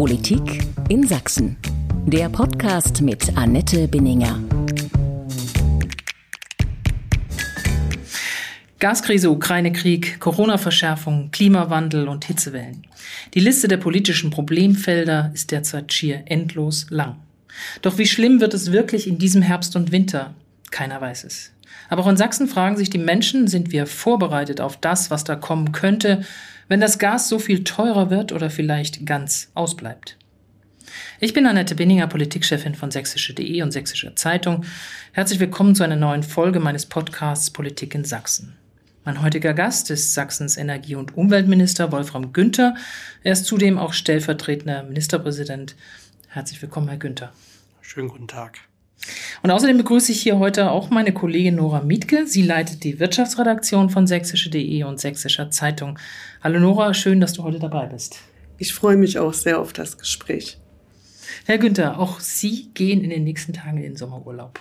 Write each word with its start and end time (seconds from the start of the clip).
Politik 0.00 0.66
in 0.88 1.06
Sachsen. 1.06 1.58
Der 2.06 2.30
Podcast 2.30 3.02
mit 3.02 3.36
Annette 3.36 3.86
Binninger. 3.86 4.42
Gaskrise, 8.78 9.30
Ukraine-Krieg, 9.30 10.18
Corona-Verschärfung, 10.18 11.30
Klimawandel 11.32 12.08
und 12.08 12.24
Hitzewellen. 12.24 12.86
Die 13.34 13.40
Liste 13.40 13.68
der 13.68 13.76
politischen 13.76 14.30
Problemfelder 14.30 15.32
ist 15.34 15.50
derzeit 15.50 15.92
schier 15.92 16.22
endlos 16.24 16.86
lang. 16.88 17.16
Doch 17.82 17.98
wie 17.98 18.06
schlimm 18.06 18.40
wird 18.40 18.54
es 18.54 18.72
wirklich 18.72 19.06
in 19.06 19.18
diesem 19.18 19.42
Herbst 19.42 19.76
und 19.76 19.92
Winter? 19.92 20.32
Keiner 20.70 20.98
weiß 21.02 21.24
es. 21.24 21.52
Aber 21.90 22.04
auch 22.04 22.08
in 22.08 22.16
Sachsen 22.16 22.48
fragen 22.48 22.78
sich 22.78 22.88
die 22.88 22.96
Menschen, 22.96 23.48
sind 23.48 23.70
wir 23.70 23.86
vorbereitet 23.86 24.62
auf 24.62 24.78
das, 24.78 25.10
was 25.10 25.24
da 25.24 25.36
kommen 25.36 25.72
könnte, 25.72 26.24
wenn 26.70 26.80
das 26.80 27.00
Gas 27.00 27.28
so 27.28 27.40
viel 27.40 27.64
teurer 27.64 28.10
wird 28.10 28.30
oder 28.30 28.48
vielleicht 28.48 29.04
ganz 29.04 29.50
ausbleibt? 29.54 30.16
Ich 31.18 31.34
bin 31.34 31.44
Annette 31.46 31.74
Binninger, 31.74 32.06
Politikchefin 32.06 32.76
von 32.76 32.92
sächsische.de 32.92 33.62
und 33.62 33.72
Sächsischer 33.72 34.14
Zeitung. 34.14 34.64
Herzlich 35.10 35.40
willkommen 35.40 35.74
zu 35.74 35.82
einer 35.82 35.96
neuen 35.96 36.22
Folge 36.22 36.60
meines 36.60 36.86
Podcasts 36.86 37.50
Politik 37.50 37.96
in 37.96 38.04
Sachsen. 38.04 38.56
Mein 39.04 39.20
heutiger 39.20 39.52
Gast 39.52 39.90
ist 39.90 40.14
Sachsens 40.14 40.56
Energie- 40.56 40.94
und 40.94 41.16
Umweltminister 41.16 41.90
Wolfram 41.90 42.32
Günther. 42.32 42.76
Er 43.24 43.32
ist 43.32 43.46
zudem 43.46 43.76
auch 43.76 43.92
stellvertretender 43.92 44.84
Ministerpräsident. 44.84 45.74
Herzlich 46.28 46.62
willkommen, 46.62 46.86
Herr 46.86 46.98
Günther. 46.98 47.32
Schönen 47.80 48.08
guten 48.08 48.28
Tag. 48.28 48.60
Und 49.42 49.50
außerdem 49.50 49.78
begrüße 49.78 50.12
ich 50.12 50.20
hier 50.20 50.38
heute 50.38 50.70
auch 50.70 50.90
meine 50.90 51.12
Kollegin 51.12 51.56
Nora 51.56 51.80
Mietke. 51.80 52.26
Sie 52.26 52.42
leitet 52.42 52.84
die 52.84 53.00
Wirtschaftsredaktion 53.00 53.90
von 53.90 54.06
sächsische.de 54.06 54.84
und 54.84 55.00
Sächsischer 55.00 55.50
Zeitung. 55.50 55.98
Hallo 56.42 56.58
Nora, 56.58 56.94
schön, 56.94 57.20
dass 57.20 57.34
du 57.34 57.42
heute 57.42 57.58
dabei 57.58 57.84
bist. 57.84 58.22
Ich 58.56 58.72
freue 58.72 58.96
mich 58.96 59.18
auch 59.18 59.34
sehr 59.34 59.60
auf 59.60 59.74
das 59.74 59.98
Gespräch. 59.98 60.56
Herr 61.44 61.58
Günther, 61.58 61.98
auch 61.98 62.18
Sie 62.18 62.70
gehen 62.72 63.04
in 63.04 63.10
den 63.10 63.24
nächsten 63.24 63.52
Tagen 63.52 63.76
in 63.76 63.82
den 63.82 63.96
Sommerurlaub. 63.96 64.58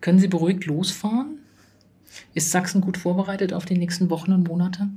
Können 0.00 0.18
Sie 0.18 0.26
beruhigt 0.26 0.66
losfahren? 0.66 1.38
Ist 2.34 2.50
Sachsen 2.50 2.80
gut 2.80 2.96
vorbereitet 2.96 3.52
auf 3.52 3.66
die 3.66 3.78
nächsten 3.78 4.10
Wochen 4.10 4.32
und 4.32 4.48
Monate? 4.48 4.88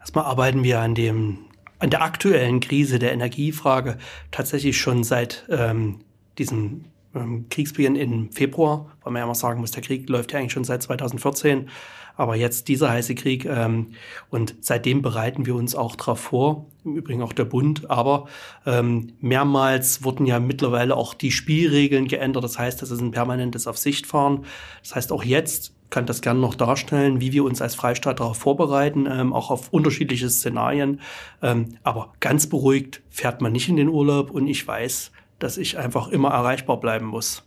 Erstmal 0.00 0.24
arbeiten 0.24 0.62
wir 0.62 0.80
an 0.80 0.94
dem 0.94 1.40
an 1.78 1.90
der 1.90 2.00
aktuellen 2.00 2.60
Krise 2.60 2.98
der 2.98 3.12
Energiefrage 3.12 3.98
tatsächlich 4.30 4.78
schon 4.78 5.04
seit 5.04 5.44
ähm, 5.50 6.00
diesem 6.38 6.86
ähm, 7.14 7.50
Kriegsbeginn 7.50 7.96
im 7.96 8.32
Februar, 8.32 8.96
weil 9.02 9.12
man 9.12 9.20
ja 9.20 9.24
immer 9.24 9.34
sagen 9.34 9.60
muss, 9.60 9.72
der 9.72 9.82
Krieg 9.82 10.08
läuft 10.08 10.32
ja 10.32 10.38
eigentlich 10.38 10.52
schon 10.52 10.64
seit 10.64 10.82
2014, 10.82 11.68
aber 12.16 12.36
jetzt 12.36 12.68
dieser 12.68 12.90
heiße 12.90 13.14
Krieg 13.14 13.44
ähm, 13.44 13.92
und 14.30 14.54
seitdem 14.60 15.02
bereiten 15.02 15.46
wir 15.46 15.54
uns 15.54 15.74
auch 15.74 15.96
darauf 15.96 16.20
vor, 16.20 16.66
im 16.84 16.96
Übrigen 16.96 17.22
auch 17.22 17.32
der 17.32 17.44
Bund, 17.44 17.90
aber 17.90 18.26
ähm, 18.66 19.12
mehrmals 19.20 20.04
wurden 20.04 20.26
ja 20.26 20.38
mittlerweile 20.40 20.96
auch 20.96 21.14
die 21.14 21.30
Spielregeln 21.30 22.08
geändert, 22.08 22.44
das 22.44 22.58
heißt, 22.58 22.80
das 22.82 22.90
ist 22.90 23.00
ein 23.00 23.10
permanentes 23.10 23.66
Auf 23.66 23.78
Sicht 23.78 24.06
fahren, 24.06 24.44
das 24.82 24.94
heißt 24.94 25.12
auch 25.12 25.24
jetzt 25.24 25.74
kann 25.94 26.06
das 26.06 26.22
gerne 26.22 26.40
noch 26.40 26.56
darstellen, 26.56 27.20
wie 27.20 27.32
wir 27.32 27.44
uns 27.44 27.62
als 27.62 27.76
Freistaat 27.76 28.18
darauf 28.18 28.36
vorbereiten, 28.36 29.06
ähm, 29.08 29.32
auch 29.32 29.52
auf 29.52 29.68
unterschiedliche 29.72 30.28
Szenarien. 30.28 31.00
Ähm, 31.40 31.76
aber 31.84 32.12
ganz 32.18 32.48
beruhigt 32.48 33.00
fährt 33.10 33.40
man 33.40 33.52
nicht 33.52 33.68
in 33.68 33.76
den 33.76 33.88
Urlaub 33.88 34.32
und 34.32 34.48
ich 34.48 34.66
weiß, 34.66 35.12
dass 35.38 35.56
ich 35.56 35.78
einfach 35.78 36.08
immer 36.08 36.30
erreichbar 36.30 36.80
bleiben 36.80 37.06
muss. 37.06 37.44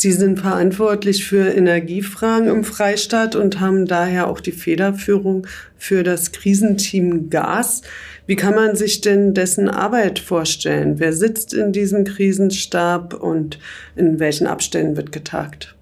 Sie 0.00 0.12
sind 0.12 0.38
verantwortlich 0.38 1.26
für 1.26 1.52
Energiefragen 1.52 2.46
im 2.46 2.62
Freistaat 2.62 3.34
und 3.34 3.58
haben 3.58 3.84
daher 3.84 4.28
auch 4.28 4.38
die 4.38 4.52
Federführung 4.52 5.48
für 5.76 6.04
das 6.04 6.30
Krisenteam 6.30 7.30
Gas. 7.30 7.82
Wie 8.24 8.36
kann 8.36 8.54
man 8.54 8.76
sich 8.76 9.00
denn 9.00 9.34
dessen 9.34 9.68
Arbeit 9.68 10.20
vorstellen? 10.20 11.00
Wer 11.00 11.12
sitzt 11.12 11.52
in 11.52 11.72
diesem 11.72 12.04
Krisenstab 12.04 13.12
und 13.12 13.58
in 13.96 14.20
welchen 14.20 14.46
Abständen 14.46 14.96
wird 14.96 15.10
getagt? 15.10 15.74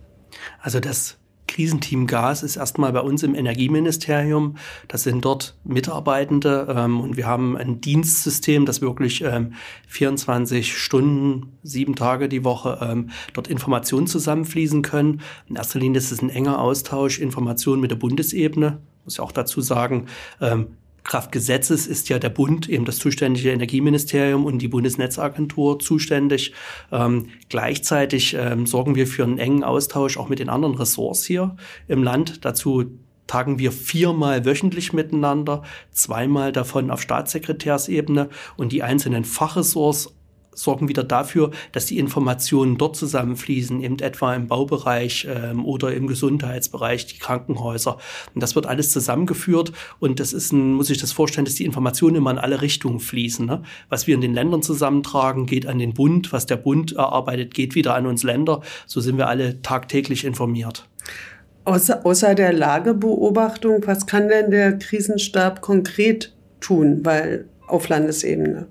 Also 0.62 0.80
das 0.80 1.18
Krisenteam 1.46 2.06
Gas 2.06 2.42
ist 2.42 2.56
erstmal 2.56 2.92
bei 2.92 3.00
uns 3.00 3.22
im 3.22 3.34
Energieministerium. 3.34 4.56
Das 4.88 5.02
sind 5.02 5.24
dort 5.24 5.56
Mitarbeitende 5.64 6.66
ähm, 6.68 7.00
und 7.00 7.16
wir 7.16 7.26
haben 7.26 7.56
ein 7.56 7.80
Dienstsystem, 7.80 8.66
das 8.66 8.80
wirklich 8.80 9.22
ähm, 9.22 9.54
24 9.88 10.76
Stunden, 10.76 11.58
sieben 11.62 11.94
Tage 11.94 12.28
die 12.28 12.44
Woche 12.44 12.78
ähm, 12.82 13.10
dort 13.32 13.48
Informationen 13.48 14.06
zusammenfließen 14.06 14.82
können. 14.82 15.20
In 15.48 15.56
erster 15.56 15.78
Linie 15.78 15.98
ist 15.98 16.12
es 16.12 16.22
ein 16.22 16.30
enger 16.30 16.60
Austausch, 16.60 17.18
Informationen 17.18 17.80
mit 17.80 17.90
der 17.90 17.96
Bundesebene. 17.96 18.78
Muss 19.04 19.18
ja 19.18 19.24
auch 19.24 19.32
dazu 19.32 19.60
sagen, 19.60 20.06
ähm, 20.40 20.68
Kraft 21.06 21.32
Gesetzes 21.32 21.86
ist 21.86 22.08
ja 22.08 22.18
der 22.18 22.30
Bund, 22.30 22.68
eben 22.68 22.84
das 22.84 22.98
zuständige 22.98 23.50
Energieministerium 23.50 24.44
und 24.44 24.58
die 24.58 24.68
Bundesnetzagentur 24.68 25.78
zuständig. 25.78 26.52
Ähm, 26.92 27.28
gleichzeitig 27.48 28.36
ähm, 28.38 28.66
sorgen 28.66 28.96
wir 28.96 29.06
für 29.06 29.24
einen 29.24 29.38
engen 29.38 29.64
Austausch 29.64 30.18
auch 30.18 30.28
mit 30.28 30.40
den 30.40 30.48
anderen 30.48 30.74
Ressorts 30.74 31.24
hier 31.24 31.56
im 31.88 32.02
Land. 32.02 32.44
Dazu 32.44 32.84
tagen 33.26 33.58
wir 33.58 33.72
viermal 33.72 34.44
wöchentlich 34.44 34.92
miteinander, 34.92 35.62
zweimal 35.90 36.52
davon 36.52 36.90
auf 36.90 37.00
Staatssekretärsebene 37.02 38.28
und 38.56 38.72
die 38.72 38.82
einzelnen 38.82 39.24
Fachressorts 39.24 40.14
sorgen 40.56 40.88
wieder 40.88 41.04
dafür, 41.04 41.50
dass 41.72 41.86
die 41.86 41.98
Informationen 41.98 42.78
dort 42.78 42.96
zusammenfließen, 42.96 43.80
eben 43.82 43.98
etwa 43.98 44.34
im 44.34 44.48
Baubereich 44.48 45.26
ähm, 45.30 45.64
oder 45.64 45.94
im 45.94 46.06
Gesundheitsbereich, 46.06 47.06
die 47.06 47.18
Krankenhäuser. 47.18 47.98
Und 48.34 48.42
das 48.42 48.54
wird 48.54 48.66
alles 48.66 48.90
zusammengeführt 48.90 49.72
und 50.00 50.18
das 50.18 50.32
ist 50.32 50.52
ein, 50.52 50.72
muss 50.72 50.90
ich 50.90 50.98
das 50.98 51.12
vorstellen, 51.12 51.44
dass 51.44 51.54
die 51.54 51.64
Informationen 51.64 52.16
immer 52.16 52.30
in 52.30 52.38
alle 52.38 52.62
Richtungen 52.62 53.00
fließen. 53.00 53.46
Ne? 53.46 53.62
Was 53.88 54.06
wir 54.06 54.14
in 54.14 54.20
den 54.20 54.34
Ländern 54.34 54.62
zusammentragen, 54.62 55.46
geht 55.46 55.66
an 55.66 55.78
den 55.78 55.94
Bund, 55.94 56.32
was 56.32 56.46
der 56.46 56.56
Bund 56.56 56.92
erarbeitet, 56.92 57.54
geht 57.54 57.74
wieder 57.74 57.94
an 57.94 58.06
uns 58.06 58.22
Länder. 58.22 58.62
So 58.86 59.00
sind 59.00 59.18
wir 59.18 59.28
alle 59.28 59.62
tagtäglich 59.62 60.24
informiert. 60.24 60.88
Außer, 61.64 62.06
außer 62.06 62.34
der 62.36 62.52
Lagebeobachtung, 62.52 63.82
was 63.86 64.06
kann 64.06 64.28
denn 64.28 64.52
der 64.52 64.78
Krisenstab 64.78 65.60
konkret 65.60 66.32
tun, 66.60 67.00
weil 67.04 67.46
auf 67.66 67.88
Landesebene? 67.88 68.68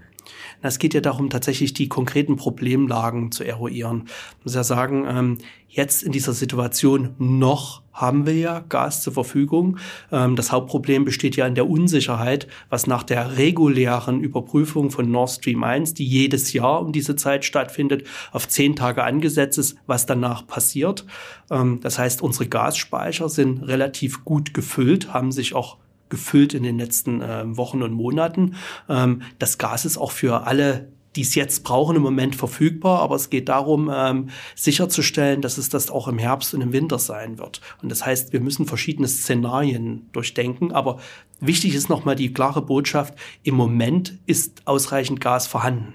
Es 0.61 0.79
geht 0.79 0.93
ja 0.93 1.01
darum, 1.01 1.29
tatsächlich 1.29 1.73
die 1.73 1.87
konkreten 1.87 2.35
Problemlagen 2.35 3.31
zu 3.31 3.43
eruieren. 3.43 4.05
Ich 4.39 4.45
muss 4.45 4.55
ja 4.55 4.63
sagen, 4.63 5.05
ähm, 5.07 5.37
jetzt 5.67 6.03
in 6.03 6.11
dieser 6.11 6.33
Situation 6.33 7.15
noch 7.17 7.83
haben 7.95 8.25
wir 8.25 8.33
ja 8.33 8.59
Gas 8.59 9.01
zur 9.01 9.13
Verfügung. 9.13 9.77
Ähm, 10.11 10.35
das 10.35 10.51
Hauptproblem 10.51 11.05
besteht 11.05 11.35
ja 11.37 11.47
in 11.47 11.55
der 11.55 11.69
Unsicherheit, 11.69 12.47
was 12.69 12.87
nach 12.87 13.03
der 13.03 13.37
regulären 13.37 14.21
Überprüfung 14.21 14.91
von 14.91 15.09
Nord 15.09 15.31
Stream 15.31 15.63
1, 15.63 15.93
die 15.93 16.05
jedes 16.05 16.51
Jahr 16.53 16.81
um 16.81 16.91
diese 16.91 17.15
Zeit 17.15 17.45
stattfindet, 17.45 18.05
auf 18.31 18.47
zehn 18.47 18.75
Tage 18.75 19.03
angesetzt 19.03 19.57
ist, 19.57 19.77
was 19.87 20.05
danach 20.05 20.45
passiert. 20.45 21.05
Ähm, 21.49 21.79
das 21.81 21.97
heißt, 21.97 22.21
unsere 22.21 22.47
Gasspeicher 22.47 23.29
sind 23.29 23.63
relativ 23.63 24.25
gut 24.25 24.53
gefüllt, 24.53 25.13
haben 25.13 25.31
sich 25.31 25.55
auch 25.55 25.77
gefüllt 26.09 26.53
in 26.53 26.63
den 26.63 26.77
letzten 26.77 27.21
äh, 27.21 27.43
Wochen 27.57 27.83
und 27.83 27.93
Monaten. 27.93 28.55
Ähm, 28.89 29.21
das 29.39 29.57
Gas 29.57 29.85
ist 29.85 29.97
auch 29.97 30.11
für 30.11 30.45
alle 30.45 30.87
die 31.15 31.21
es 31.21 31.35
jetzt 31.35 31.63
brauchen, 31.63 31.95
im 31.95 32.01
Moment 32.01 32.35
verfügbar. 32.35 32.99
Aber 32.99 33.15
es 33.15 33.29
geht 33.29 33.49
darum, 33.49 33.89
ähm, 33.93 34.29
sicherzustellen, 34.55 35.41
dass 35.41 35.57
es 35.57 35.69
das 35.69 35.89
auch 35.89 36.07
im 36.07 36.17
Herbst 36.17 36.53
und 36.53 36.61
im 36.61 36.73
Winter 36.73 36.99
sein 36.99 37.37
wird. 37.37 37.61
Und 37.81 37.89
das 37.89 38.05
heißt, 38.05 38.33
wir 38.33 38.41
müssen 38.41 38.65
verschiedene 38.65 39.07
Szenarien 39.07 40.09
durchdenken. 40.11 40.71
Aber 40.71 40.99
wichtig 41.39 41.73
ist 41.75 41.89
nochmal 41.89 42.15
die 42.15 42.33
klare 42.33 42.61
Botschaft, 42.61 43.13
im 43.43 43.55
Moment 43.55 44.17
ist 44.25 44.61
ausreichend 44.65 45.21
Gas 45.21 45.47
vorhanden. 45.47 45.93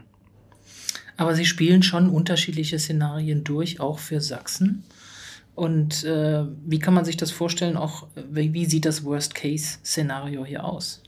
Aber 1.17 1.35
Sie 1.35 1.45
spielen 1.45 1.83
schon 1.83 2.09
unterschiedliche 2.09 2.79
Szenarien 2.79 3.45
durch, 3.45 3.79
auch 3.79 3.99
für 3.99 4.23
Sachsen. 4.23 4.85
Und 5.61 6.05
äh, 6.05 6.47
wie 6.65 6.79
kann 6.79 6.95
man 6.95 7.05
sich 7.05 7.19
das 7.19 7.33
vorstellen? 7.33 7.77
Auch 7.77 8.07
wie, 8.15 8.55
wie 8.55 8.65
sieht 8.65 8.87
das 8.87 9.05
Worst-Case-Szenario 9.05 10.47
hier 10.47 10.65
aus? 10.65 11.03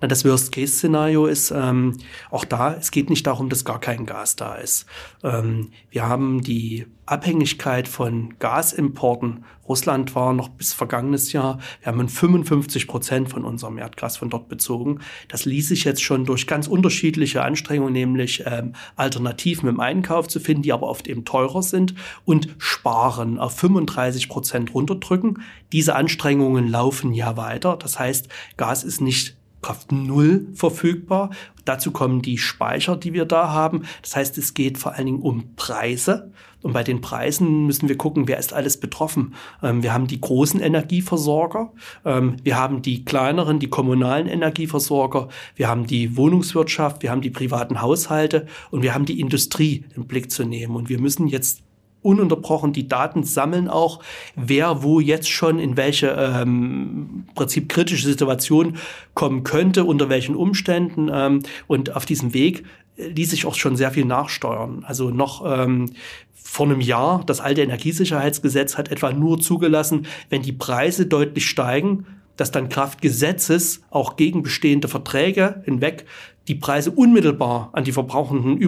Na, 0.00 0.08
das 0.08 0.24
Worst-Case-Szenario 0.24 1.26
ist 1.26 1.50
ähm, 1.50 1.98
auch 2.30 2.46
da, 2.46 2.74
es 2.74 2.90
geht 2.90 3.10
nicht 3.10 3.26
darum, 3.26 3.50
dass 3.50 3.64
gar 3.66 3.80
kein 3.80 4.06
Gas 4.06 4.34
da 4.34 4.54
ist. 4.54 4.86
Ähm, 5.22 5.72
wir 5.90 6.08
haben 6.08 6.40
die 6.40 6.86
Abhängigkeit 7.04 7.86
von 7.86 8.38
Gasimporten. 8.38 9.44
Russland 9.68 10.14
war 10.14 10.32
noch 10.32 10.48
bis 10.48 10.72
vergangenes 10.72 11.32
Jahr, 11.32 11.58
wir 11.80 11.92
haben 11.92 12.08
55 12.08 12.88
Prozent 12.88 13.28
von 13.28 13.44
unserem 13.44 13.78
Erdgas 13.78 14.16
von 14.16 14.30
dort 14.30 14.48
bezogen. 14.48 15.00
Das 15.28 15.44
ließ 15.44 15.68
sich 15.68 15.84
jetzt 15.84 16.02
schon 16.02 16.24
durch 16.24 16.46
ganz 16.46 16.66
unterschiedliche 16.66 17.42
Anstrengungen, 17.42 17.92
nämlich 17.92 18.44
ähm, 18.46 18.72
Alternativen 18.96 19.68
im 19.68 19.80
Einkauf 19.80 20.28
zu 20.28 20.40
finden, 20.40 20.62
die 20.62 20.72
aber 20.72 20.86
oft 20.86 21.08
eben 21.08 21.24
teurer 21.24 21.62
sind 21.62 21.94
und 22.24 22.48
sparen 22.58 23.38
auf 23.38 23.56
35 23.58 24.28
Prozent 24.28 24.72
runterdrücken. 24.72 25.42
Diese 25.72 25.94
Anstrengungen 25.94 26.68
laufen 26.68 27.12
ja 27.12 27.36
weiter. 27.36 27.76
Das 27.76 27.98
heißt, 27.98 28.28
Gas 28.56 28.82
ist 28.82 29.00
nicht 29.00 29.39
Kraft 29.62 29.92
Null 29.92 30.48
verfügbar. 30.54 31.30
Dazu 31.64 31.90
kommen 31.90 32.22
die 32.22 32.38
Speicher, 32.38 32.96
die 32.96 33.12
wir 33.12 33.24
da 33.24 33.50
haben. 33.50 33.82
Das 34.02 34.16
heißt, 34.16 34.38
es 34.38 34.54
geht 34.54 34.78
vor 34.78 34.94
allen 34.94 35.06
Dingen 35.06 35.22
um 35.22 35.54
Preise. 35.56 36.32
Und 36.62 36.72
bei 36.72 36.82
den 36.82 37.00
Preisen 37.00 37.66
müssen 37.66 37.88
wir 37.88 37.96
gucken, 37.96 38.28
wer 38.28 38.38
ist 38.38 38.52
alles 38.52 38.78
betroffen. 38.78 39.34
Ähm, 39.62 39.82
wir 39.82 39.94
haben 39.94 40.06
die 40.06 40.20
großen 40.20 40.60
Energieversorger, 40.60 41.72
ähm, 42.04 42.36
wir 42.42 42.58
haben 42.58 42.82
die 42.82 43.04
kleineren, 43.04 43.58
die 43.60 43.70
kommunalen 43.70 44.26
Energieversorger, 44.26 45.28
wir 45.56 45.68
haben 45.68 45.86
die 45.86 46.16
Wohnungswirtschaft, 46.16 47.02
wir 47.02 47.10
haben 47.10 47.22
die 47.22 47.30
privaten 47.30 47.80
Haushalte 47.80 48.46
und 48.70 48.82
wir 48.82 48.94
haben 48.94 49.06
die 49.06 49.20
Industrie 49.20 49.84
im 49.96 50.06
Blick 50.06 50.30
zu 50.30 50.44
nehmen. 50.44 50.76
Und 50.76 50.90
wir 50.90 51.00
müssen 51.00 51.28
jetzt 51.28 51.62
ununterbrochen 52.02 52.72
die 52.72 52.88
Daten 52.88 53.24
sammeln 53.24 53.68
auch, 53.68 54.00
wer 54.36 54.82
wo 54.82 55.00
jetzt 55.00 55.28
schon 55.28 55.58
in 55.58 55.76
welche 55.76 56.08
ähm, 56.08 57.24
Prinzip 57.34 57.68
kritische 57.68 58.06
Situation 58.06 58.76
kommen 59.14 59.42
könnte, 59.42 59.84
unter 59.84 60.08
welchen 60.08 60.36
Umständen. 60.36 61.10
Ähm, 61.12 61.42
und 61.66 61.96
auf 61.96 62.06
diesem 62.06 62.34
Weg 62.34 62.64
ließ 62.96 63.30
sich 63.30 63.46
auch 63.46 63.54
schon 63.54 63.76
sehr 63.76 63.90
viel 63.90 64.04
nachsteuern. 64.04 64.84
Also 64.86 65.10
noch 65.10 65.44
ähm, 65.46 65.92
vor 66.34 66.66
einem 66.66 66.80
Jahr, 66.80 67.22
das 67.26 67.40
alte 67.40 67.62
Energiesicherheitsgesetz 67.62 68.76
hat 68.76 68.90
etwa 68.90 69.12
nur 69.12 69.40
zugelassen, 69.40 70.06
wenn 70.28 70.42
die 70.42 70.52
Preise 70.52 71.06
deutlich 71.06 71.46
steigen, 71.46 72.06
dass 72.36 72.50
dann 72.50 72.68
Kraft 72.68 73.02
Gesetzes 73.02 73.82
auch 73.90 74.16
gegen 74.16 74.42
bestehende 74.42 74.88
Verträge 74.88 75.62
hinweg 75.64 76.06
die 76.48 76.54
Preise 76.54 76.90
unmittelbar 76.90 77.70
an 77.72 77.84
die 77.84 77.92
Verbrauchenden 77.92 78.58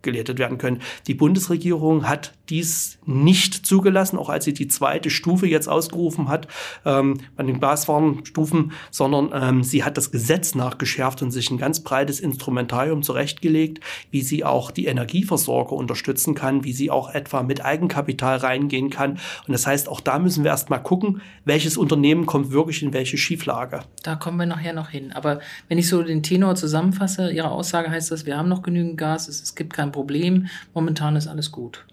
übergeleitet 0.00 0.38
werden 0.38 0.58
können. 0.58 0.80
Die 1.06 1.14
Bundesregierung 1.14 2.08
hat 2.08 2.32
dies 2.48 2.98
nicht 3.06 3.66
zugelassen, 3.66 4.18
auch 4.18 4.28
als 4.28 4.44
sie 4.44 4.54
die 4.54 4.66
zweite 4.66 5.10
Stufe 5.10 5.46
jetzt 5.46 5.68
ausgerufen 5.68 6.28
hat 6.28 6.48
ähm, 6.84 7.18
an 7.36 7.46
den 7.46 7.60
Gaswarenstufen, 7.60 8.72
sondern 8.90 9.30
ähm, 9.32 9.62
sie 9.62 9.84
hat 9.84 9.96
das 9.96 10.10
Gesetz 10.10 10.54
nachgeschärft 10.54 11.22
und 11.22 11.30
sich 11.30 11.50
ein 11.50 11.58
ganz 11.58 11.80
breites 11.80 12.18
Instrumentarium 12.18 13.02
zurechtgelegt, 13.02 13.80
wie 14.10 14.22
sie 14.22 14.44
auch 14.44 14.70
die 14.70 14.86
Energieversorger 14.86 15.72
unterstützen 15.72 16.34
kann, 16.34 16.64
wie 16.64 16.72
sie 16.72 16.90
auch 16.90 17.14
etwa 17.14 17.42
mit 17.42 17.64
Eigenkapital 17.64 18.38
reingehen 18.38 18.90
kann. 18.90 19.12
Und 19.46 19.52
das 19.52 19.66
heißt, 19.66 19.88
auch 19.88 20.00
da 20.00 20.18
müssen 20.18 20.42
wir 20.42 20.50
erst 20.50 20.70
mal 20.70 20.78
gucken, 20.78 21.22
welches 21.44 21.76
Unternehmen 21.76 22.26
kommt 22.26 22.50
wirklich 22.50 22.82
in 22.82 22.92
welche 22.92 23.16
Schieflage. 23.16 23.82
Da 24.02 24.16
kommen 24.16 24.38
wir 24.38 24.46
nachher 24.46 24.72
noch 24.72 24.88
hin. 24.88 25.12
Aber 25.12 25.40
wenn 25.68 25.78
ich 25.78 25.88
so 25.88 26.02
den 26.02 26.22
Tenor 26.22 26.56
zusammenfasse, 26.56 27.30
Ihrer 27.30 27.52
Aussage 27.52 27.90
heißt 27.90 28.10
das, 28.10 28.26
wir 28.26 28.36
haben 28.36 28.48
noch 28.48 28.62
genügend 28.62 28.96
Gas, 28.96 29.28
es 29.28 29.54
gibt 29.54 29.72
kein 29.72 29.89
Problem, 29.92 30.46
momentan 30.74 31.16
ist 31.16 31.26
alles 31.26 31.52
gut. 31.52 31.84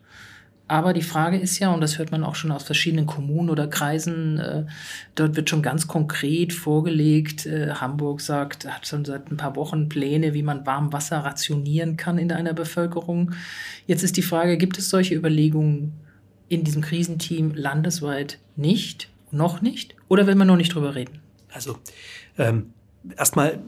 Aber 0.70 0.92
die 0.92 1.02
Frage 1.02 1.38
ist 1.38 1.60
ja, 1.60 1.74
und 1.74 1.80
das 1.80 1.98
hört 1.98 2.12
man 2.12 2.26
auch 2.26 2.36
schon 2.36 2.52
aus 2.52 2.64
verschiedenen 2.64 3.06
Kommunen 3.06 3.50
oder 3.50 3.68
Kreisen, 3.68 4.38
äh, 4.38 4.66
dort 5.16 5.38
wird 5.38 5.50
schon 5.50 5.62
ganz 5.62 5.88
konkret 5.88 6.52
vorgelegt. 6.52 7.46
Äh, 7.46 7.70
Hamburg 7.76 8.20
sagt, 8.20 8.68
hat 8.68 8.86
schon 8.86 9.06
seit 9.06 9.32
ein 9.32 9.38
paar 9.38 9.56
Wochen 9.56 9.88
Pläne, 9.88 10.34
wie 10.34 10.44
man 10.44 10.66
warm 10.66 10.92
Wasser 10.92 11.20
rationieren 11.20 11.96
kann 11.96 12.18
in 12.18 12.34
einer 12.34 12.54
Bevölkerung. 12.54 13.32
Jetzt 13.86 14.04
ist 14.04 14.18
die 14.18 14.22
Frage, 14.22 14.58
gibt 14.58 14.78
es 14.78 14.90
solche 14.90 15.16
Überlegungen 15.16 15.94
in 16.50 16.66
diesem 16.66 16.82
Krisenteam 16.82 17.54
landesweit 17.56 18.40
nicht, 18.58 19.10
noch 19.32 19.62
nicht? 19.62 19.96
Oder 20.10 20.28
will 20.28 20.36
man 20.36 20.48
noch 20.48 20.58
nicht 20.58 20.74
drüber 20.74 20.96
reden? 20.96 21.20
Also 21.54 21.78
ähm, 22.38 22.74
erstmal 23.18 23.60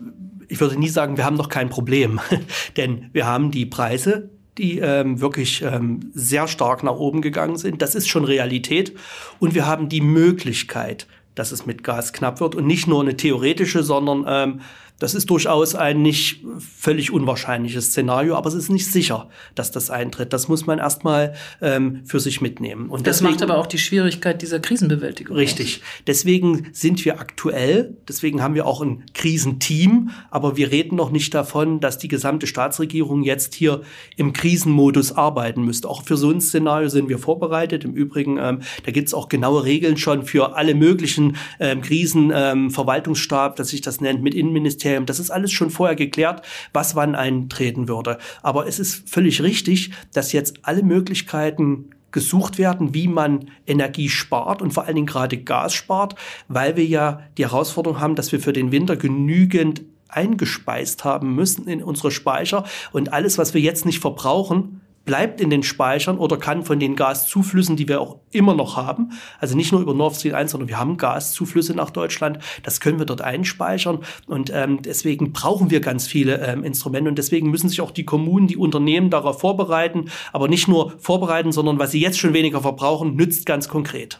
ich 0.49 0.59
würde 0.59 0.77
nie 0.77 0.89
sagen, 0.89 1.15
wir 1.15 1.25
haben 1.25 1.37
noch 1.37 1.49
kein 1.49 1.69
Problem, 1.69 2.19
denn 2.77 3.09
wir 3.13 3.25
haben 3.25 3.51
die 3.51 3.65
Preise, 3.65 4.29
die 4.57 4.79
ähm, 4.79 5.21
wirklich 5.21 5.61
ähm, 5.61 6.11
sehr 6.13 6.47
stark 6.47 6.83
nach 6.83 6.95
oben 6.95 7.21
gegangen 7.21 7.55
sind. 7.55 7.81
Das 7.81 7.95
ist 7.95 8.09
schon 8.09 8.25
Realität. 8.25 8.93
Und 9.39 9.55
wir 9.55 9.65
haben 9.65 9.87
die 9.87 10.01
Möglichkeit, 10.01 11.07
dass 11.35 11.53
es 11.53 11.65
mit 11.65 11.83
Gas 11.83 12.11
knapp 12.11 12.41
wird 12.41 12.55
und 12.55 12.67
nicht 12.67 12.85
nur 12.85 13.01
eine 13.01 13.15
theoretische, 13.15 13.83
sondern 13.83 14.25
ähm, 14.27 14.61
das 14.99 15.15
ist 15.15 15.29
durchaus 15.29 15.75
ein 15.75 16.01
nicht 16.01 16.43
völlig 16.59 17.11
unwahrscheinliches 17.11 17.87
Szenario, 17.87 18.35
aber 18.35 18.49
es 18.49 18.53
ist 18.53 18.69
nicht 18.69 18.91
sicher, 18.91 19.29
dass 19.55 19.71
das 19.71 19.89
eintritt. 19.89 20.33
Das 20.33 20.49
muss 20.49 20.65
man 20.65 20.79
erstmal 20.79 21.33
ähm, 21.61 22.01
für 22.05 22.19
sich 22.19 22.41
mitnehmen. 22.41 22.89
Und 22.89 23.07
das 23.07 23.17
deswegen, 23.17 23.31
macht 23.31 23.43
aber 23.43 23.57
auch 23.57 23.67
die 23.67 23.77
Schwierigkeit 23.77 24.41
dieser 24.41 24.59
Krisenbewältigung. 24.59 25.35
Richtig. 25.35 25.77
Aus. 25.77 26.03
Deswegen 26.07 26.67
sind 26.73 27.03
wir 27.05 27.19
aktuell, 27.19 27.95
deswegen 28.07 28.43
haben 28.43 28.55
wir 28.55 28.65
auch 28.65 28.81
ein 28.81 29.05
Krisenteam, 29.13 30.09
aber 30.29 30.57
wir 30.57 30.71
reden 30.71 30.97
noch 30.97 31.11
nicht 31.11 31.33
davon, 31.33 31.79
dass 31.79 31.97
die 31.97 32.09
gesamte 32.09 32.45
Staatsregierung 32.45 33.23
jetzt 33.23 33.53
hier 33.55 33.81
im 34.17 34.33
Krisenmodus 34.33 35.13
arbeiten 35.13 35.63
müsste. 35.63 35.89
Auch 35.89 36.03
für 36.03 36.17
so 36.17 36.29
ein 36.29 36.41
Szenario 36.41 36.89
sind 36.89 37.07
wir 37.07 37.19
vorbereitet. 37.19 37.85
Im 37.85 37.93
Übrigen, 37.93 38.37
ähm, 38.37 38.59
da 38.85 38.91
gibt 38.91 39.07
es 39.07 39.13
auch 39.13 39.29
genaue 39.29 39.63
Regeln 39.63 39.95
schon 39.95 40.23
für 40.23 40.57
alle 40.57 40.75
möglichen 40.75 41.37
ähm, 41.59 41.81
Krisen, 41.81 42.31
ähm, 42.35 42.69
dass 42.69 43.69
sich 43.69 43.81
das 43.81 44.01
nennt, 44.01 44.21
mit 44.21 44.33
Innenministerium 44.33 44.88
Kriterium. 44.89 45.05
Das 45.05 45.19
ist 45.19 45.29
alles 45.29 45.51
schon 45.51 45.69
vorher 45.69 45.95
geklärt, 45.95 46.45
was 46.73 46.95
wann 46.95 47.15
eintreten 47.15 47.87
würde. 47.87 48.17
Aber 48.41 48.67
es 48.67 48.79
ist 48.79 49.09
völlig 49.09 49.41
richtig, 49.41 49.91
dass 50.13 50.31
jetzt 50.31 50.59
alle 50.63 50.83
Möglichkeiten 50.83 51.91
gesucht 52.11 52.57
werden, 52.57 52.93
wie 52.95 53.07
man 53.07 53.51
Energie 53.67 54.09
spart 54.09 54.63
und 54.63 54.73
vor 54.73 54.85
allen 54.85 54.95
Dingen 54.95 55.07
gerade 55.07 55.37
Gas 55.37 55.75
spart, 55.75 56.15
weil 56.47 56.75
wir 56.75 56.85
ja 56.85 57.21
die 57.37 57.45
Herausforderung 57.45 57.99
haben, 57.99 58.15
dass 58.15 58.31
wir 58.31 58.39
für 58.39 58.53
den 58.53 58.71
Winter 58.71 58.95
genügend 58.95 59.83
eingespeist 60.07 61.05
haben 61.05 61.35
müssen 61.35 61.67
in 61.67 61.83
unsere 61.83 62.09
Speicher 62.09 62.63
und 62.91 63.13
alles, 63.13 63.37
was 63.37 63.53
wir 63.53 63.61
jetzt 63.61 63.85
nicht 63.85 63.99
verbrauchen, 63.99 64.78
bleibt 65.05 65.41
in 65.41 65.49
den 65.49 65.63
Speichern 65.63 66.17
oder 66.17 66.37
kann 66.37 66.63
von 66.63 66.79
den 66.79 66.95
Gaszuflüssen, 66.95 67.75
die 67.75 67.87
wir 67.87 67.99
auch 68.01 68.17
immer 68.31 68.53
noch 68.53 68.77
haben, 68.77 69.11
also 69.39 69.55
nicht 69.55 69.71
nur 69.71 69.81
über 69.81 69.93
Nord 69.93 70.15
Stream 70.15 70.35
1, 70.35 70.51
sondern 70.51 70.69
wir 70.69 70.79
haben 70.79 70.97
Gaszuflüsse 70.97 71.73
nach 71.73 71.89
Deutschland, 71.89 72.39
das 72.63 72.79
können 72.79 72.99
wir 72.99 73.05
dort 73.05 73.21
einspeichern 73.21 73.99
und 74.27 74.51
ähm, 74.53 74.81
deswegen 74.81 75.33
brauchen 75.33 75.71
wir 75.71 75.79
ganz 75.79 76.07
viele 76.07 76.39
ähm, 76.45 76.63
Instrumente 76.63 77.09
und 77.09 77.17
deswegen 77.17 77.49
müssen 77.49 77.69
sich 77.69 77.81
auch 77.81 77.91
die 77.91 78.05
Kommunen, 78.05 78.47
die 78.47 78.57
Unternehmen 78.57 79.09
darauf 79.09 79.39
vorbereiten, 79.39 80.05
aber 80.31 80.47
nicht 80.47 80.67
nur 80.67 80.93
vorbereiten, 80.99 81.51
sondern 81.51 81.79
was 81.79 81.91
sie 81.91 81.99
jetzt 81.99 82.19
schon 82.19 82.33
weniger 82.33 82.61
verbrauchen, 82.61 83.15
nützt 83.15 83.45
ganz 83.45 83.67
konkret. 83.67 84.19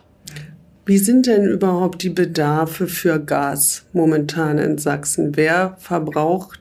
Wie 0.86 0.98
sind 0.98 1.28
denn 1.28 1.46
überhaupt 1.46 2.02
die 2.02 2.10
Bedarfe 2.10 2.88
für 2.88 3.20
Gas 3.20 3.86
momentan 3.94 4.58
in 4.58 4.80
Sachsen? 4.80 5.36
Wer 5.36 5.76
verbraucht 5.78 6.60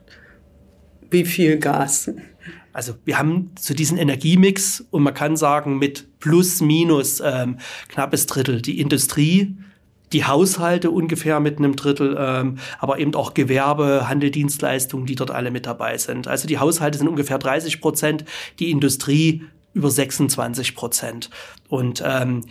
wie 1.11 1.25
viel 1.25 1.59
Gas? 1.59 2.11
Also 2.79 2.95
wir 3.05 3.19
haben 3.19 3.51
zu 3.57 3.75
diesem 3.75 3.99
Energiemix 3.99 4.85
und 4.93 5.03
man 5.03 5.13
kann 5.13 5.37
sagen 5.37 5.81
mit 5.81 6.21
plus 6.21 6.61
minus 6.61 7.19
ähm, 7.19 7.59
knappes 7.89 8.27
Drittel 8.27 8.63
die 8.63 8.79
Industrie, 8.79 9.57
die 10.13 10.27
Haushalte 10.27 10.93
ungefähr 10.93 11.41
mit 11.41 11.59
einem 11.59 11.75
Drittel, 11.75 12.17
ähm, 12.17 12.59
aber 12.79 13.01
eben 13.01 13.17
auch 13.17 13.35
Gewerbe, 13.35 14.09
Handel, 14.09 14.31
Dienstleistungen, 14.31 15.07
die 15.07 15.17
dort 15.17 15.33
alle 15.33 15.51
mit 15.51 15.67
dabei 15.67 15.99
sind. 15.99 16.29
Also 16.29 16.47
die 16.47 16.61
Haushalte 16.61 16.99
sind 16.99 17.09
ungefähr 17.09 17.39
30 17.39 17.81
Prozent, 17.81 18.25
die 18.61 18.71
Industrie 18.71 19.43
über 19.75 19.91
26 19.91 20.77
Prozent. 20.77 21.31
Und 21.69 22.01
ähm, 22.07 22.45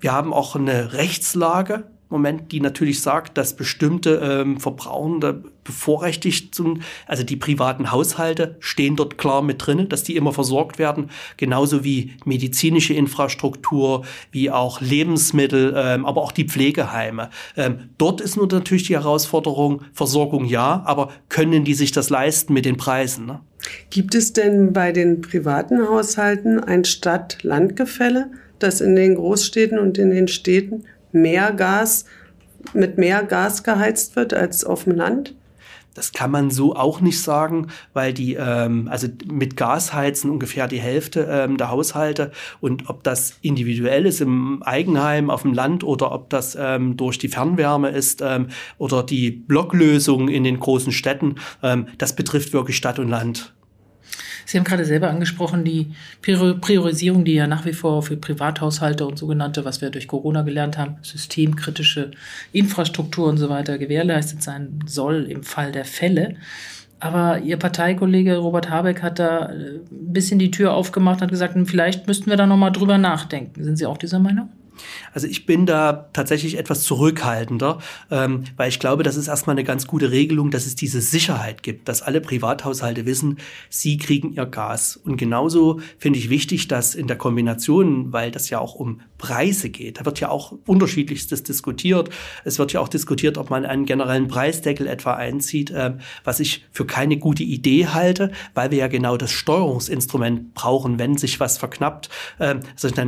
wir 0.00 0.12
haben 0.12 0.34
auch 0.34 0.54
eine 0.54 0.92
Rechtslage, 0.92 1.84
Moment, 2.10 2.52
die 2.52 2.60
natürlich 2.60 3.02
sagt, 3.02 3.36
dass 3.36 3.54
bestimmte 3.54 4.20
ähm, 4.22 4.58
Verbrauchende 4.58 5.42
bevorrechtigt 5.62 6.54
sind. 6.54 6.82
Also 7.06 7.22
die 7.22 7.36
privaten 7.36 7.92
Haushalte 7.92 8.56
stehen 8.60 8.96
dort 8.96 9.18
klar 9.18 9.42
mit 9.42 9.66
drin, 9.66 9.90
dass 9.90 10.04
die 10.04 10.16
immer 10.16 10.32
versorgt 10.32 10.78
werden. 10.78 11.10
Genauso 11.36 11.84
wie 11.84 12.12
medizinische 12.24 12.94
Infrastruktur, 12.94 14.06
wie 14.32 14.50
auch 14.50 14.80
Lebensmittel, 14.80 15.74
ähm, 15.76 16.06
aber 16.06 16.22
auch 16.22 16.32
die 16.32 16.44
Pflegeheime. 16.44 17.28
Ähm, 17.56 17.90
dort 17.98 18.22
ist 18.22 18.36
nur 18.36 18.48
natürlich 18.50 18.84
die 18.84 18.94
Herausforderung, 18.94 19.82
Versorgung 19.92 20.46
ja, 20.46 20.82
aber 20.86 21.10
können 21.28 21.64
die 21.64 21.74
sich 21.74 21.92
das 21.92 22.08
leisten 22.08 22.54
mit 22.54 22.64
den 22.64 22.78
Preisen? 22.78 23.26
Ne? 23.26 23.40
Gibt 23.90 24.14
es 24.14 24.32
denn 24.32 24.72
bei 24.72 24.92
den 24.92 25.20
privaten 25.20 25.86
Haushalten 25.86 26.58
ein 26.58 26.84
Stadt-Land-Gefälle, 26.84 28.30
das 28.58 28.80
in 28.80 28.96
den 28.96 29.16
Großstädten 29.16 29.78
und 29.78 29.98
in 29.98 30.10
den 30.10 30.28
Städten 30.28 30.84
mehr 31.12 31.52
Gas, 31.52 32.04
mit 32.74 32.98
mehr 32.98 33.22
Gas 33.22 33.62
geheizt 33.62 34.16
wird 34.16 34.34
als 34.34 34.64
auf 34.64 34.84
dem 34.84 34.94
Land? 34.94 35.34
Das 35.98 36.12
kann 36.12 36.30
man 36.30 36.52
so 36.52 36.76
auch 36.76 37.00
nicht 37.00 37.20
sagen, 37.20 37.66
weil 37.92 38.14
die, 38.14 38.34
ähm, 38.34 38.86
also 38.88 39.08
mit 39.26 39.56
Gas 39.56 39.92
heizen 39.92 40.30
ungefähr 40.30 40.68
die 40.68 40.78
Hälfte 40.78 41.26
ähm, 41.28 41.56
der 41.56 41.72
Haushalte 41.72 42.30
und 42.60 42.88
ob 42.88 43.02
das 43.02 43.36
individuell 43.42 44.06
ist 44.06 44.20
im 44.20 44.62
Eigenheim, 44.62 45.28
auf 45.28 45.42
dem 45.42 45.54
Land 45.54 45.82
oder 45.82 46.12
ob 46.12 46.30
das 46.30 46.56
ähm, 46.60 46.96
durch 46.96 47.18
die 47.18 47.26
Fernwärme 47.26 47.88
ist 47.88 48.22
ähm, 48.22 48.46
oder 48.78 49.02
die 49.02 49.32
Blocklösung 49.32 50.28
in 50.28 50.44
den 50.44 50.60
großen 50.60 50.92
Städten, 50.92 51.34
ähm, 51.64 51.88
das 51.98 52.14
betrifft 52.14 52.52
wirklich 52.52 52.76
Stadt 52.76 53.00
und 53.00 53.08
Land. 53.08 53.52
Sie 54.48 54.56
haben 54.56 54.64
gerade 54.64 54.86
selber 54.86 55.10
angesprochen, 55.10 55.62
die 55.62 55.92
Priorisierung, 56.22 57.22
die 57.26 57.34
ja 57.34 57.46
nach 57.46 57.66
wie 57.66 57.74
vor 57.74 58.02
für 58.02 58.16
Privathaushalte 58.16 59.06
und 59.06 59.18
sogenannte, 59.18 59.66
was 59.66 59.82
wir 59.82 59.90
durch 59.90 60.08
Corona 60.08 60.40
gelernt 60.40 60.78
haben, 60.78 60.96
systemkritische 61.02 62.12
Infrastruktur 62.52 63.28
und 63.28 63.36
so 63.36 63.50
weiter 63.50 63.76
gewährleistet 63.76 64.42
sein 64.42 64.80
soll 64.86 65.26
im 65.26 65.42
Fall 65.42 65.70
der 65.70 65.84
Fälle. 65.84 66.36
Aber 66.98 67.40
Ihr 67.40 67.58
Parteikollege 67.58 68.38
Robert 68.38 68.70
Habeck 68.70 69.02
hat 69.02 69.18
da 69.18 69.50
äh, 69.50 69.80
ein 69.90 70.12
bisschen 70.14 70.38
die 70.38 70.50
Tür 70.50 70.72
aufgemacht 70.72 71.16
und 71.16 71.24
hat 71.24 71.30
gesagt, 71.30 71.54
hm, 71.54 71.66
vielleicht 71.66 72.06
müssten 72.06 72.30
wir 72.30 72.38
da 72.38 72.46
nochmal 72.46 72.72
drüber 72.72 72.96
nachdenken. 72.96 73.62
Sind 73.62 73.76
Sie 73.76 73.84
auch 73.84 73.98
dieser 73.98 74.18
Meinung? 74.18 74.48
Also 75.12 75.26
ich 75.26 75.46
bin 75.46 75.66
da 75.66 76.08
tatsächlich 76.12 76.58
etwas 76.58 76.82
zurückhaltender, 76.82 77.78
ähm, 78.10 78.44
weil 78.56 78.68
ich 78.68 78.78
glaube, 78.78 79.02
das 79.02 79.16
ist 79.16 79.28
erstmal 79.28 79.54
eine 79.54 79.64
ganz 79.64 79.86
gute 79.86 80.10
Regelung, 80.10 80.50
dass 80.50 80.66
es 80.66 80.74
diese 80.74 81.00
Sicherheit 81.00 81.62
gibt, 81.62 81.88
dass 81.88 82.02
alle 82.02 82.20
Privathaushalte 82.20 83.06
wissen, 83.06 83.38
sie 83.68 83.98
kriegen 83.98 84.32
ihr 84.32 84.46
Gas. 84.46 84.96
Und 84.96 85.16
genauso 85.16 85.80
finde 85.98 86.18
ich 86.18 86.30
wichtig, 86.30 86.68
dass 86.68 86.94
in 86.94 87.06
der 87.06 87.18
Kombination, 87.18 88.12
weil 88.12 88.30
das 88.30 88.50
ja 88.50 88.58
auch 88.58 88.74
um 88.74 89.00
Preise 89.18 89.68
geht, 89.68 90.00
da 90.00 90.04
wird 90.04 90.20
ja 90.20 90.28
auch 90.28 90.52
unterschiedlichstes 90.66 91.42
diskutiert. 91.42 92.10
Es 92.44 92.58
wird 92.58 92.72
ja 92.72 92.80
auch 92.80 92.88
diskutiert, 92.88 93.36
ob 93.36 93.50
man 93.50 93.66
einen 93.66 93.84
generellen 93.84 94.28
Preisdeckel 94.28 94.86
etwa 94.86 95.14
einzieht, 95.14 95.70
äh, 95.70 95.94
was 96.24 96.40
ich 96.40 96.64
für 96.70 96.86
keine 96.86 97.16
gute 97.18 97.42
Idee 97.42 97.88
halte, 97.88 98.30
weil 98.54 98.70
wir 98.70 98.78
ja 98.78 98.88
genau 98.88 99.16
das 99.16 99.32
Steuerungsinstrument 99.32 100.54
brauchen, 100.54 100.98
wenn 100.98 101.16
sich 101.16 101.40
was 101.40 101.58
verknappt. 101.58 102.08
Äh, 102.38 102.56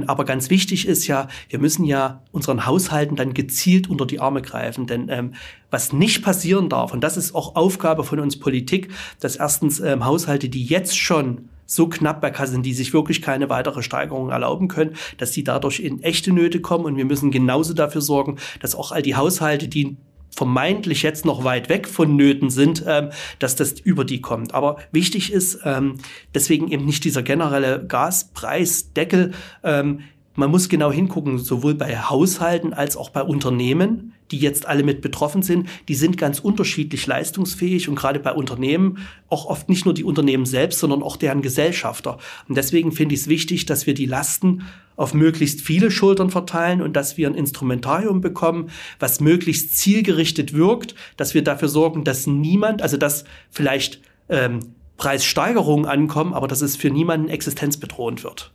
aber 0.06 0.24
ganz 0.24 0.50
wichtig 0.50 0.86
ist 0.86 1.06
ja, 1.06 1.28
wir 1.48 1.59
müssen 1.60 1.84
ja 1.84 2.22
unseren 2.32 2.66
Haushalten 2.66 3.16
dann 3.16 3.34
gezielt 3.34 3.88
unter 3.88 4.06
die 4.06 4.20
Arme 4.20 4.42
greifen. 4.42 4.86
Denn 4.86 5.08
ähm, 5.08 5.34
was 5.70 5.92
nicht 5.92 6.22
passieren 6.22 6.68
darf, 6.68 6.92
und 6.92 7.02
das 7.02 7.16
ist 7.16 7.34
auch 7.34 7.56
Aufgabe 7.56 8.04
von 8.04 8.18
uns 8.20 8.38
Politik, 8.38 8.90
dass 9.20 9.36
erstens 9.36 9.80
ähm, 9.80 10.04
Haushalte, 10.04 10.48
die 10.48 10.64
jetzt 10.64 10.98
schon 10.98 11.48
so 11.66 11.88
knapp 11.88 12.20
bei 12.20 12.30
Kasse 12.30 12.52
sind, 12.52 12.66
die 12.66 12.74
sich 12.74 12.92
wirklich 12.92 13.22
keine 13.22 13.48
weitere 13.48 13.82
Steigerung 13.82 14.30
erlauben 14.30 14.66
können, 14.66 14.96
dass 15.18 15.30
die 15.30 15.44
dadurch 15.44 15.78
in 15.78 16.02
echte 16.02 16.32
Nöte 16.32 16.60
kommen. 16.60 16.84
Und 16.84 16.96
wir 16.96 17.04
müssen 17.04 17.30
genauso 17.30 17.74
dafür 17.74 18.00
sorgen, 18.00 18.38
dass 18.60 18.74
auch 18.74 18.90
all 18.90 19.02
die 19.02 19.14
Haushalte, 19.14 19.68
die 19.68 19.96
vermeintlich 20.30 21.02
jetzt 21.02 21.24
noch 21.24 21.44
weit 21.44 21.68
weg 21.68 21.86
von 21.86 22.16
Nöten 22.16 22.50
sind, 22.50 22.84
ähm, 22.86 23.10
dass 23.38 23.56
das 23.56 23.72
über 23.72 24.04
die 24.04 24.20
kommt. 24.20 24.54
Aber 24.54 24.78
wichtig 24.92 25.32
ist 25.32 25.60
ähm, 25.64 25.96
deswegen 26.34 26.68
eben 26.70 26.84
nicht 26.84 27.04
dieser 27.04 27.22
generelle 27.22 27.84
Gaspreisdeckel. 27.86 29.32
Ähm, 29.62 30.00
man 30.40 30.50
muss 30.50 30.68
genau 30.68 30.90
hingucken, 30.90 31.38
sowohl 31.38 31.74
bei 31.74 31.96
Haushalten 31.96 32.72
als 32.72 32.96
auch 32.96 33.10
bei 33.10 33.22
Unternehmen, 33.22 34.14
die 34.30 34.38
jetzt 34.38 34.66
alle 34.66 34.82
mit 34.82 35.02
betroffen 35.02 35.42
sind. 35.42 35.68
Die 35.88 35.94
sind 35.94 36.16
ganz 36.16 36.40
unterschiedlich 36.40 37.06
leistungsfähig 37.06 37.88
und 37.88 37.94
gerade 37.94 38.18
bei 38.20 38.32
Unternehmen 38.32 38.98
auch 39.28 39.46
oft 39.46 39.68
nicht 39.68 39.84
nur 39.84 39.94
die 39.94 40.02
Unternehmen 40.02 40.46
selbst, 40.46 40.80
sondern 40.80 41.02
auch 41.02 41.16
deren 41.16 41.42
Gesellschafter. 41.42 42.18
Und 42.48 42.56
deswegen 42.56 42.90
finde 42.90 43.14
ich 43.14 43.22
es 43.22 43.28
wichtig, 43.28 43.66
dass 43.66 43.86
wir 43.86 43.94
die 43.94 44.06
Lasten 44.06 44.62
auf 44.96 45.14
möglichst 45.14 45.60
viele 45.60 45.90
Schultern 45.90 46.30
verteilen 46.30 46.82
und 46.82 46.94
dass 46.96 47.16
wir 47.16 47.28
ein 47.28 47.34
Instrumentarium 47.34 48.20
bekommen, 48.20 48.70
was 48.98 49.20
möglichst 49.20 49.76
zielgerichtet 49.78 50.54
wirkt, 50.54 50.94
dass 51.16 51.34
wir 51.34 51.44
dafür 51.44 51.68
sorgen, 51.68 52.04
dass 52.04 52.26
niemand, 52.26 52.82
also 52.82 52.96
dass 52.96 53.24
vielleicht 53.50 54.00
ähm, 54.28 54.60
Preissteigerungen 55.00 55.86
ankommen, 55.86 56.34
aber 56.34 56.46
dass 56.46 56.60
es 56.60 56.76
für 56.76 56.90
niemanden 56.90 57.30
existenzbedrohend 57.30 58.22
wird. 58.22 58.52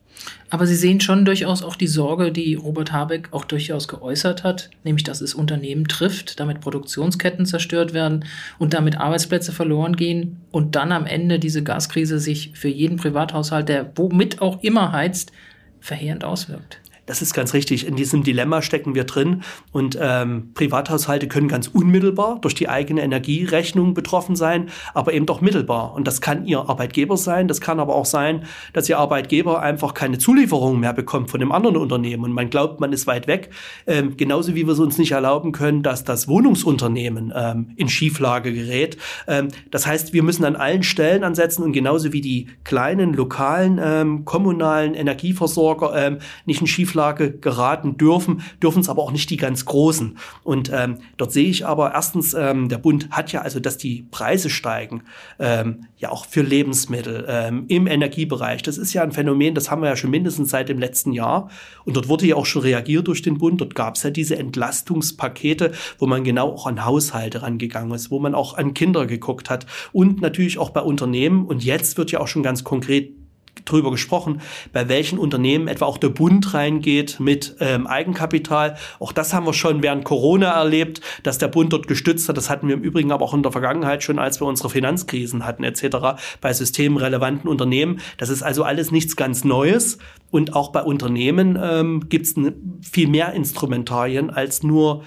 Aber 0.51 0.67
Sie 0.67 0.75
sehen 0.75 1.01
schon 1.01 1.25
durchaus 1.25 1.63
auch 1.63 1.75
die 1.75 1.87
Sorge, 1.87 2.31
die 2.31 2.53
Robert 2.53 2.91
Habeck 2.91 3.29
auch 3.31 3.45
durchaus 3.45 3.87
geäußert 3.87 4.43
hat, 4.43 4.69
nämlich 4.83 5.03
dass 5.03 5.21
es 5.21 5.33
Unternehmen 5.33 5.87
trifft, 5.87 6.39
damit 6.39 6.61
Produktionsketten 6.61 7.47
zerstört 7.47 7.93
werden 7.95 8.25
und 8.59 8.75
damit 8.75 8.99
Arbeitsplätze 8.99 9.53
verloren 9.53 9.95
gehen 9.95 10.37
und 10.51 10.75
dann 10.75 10.91
am 10.91 11.07
Ende 11.07 11.39
diese 11.39 11.63
Gaskrise 11.63 12.19
sich 12.19 12.51
für 12.53 12.69
jeden 12.69 12.97
Privathaushalt, 12.97 13.67
der 13.67 13.91
womit 13.95 14.39
auch 14.39 14.61
immer 14.61 14.91
heizt, 14.91 15.31
verheerend 15.79 16.23
auswirkt. 16.23 16.79
Das 17.05 17.21
ist 17.21 17.33
ganz 17.33 17.53
richtig. 17.53 17.85
In 17.85 17.95
diesem 17.95 18.23
Dilemma 18.23 18.61
stecken 18.61 18.95
wir 18.95 19.03
drin 19.03 19.43
und 19.71 19.97
ähm, 20.01 20.51
Privathaushalte 20.55 21.27
können 21.27 21.47
ganz 21.47 21.67
unmittelbar 21.67 22.39
durch 22.41 22.55
die 22.55 22.67
eigene 22.67 23.03
Energierechnung 23.03 23.93
betroffen 23.93 24.35
sein, 24.35 24.69
aber 24.93 25.13
eben 25.13 25.27
doch 25.27 25.39
mittelbar. 25.39 25.93
Und 25.93 26.07
das 26.07 26.19
kann 26.19 26.45
ihr 26.47 26.67
Arbeitgeber 26.67 27.15
sein, 27.17 27.47
das 27.47 27.61
kann 27.61 27.79
aber 27.79 27.95
auch 27.95 28.05
sein, 28.05 28.45
dass 28.73 28.89
ihr 28.89 28.97
Arbeitgeber 28.97 29.61
einfach 29.61 29.93
keine 29.93 30.17
Zulieferung 30.17 30.79
mehr 30.79 30.93
bekommt 30.93 31.29
von 31.29 31.39
dem 31.39 31.51
anderen 31.51 31.77
Unternehmen 31.77 32.23
und 32.23 32.31
man 32.33 32.49
glaubt, 32.49 32.79
man 32.79 32.91
ist 32.91 33.05
weit 33.05 33.27
weg. 33.27 33.51
Ähm, 33.85 34.17
genauso 34.17 34.55
wie 34.55 34.65
wir 34.65 34.73
es 34.73 34.79
uns 34.79 34.97
nicht 34.97 35.11
erlauben 35.11 35.51
können, 35.51 35.83
dass 35.83 36.03
das 36.03 36.27
Wohnungsunternehmen 36.27 37.31
ähm, 37.35 37.71
in 37.75 37.87
Schieflage 37.87 38.51
gerät. 38.51 38.97
Ähm, 39.27 39.49
das 39.69 39.85
heißt, 39.85 40.13
wir 40.13 40.23
müssen 40.23 40.43
an 40.43 40.55
allen 40.55 40.81
Stellen 40.81 41.23
ansetzen 41.23 41.61
und 41.61 41.71
genauso 41.71 42.13
wie 42.13 42.21
die 42.21 42.47
kleinen 42.63 43.13
lokalen 43.13 43.79
ähm, 43.81 44.25
kommunalen 44.25 44.95
Energieversorger 44.95 45.95
ähm, 45.95 46.17
nicht 46.45 46.61
in 46.61 46.67
Schieflage 46.67 46.94
Schieflage 46.95 47.31
geraten 47.31 47.97
dürfen, 47.97 48.41
dürfen 48.63 48.79
es 48.79 48.89
aber 48.89 49.01
auch 49.03 49.11
nicht 49.11 49.29
die 49.29 49.37
ganz 49.37 49.65
Großen. 49.65 50.17
Und 50.43 50.71
ähm, 50.73 50.99
dort 51.17 51.33
sehe 51.33 51.49
ich 51.49 51.65
aber 51.65 51.93
erstens, 51.93 52.33
ähm, 52.33 52.69
der 52.69 52.77
Bund 52.77 53.09
hat 53.11 53.31
ja 53.33 53.41
also, 53.41 53.59
dass 53.59 53.77
die 53.77 54.07
Preise 54.11 54.49
steigen, 54.49 55.03
ähm, 55.37 55.87
ja 55.97 56.09
auch 56.09 56.25
für 56.25 56.41
Lebensmittel 56.41 57.25
ähm, 57.27 57.65
im 57.67 57.87
Energiebereich. 57.87 58.63
Das 58.63 58.77
ist 58.77 58.93
ja 58.93 59.03
ein 59.03 59.11
Phänomen, 59.11 59.55
das 59.55 59.69
haben 59.69 59.81
wir 59.81 59.89
ja 59.89 59.95
schon 59.95 60.09
mindestens 60.09 60.49
seit 60.49 60.69
dem 60.69 60.79
letzten 60.79 61.11
Jahr. 61.11 61.49
Und 61.83 61.97
dort 61.97 62.07
wurde 62.07 62.25
ja 62.25 62.35
auch 62.35 62.45
schon 62.45 62.61
reagiert 62.61 63.07
durch 63.07 63.21
den 63.21 63.37
Bund. 63.37 63.59
Dort 63.59 63.75
gab 63.75 63.95
es 63.95 64.03
ja 64.03 64.09
diese 64.09 64.37
Entlastungspakete, 64.37 65.73
wo 65.99 66.07
man 66.07 66.23
genau 66.23 66.53
auch 66.53 66.67
an 66.67 66.85
Haushalte 66.85 67.41
rangegangen 67.41 67.93
ist, 67.93 68.09
wo 68.09 68.19
man 68.19 68.35
auch 68.35 68.57
an 68.57 68.73
Kinder 68.73 69.05
geguckt 69.05 69.49
hat 69.49 69.65
und 69.91 70.21
natürlich 70.21 70.57
auch 70.59 70.69
bei 70.69 70.81
Unternehmen. 70.81 71.45
Und 71.45 71.63
jetzt 71.63 71.97
wird 71.97 72.11
ja 72.11 72.21
auch 72.21 72.27
schon 72.27 72.43
ganz 72.43 72.63
konkret 72.63 73.24
drüber 73.63 73.91
gesprochen, 73.91 74.41
bei 74.73 74.89
welchen 74.89 75.17
Unternehmen 75.17 75.67
etwa 75.67 75.85
auch 75.85 75.97
der 75.97 76.09
Bund 76.09 76.53
reingeht 76.53 77.19
mit 77.19 77.55
ähm, 77.59 77.87
Eigenkapital. 77.87 78.75
Auch 78.99 79.11
das 79.11 79.33
haben 79.33 79.45
wir 79.45 79.53
schon 79.53 79.81
während 79.81 80.03
Corona 80.03 80.51
erlebt, 80.51 81.01
dass 81.23 81.37
der 81.37 81.47
Bund 81.47 81.71
dort 81.71 81.87
gestützt 81.87 82.27
hat. 82.27 82.37
Das 82.37 82.49
hatten 82.49 82.67
wir 82.67 82.75
im 82.75 82.83
Übrigen 82.83 83.11
aber 83.11 83.23
auch 83.23 83.33
in 83.33 83.43
der 83.43 83.51
Vergangenheit 83.51 84.03
schon, 84.03 84.19
als 84.19 84.41
wir 84.41 84.47
unsere 84.47 84.69
Finanzkrisen 84.69 85.45
hatten 85.45 85.63
etc. 85.63 86.19
bei 86.41 86.51
systemrelevanten 86.51 87.49
Unternehmen. 87.49 88.01
Das 88.17 88.29
ist 88.29 88.43
also 88.43 88.63
alles 88.63 88.91
nichts 88.91 89.15
ganz 89.15 89.43
Neues. 89.43 89.97
Und 90.31 90.55
auch 90.55 90.71
bei 90.71 90.81
Unternehmen 90.81 91.57
ähm, 91.61 92.09
gibt 92.09 92.25
es 92.25 92.35
viel 92.81 93.07
mehr 93.07 93.33
Instrumentarien 93.33 94.29
als 94.29 94.63
nur 94.63 95.03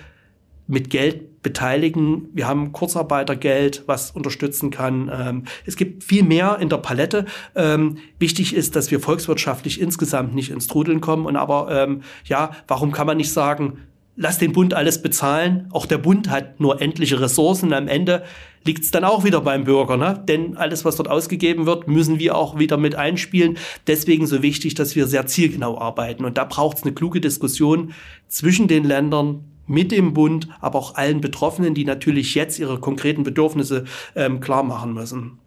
mit 0.68 0.90
Geld 0.90 1.42
beteiligen. 1.42 2.28
Wir 2.34 2.46
haben 2.46 2.72
Kurzarbeitergeld, 2.72 3.84
was 3.86 4.10
unterstützen 4.10 4.70
kann. 4.70 5.10
Ähm, 5.12 5.44
es 5.64 5.76
gibt 5.76 6.04
viel 6.04 6.22
mehr 6.22 6.58
in 6.60 6.68
der 6.68 6.76
Palette. 6.76 7.24
Ähm, 7.56 7.96
wichtig 8.18 8.54
ist, 8.54 8.76
dass 8.76 8.90
wir 8.90 9.00
volkswirtschaftlich 9.00 9.80
insgesamt 9.80 10.34
nicht 10.34 10.50
ins 10.50 10.66
Trudeln 10.66 11.00
kommen. 11.00 11.26
Und 11.26 11.36
aber 11.36 11.68
ähm, 11.70 12.02
ja, 12.24 12.50
warum 12.68 12.92
kann 12.92 13.06
man 13.06 13.16
nicht 13.16 13.32
sagen, 13.32 13.78
lass 14.14 14.38
den 14.38 14.52
Bund 14.52 14.74
alles 14.74 15.00
bezahlen? 15.00 15.68
Auch 15.72 15.86
der 15.86 15.98
Bund 15.98 16.28
hat 16.28 16.60
nur 16.60 16.82
endliche 16.82 17.18
Ressourcen. 17.18 17.72
Am 17.72 17.88
Ende 17.88 18.24
liegt 18.64 18.84
es 18.84 18.90
dann 18.90 19.04
auch 19.04 19.24
wieder 19.24 19.40
beim 19.40 19.64
Bürger. 19.64 19.96
Ne? 19.96 20.22
Denn 20.28 20.58
alles, 20.58 20.84
was 20.84 20.96
dort 20.96 21.08
ausgegeben 21.08 21.64
wird, 21.64 21.88
müssen 21.88 22.18
wir 22.18 22.36
auch 22.36 22.58
wieder 22.58 22.76
mit 22.76 22.94
einspielen. 22.94 23.56
Deswegen 23.86 24.26
so 24.26 24.42
wichtig, 24.42 24.74
dass 24.74 24.96
wir 24.96 25.06
sehr 25.06 25.26
zielgenau 25.26 25.78
arbeiten. 25.78 26.26
Und 26.26 26.36
da 26.36 26.44
braucht 26.44 26.76
es 26.76 26.82
eine 26.82 26.92
kluge 26.92 27.22
Diskussion 27.22 27.94
zwischen 28.26 28.68
den 28.68 28.84
Ländern 28.84 29.44
mit 29.68 29.92
dem 29.92 30.14
Bund, 30.14 30.48
aber 30.60 30.78
auch 30.78 30.96
allen 30.96 31.20
Betroffenen, 31.20 31.74
die 31.74 31.84
natürlich 31.84 32.34
jetzt 32.34 32.58
ihre 32.58 32.80
konkreten 32.80 33.22
Bedürfnisse 33.22 33.84
ähm, 34.16 34.40
klar 34.40 34.64
machen 34.64 34.94
müssen. 34.94 35.38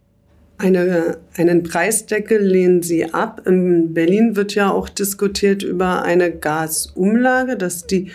Eine, 0.57 1.17
einen 1.37 1.63
Preisdeckel 1.63 2.39
lehnen 2.39 2.83
Sie 2.83 3.11
ab. 3.11 3.41
In 3.47 3.93
Berlin 3.93 4.35
wird 4.35 4.53
ja 4.53 4.71
auch 4.71 4.89
diskutiert 4.89 5.63
über 5.63 6.03
eine 6.03 6.31
Gasumlage, 6.31 7.57
dass 7.57 7.87
die 7.87 8.11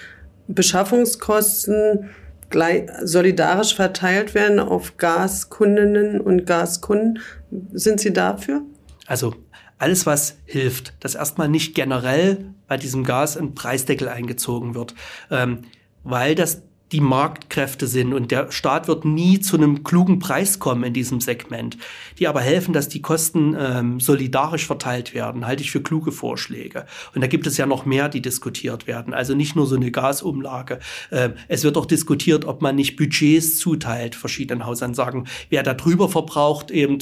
Beschaffungskosten 0.46 2.08
solidarisch 3.02 3.74
verteilt 3.74 4.34
werden 4.34 4.60
auf 4.60 4.96
Gaskundinnen 4.96 6.20
und 6.20 6.46
Gaskunden. 6.46 7.18
Sind 7.72 7.98
Sie 7.98 8.12
dafür? 8.12 8.62
Also 9.06 9.34
alles, 9.78 10.06
was 10.06 10.36
hilft, 10.44 10.94
dass 11.00 11.16
erstmal 11.16 11.48
nicht 11.48 11.74
generell 11.74 12.46
bei 12.68 12.76
diesem 12.76 13.04
Gas 13.04 13.36
ein 13.36 13.54
Preisdeckel 13.54 14.08
eingezogen 14.08 14.74
wird. 14.74 14.94
Ähm, 15.30 15.62
weil 16.06 16.34
das 16.34 16.62
die 16.92 17.00
Marktkräfte 17.00 17.88
sind 17.88 18.14
und 18.14 18.30
der 18.30 18.52
Staat 18.52 18.86
wird 18.86 19.04
nie 19.04 19.40
zu 19.40 19.56
einem 19.56 19.82
klugen 19.82 20.20
Preis 20.20 20.60
kommen 20.60 20.84
in 20.84 20.92
diesem 20.92 21.20
Segment, 21.20 21.76
die 22.20 22.28
aber 22.28 22.40
helfen, 22.40 22.72
dass 22.72 22.88
die 22.88 23.02
Kosten 23.02 23.56
ähm, 23.58 23.98
solidarisch 23.98 24.66
verteilt 24.66 25.12
werden, 25.12 25.46
halte 25.46 25.64
ich 25.64 25.72
für 25.72 25.82
kluge 25.82 26.12
Vorschläge. 26.12 26.86
Und 27.12 27.22
da 27.22 27.26
gibt 27.26 27.48
es 27.48 27.56
ja 27.56 27.66
noch 27.66 27.86
mehr, 27.86 28.08
die 28.08 28.22
diskutiert 28.22 28.86
werden. 28.86 29.14
Also 29.14 29.34
nicht 29.34 29.56
nur 29.56 29.66
so 29.66 29.74
eine 29.74 29.90
Gasumlage. 29.90 30.78
Ähm, 31.10 31.32
es 31.48 31.64
wird 31.64 31.76
auch 31.76 31.86
diskutiert, 31.86 32.44
ob 32.44 32.62
man 32.62 32.76
nicht 32.76 32.96
Budgets 32.96 33.58
zuteilt 33.58 34.14
verschiedenen 34.14 34.64
Hausansagen. 34.64 35.26
Wer 35.50 35.64
da 35.64 35.74
drüber 35.74 36.08
verbraucht, 36.08 36.70
eben 36.70 36.98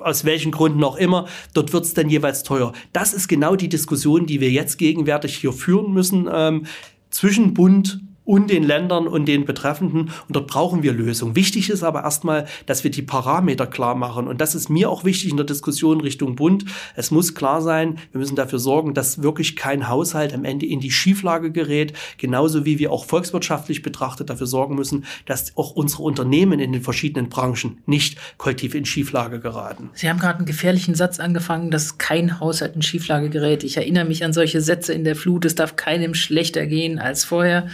aus 0.00 0.24
welchen 0.24 0.50
Gründen 0.50 0.82
auch 0.82 0.96
immer, 0.96 1.28
dort 1.54 1.72
wird 1.72 1.84
es 1.84 1.94
dann 1.94 2.10
jeweils 2.10 2.42
teuer. 2.42 2.72
Das 2.92 3.14
ist 3.14 3.28
genau 3.28 3.54
die 3.54 3.68
Diskussion, 3.68 4.26
die 4.26 4.40
wir 4.40 4.50
jetzt 4.50 4.78
gegenwärtig 4.78 5.36
hier 5.36 5.52
führen 5.52 5.92
müssen 5.92 6.28
ähm, 6.32 6.66
zwischen 7.10 7.54
Bund 7.54 8.00
und 8.28 8.50
den 8.50 8.62
Ländern 8.62 9.08
und 9.08 9.24
den 9.24 9.46
Betreffenden. 9.46 10.02
Und 10.02 10.36
dort 10.36 10.48
brauchen 10.48 10.82
wir 10.82 10.92
Lösungen. 10.92 11.34
Wichtig 11.34 11.70
ist 11.70 11.82
aber 11.82 12.02
erstmal, 12.04 12.46
dass 12.66 12.84
wir 12.84 12.90
die 12.90 13.00
Parameter 13.00 13.66
klar 13.66 13.94
machen. 13.94 14.28
Und 14.28 14.42
das 14.42 14.54
ist 14.54 14.68
mir 14.68 14.90
auch 14.90 15.04
wichtig 15.04 15.30
in 15.30 15.38
der 15.38 15.46
Diskussion 15.46 16.02
Richtung 16.02 16.36
Bund. 16.36 16.66
Es 16.94 17.10
muss 17.10 17.34
klar 17.34 17.62
sein, 17.62 17.96
wir 18.12 18.18
müssen 18.18 18.36
dafür 18.36 18.58
sorgen, 18.58 18.92
dass 18.92 19.22
wirklich 19.22 19.56
kein 19.56 19.88
Haushalt 19.88 20.34
am 20.34 20.44
Ende 20.44 20.66
in 20.66 20.80
die 20.80 20.90
Schieflage 20.90 21.50
gerät. 21.50 21.94
Genauso 22.18 22.66
wie 22.66 22.78
wir 22.78 22.92
auch 22.92 23.06
volkswirtschaftlich 23.06 23.80
betrachtet 23.80 24.28
dafür 24.28 24.46
sorgen 24.46 24.74
müssen, 24.74 25.06
dass 25.24 25.56
auch 25.56 25.70
unsere 25.70 26.02
Unternehmen 26.02 26.60
in 26.60 26.72
den 26.72 26.82
verschiedenen 26.82 27.30
Branchen 27.30 27.78
nicht 27.86 28.18
kollektiv 28.36 28.74
in 28.74 28.84
Schieflage 28.84 29.40
geraten. 29.40 29.88
Sie 29.94 30.06
haben 30.06 30.18
gerade 30.18 30.40
einen 30.40 30.46
gefährlichen 30.46 30.94
Satz 30.94 31.18
angefangen, 31.18 31.70
dass 31.70 31.96
kein 31.96 32.40
Haushalt 32.40 32.76
in 32.76 32.82
Schieflage 32.82 33.30
gerät. 33.30 33.64
Ich 33.64 33.78
erinnere 33.78 34.04
mich 34.04 34.22
an 34.22 34.34
solche 34.34 34.60
Sätze 34.60 34.92
in 34.92 35.04
der 35.04 35.16
Flut. 35.16 35.46
Es 35.46 35.54
darf 35.54 35.76
keinem 35.76 36.12
schlechter 36.12 36.66
gehen 36.66 36.98
als 36.98 37.24
vorher. 37.24 37.68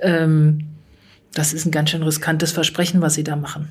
Ähm, 0.00 0.68
das 1.34 1.52
ist 1.52 1.66
ein 1.66 1.70
ganz 1.70 1.90
schön 1.90 2.02
riskantes 2.02 2.52
Versprechen, 2.52 3.00
was 3.00 3.14
Sie 3.14 3.24
da 3.24 3.36
machen. 3.36 3.68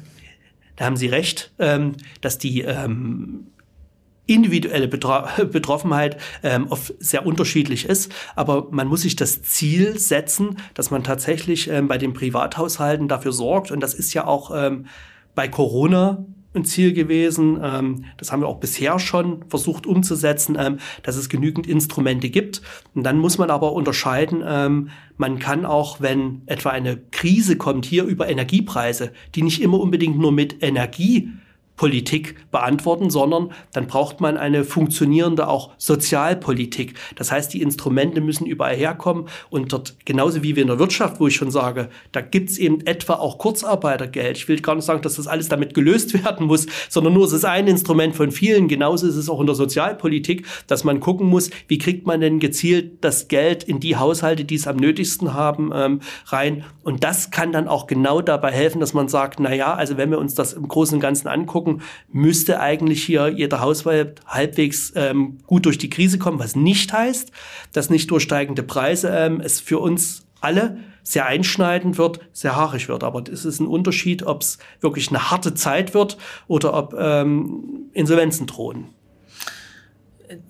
Da 0.76 0.86
haben 0.86 0.98
Sie 0.98 1.08
recht, 1.08 1.52
ähm, 1.60 1.96
dass 2.22 2.38
die 2.38 2.62
ähm, 2.62 3.48
individuelle 4.26 4.88
Betro 4.88 5.24
Betroffenheit 5.52 6.18
ähm, 6.44 6.68
oft 6.70 6.94
sehr 7.00 7.26
unterschiedlich 7.26 7.86
ist. 7.86 8.12
Aber 8.36 8.68
man 8.72 8.88
muss 8.88 9.02
sich 9.02 9.16
das 9.16 9.42
Ziel 9.42 10.00
setzen, 10.00 10.58
dass 10.74 10.92
man 10.92 11.04
tatsächlich 11.04 11.70
ähm, 11.70 11.88
bei 11.88 11.98
den 11.98 12.14
Privathaushalten 12.14 13.08
dafür 13.08 13.34
sorgt. 13.34 13.72
Und 13.72 13.82
das 13.82 13.94
ist 13.94 14.14
ja 14.14 14.26
auch 14.26 14.52
ähm, 14.56 14.86
bei 15.36 15.48
Corona 15.48 16.26
ein 16.53 16.65
Ziel 16.65 16.94
gewesen. 16.94 17.60
Ähm, 17.62 18.06
das 18.18 18.32
haben 18.32 18.41
wir 18.41 18.48
auch 18.48 18.60
bisher 18.60 19.00
schon 19.00 19.46
versucht 19.50 19.86
umzusetzen, 19.86 20.58
ähm, 20.60 20.77
dass 21.03 21.15
es 21.15 21.29
genügend 21.29 21.68
Instrumente 21.68 22.29
gibt. 22.29 22.62
Und 22.96 23.03
dann 23.03 23.18
muss 23.18 23.38
man 23.38 23.51
aber 23.51 23.74
unterscheiden, 23.74 24.44
ähm, 24.46 24.89
man 25.18 25.39
kann 25.39 25.65
auch, 25.65 26.01
wenn 26.01 26.41
etwa 26.46 26.70
eine 26.70 26.98
Krise 27.12 27.58
kommt, 27.58 27.86
hier 27.86 28.06
über 28.06 28.29
Energiepreise, 28.29 29.12
die 29.36 29.44
nicht 29.44 29.62
immer 29.62 29.79
unbedingt 29.79 30.18
nur 30.18 30.32
mit 30.32 30.63
Energie 30.63 31.29
Politik 31.80 32.36
beantworten, 32.52 33.10
sondern 33.10 33.54
dann 33.72 33.88
braucht 33.88 34.20
man 34.20 34.36
eine 34.36 34.66
funktionierende 34.66 35.48
auch 35.48 35.72
Sozialpolitik. 35.78 36.96
Das 37.16 37.32
heißt, 37.32 37.54
die 37.54 37.62
Instrumente 37.62 38.20
müssen 38.20 38.46
überall 38.46 38.76
herkommen 38.76 39.30
und 39.50 39.72
dort, 39.72 39.96
genauso 40.04 40.44
wie 40.44 40.58
wir 40.58 40.64
in 40.64 40.68
der 40.68 40.78
Wirtschaft, 40.78 41.22
wo 41.22 41.28
ich 41.28 41.38
schon 41.38 41.52
sage, 41.52 41.88
da 42.12 42.20
gibt's 42.20 42.58
eben 42.58 42.86
etwa 42.86 43.14
auch 43.14 43.38
Kurzarbeitergeld. 43.38 44.36
Ich 44.36 44.50
will 44.50 44.60
gar 44.60 44.76
nicht 44.76 44.84
sagen, 44.84 45.02
dass 45.04 45.16
das 45.16 45.28
alles 45.28 45.48
damit 45.48 45.74
gelöst 45.74 46.14
werden 46.26 46.48
muss, 46.48 46.68
sondern 46.90 47.14
nur 47.14 47.24
es 47.24 47.32
ist 47.32 47.46
ein 47.46 47.66
Instrument 47.66 48.14
von 48.14 48.34
vielen. 48.34 48.68
Genauso 48.68 49.08
ist 49.08 49.16
es 49.16 49.30
auch 49.30 49.40
in 49.40 49.46
der 49.46 49.56
Sozialpolitik, 49.56 50.46
dass 50.68 50.84
man 50.84 51.00
gucken 51.00 51.28
muss, 51.28 51.50
wie 51.70 51.78
kriegt 51.78 52.06
man 52.06 52.20
denn 52.20 52.40
gezielt 52.40 53.06
das 53.06 53.30
Geld 53.30 53.64
in 53.64 53.80
die 53.80 53.96
Haushalte, 53.96 54.44
die 54.44 54.56
es 54.56 54.68
am 54.68 54.76
nötigsten 54.76 55.34
haben, 55.34 55.72
ähm, 55.74 56.02
rein. 56.26 56.66
Und 56.84 57.06
das 57.06 57.32
kann 57.32 57.54
dann 57.54 57.70
auch 57.70 57.88
genau 57.88 58.20
dabei 58.20 58.52
helfen, 58.52 58.82
dass 58.82 58.94
man 58.94 59.08
sagt, 59.08 59.40
na 59.40 59.54
ja, 59.54 59.76
also 59.76 59.96
wenn 59.96 60.12
wir 60.12 60.20
uns 60.20 60.36
das 60.36 60.52
im 60.52 60.68
Großen 60.68 60.96
und 60.96 61.00
Ganzen 61.00 61.30
angucken, 61.30 61.69
gucken, 61.70 61.84
müsste 62.12 62.60
eigentlich 62.60 63.04
hier 63.04 63.30
jeder 63.30 63.60
Haushalt 63.60 64.22
halbwegs 64.26 64.94
ähm, 64.96 65.38
gut 65.48 65.66
durch 65.66 65.78
die 65.78 65.90
Krise 65.90 66.18
kommen, 66.18 66.40
was 66.40 66.56
nicht 66.56 66.92
heißt, 66.94 67.32
dass 67.74 67.90
nicht 67.90 68.10
durch 68.12 68.24
steigende 68.24 68.64
Preise 68.64 69.10
ähm, 69.10 69.42
es 69.42 69.60
für 69.60 69.80
uns 69.80 70.26
alle 70.42 70.78
sehr 71.04 71.26
einschneidend 71.26 71.98
wird, 71.98 72.20
sehr 72.34 72.56
haarig 72.56 72.88
wird. 72.88 73.04
Aber 73.04 73.24
es 73.32 73.46
ist 73.46 73.60
ein 73.60 73.68
Unterschied, 73.68 74.24
ob 74.24 74.42
es 74.42 74.58
wirklich 74.80 75.10
eine 75.10 75.32
harte 75.32 75.54
Zeit 75.54 75.94
wird 75.94 76.18
oder 76.48 76.74
ob 76.74 76.96
ähm, 76.98 77.90
Insolvenzen 77.94 78.48
drohen. 78.48 78.86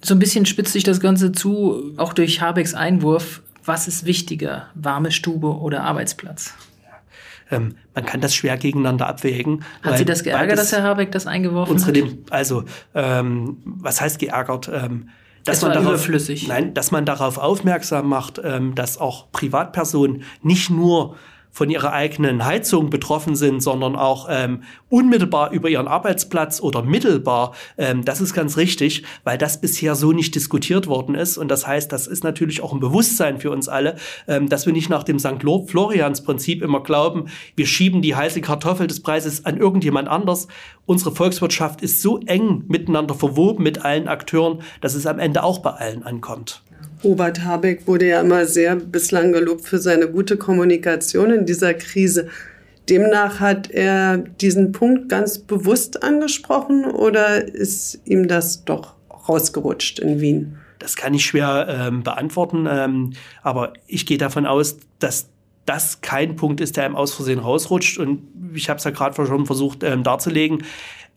So 0.04 0.14
ein 0.14 0.20
bisschen 0.20 0.46
spitzt 0.46 0.74
sich 0.74 0.84
das 0.84 1.00
Ganze 1.00 1.32
zu, 1.32 1.94
auch 1.96 2.14
durch 2.14 2.42
Habecks 2.42 2.74
Einwurf. 2.74 3.42
Was 3.64 3.88
ist 3.88 4.06
wichtiger, 4.06 4.68
warme 4.74 5.12
Stube 5.12 5.48
oder 5.48 5.84
Arbeitsplatz? 5.84 6.54
Ähm, 7.52 7.76
man 7.96 8.06
kann 8.06 8.22
das 8.22 8.36
schwer 8.36 8.58
gegeneinander 8.58 9.08
abwägen. 9.08 9.64
Hat 9.82 9.98
Sie 9.98 10.06
das 10.06 10.24
geärgert, 10.24 10.58
dass 10.58 10.72
Herr 10.72 10.84
Habeck 10.84 11.12
das 11.12 11.28
eingeworfen 11.28 11.74
unsere 11.74 12.02
hat? 12.02 12.16
Also, 12.30 12.64
ähm, 12.94 13.58
was 13.66 14.02
heißt 14.02 14.20
geärgert? 14.20 14.70
Ähm, 14.74 15.10
dass 15.46 15.62
man 15.62 15.72
darauf, 15.74 15.88
überflüssig. 15.88 16.48
Nein, 16.48 16.74
dass 16.74 16.92
man 16.92 17.06
darauf 17.06 17.38
aufmerksam 17.38 18.08
macht, 18.08 18.42
ähm, 18.44 18.76
dass 18.76 18.98
auch 18.98 19.32
Privatpersonen 19.32 20.24
nicht 20.42 20.70
nur 20.70 21.16
von 21.52 21.70
ihrer 21.70 21.92
eigenen 21.94 22.46
Heizung 22.46 22.90
betroffen 22.90 23.36
sind, 23.36 23.62
sondern 23.62 23.96
auch 23.96 24.28
ähm, 24.30 24.64
unmittelbar 24.90 25.52
über 25.52 25.70
ihren 25.70 25.88
Arbeitsplatz 25.88 26.62
oder 26.62 26.84
mittelbar. 26.84 27.54
Ähm, 27.78 28.06
das 28.06 28.22
ist 28.22 28.34
ganz 28.34 28.58
richtig, 28.58 29.04
weil 29.24 29.38
das 29.38 29.60
bisher 29.60 29.96
so 29.96 30.12
nicht 30.12 30.36
diskutiert 30.36 30.88
worden 30.88 31.16
ist. 31.16 31.38
Und 31.38 31.50
das 31.50 31.68
heißt, 31.68 31.92
das 31.92 32.08
ist 32.08 32.24
natürlich 32.24 32.62
auch 32.62 32.74
ein 32.74 32.80
Bewusstsein 32.80 33.40
für 33.40 33.52
uns 33.52 33.68
alle, 33.68 33.96
ähm, 34.28 34.48
dass 34.48 34.66
wir 34.66 34.74
nicht 34.74 34.90
nach 34.90 35.04
dem 35.04 35.20
St. 35.20 35.42
Florians-Prinzip 35.42 36.62
immer 36.62 36.82
glauben, 36.82 37.26
wir 37.56 37.66
schieben 37.66 38.02
die 38.02 38.16
heiße 38.16 38.42
Kartoffel 38.42 38.88
des 38.88 39.02
Preises 39.02 39.46
an 39.46 39.58
irgendjemand 39.58 40.08
anders. 40.08 40.48
Unsere 40.86 41.12
Volkswirtschaft 41.12 41.82
ist 41.82 42.02
so 42.02 42.20
eng 42.20 42.64
miteinander 42.68 43.16
verwoben 43.16 43.64
mit 43.64 43.84
allen 43.84 44.08
Akteuren, 44.08 44.62
dass 44.82 44.96
es 44.96 45.06
am 45.06 45.20
Ende 45.20 45.44
auch 45.44 45.60
bei 45.60 45.72
allen 45.72 46.04
ankommt. 46.04 46.64
Robert 47.04 47.44
Habeck 47.44 47.88
wurde 47.88 48.08
ja 48.08 48.22
immer 48.22 48.46
sehr 48.46 48.76
bislang 48.76 49.32
gelobt 49.32 49.62
für 49.62 49.80
seine 49.80 50.10
gute 50.10 50.38
Kommunikation 50.38 51.32
in 51.32 51.46
dieser 51.46 51.74
Krise. 51.74 52.28
Demnach 52.90 53.40
hat 53.40 53.70
er 53.70 54.18
diesen 54.18 54.72
Punkt 54.72 55.10
ganz 55.10 55.40
bewusst 55.40 56.04
angesprochen 56.04 56.86
oder 56.86 57.46
ist 57.48 58.02
ihm 58.06 58.28
das 58.28 58.66
doch 58.66 58.96
rausgerutscht 59.28 60.00
in 60.00 60.20
Wien? 60.20 60.58
Das 60.80 60.96
kann 60.96 61.14
ich 61.14 61.26
schwer 61.26 61.68
ähm, 61.70 62.04
beantworten, 62.04 62.68
ähm, 62.70 63.14
aber 63.44 63.74
ich 63.86 64.06
gehe 64.06 64.18
davon 64.18 64.46
aus, 64.46 64.78
dass 64.98 65.30
das 65.66 66.02
kein 66.02 66.36
Punkt 66.36 66.62
ist, 66.62 66.78
der 66.78 66.88
im 66.88 66.96
Ausversehen 66.96 67.38
rausrutscht. 67.38 68.00
Und 68.00 68.24
ich 68.56 68.70
habe 68.70 68.80
es 68.80 68.86
ja 68.86 68.92
gerade 68.92 69.14
schon 69.28 69.46
versucht 69.46 69.84
ähm, 69.84 70.04
darzulegen 70.04 70.64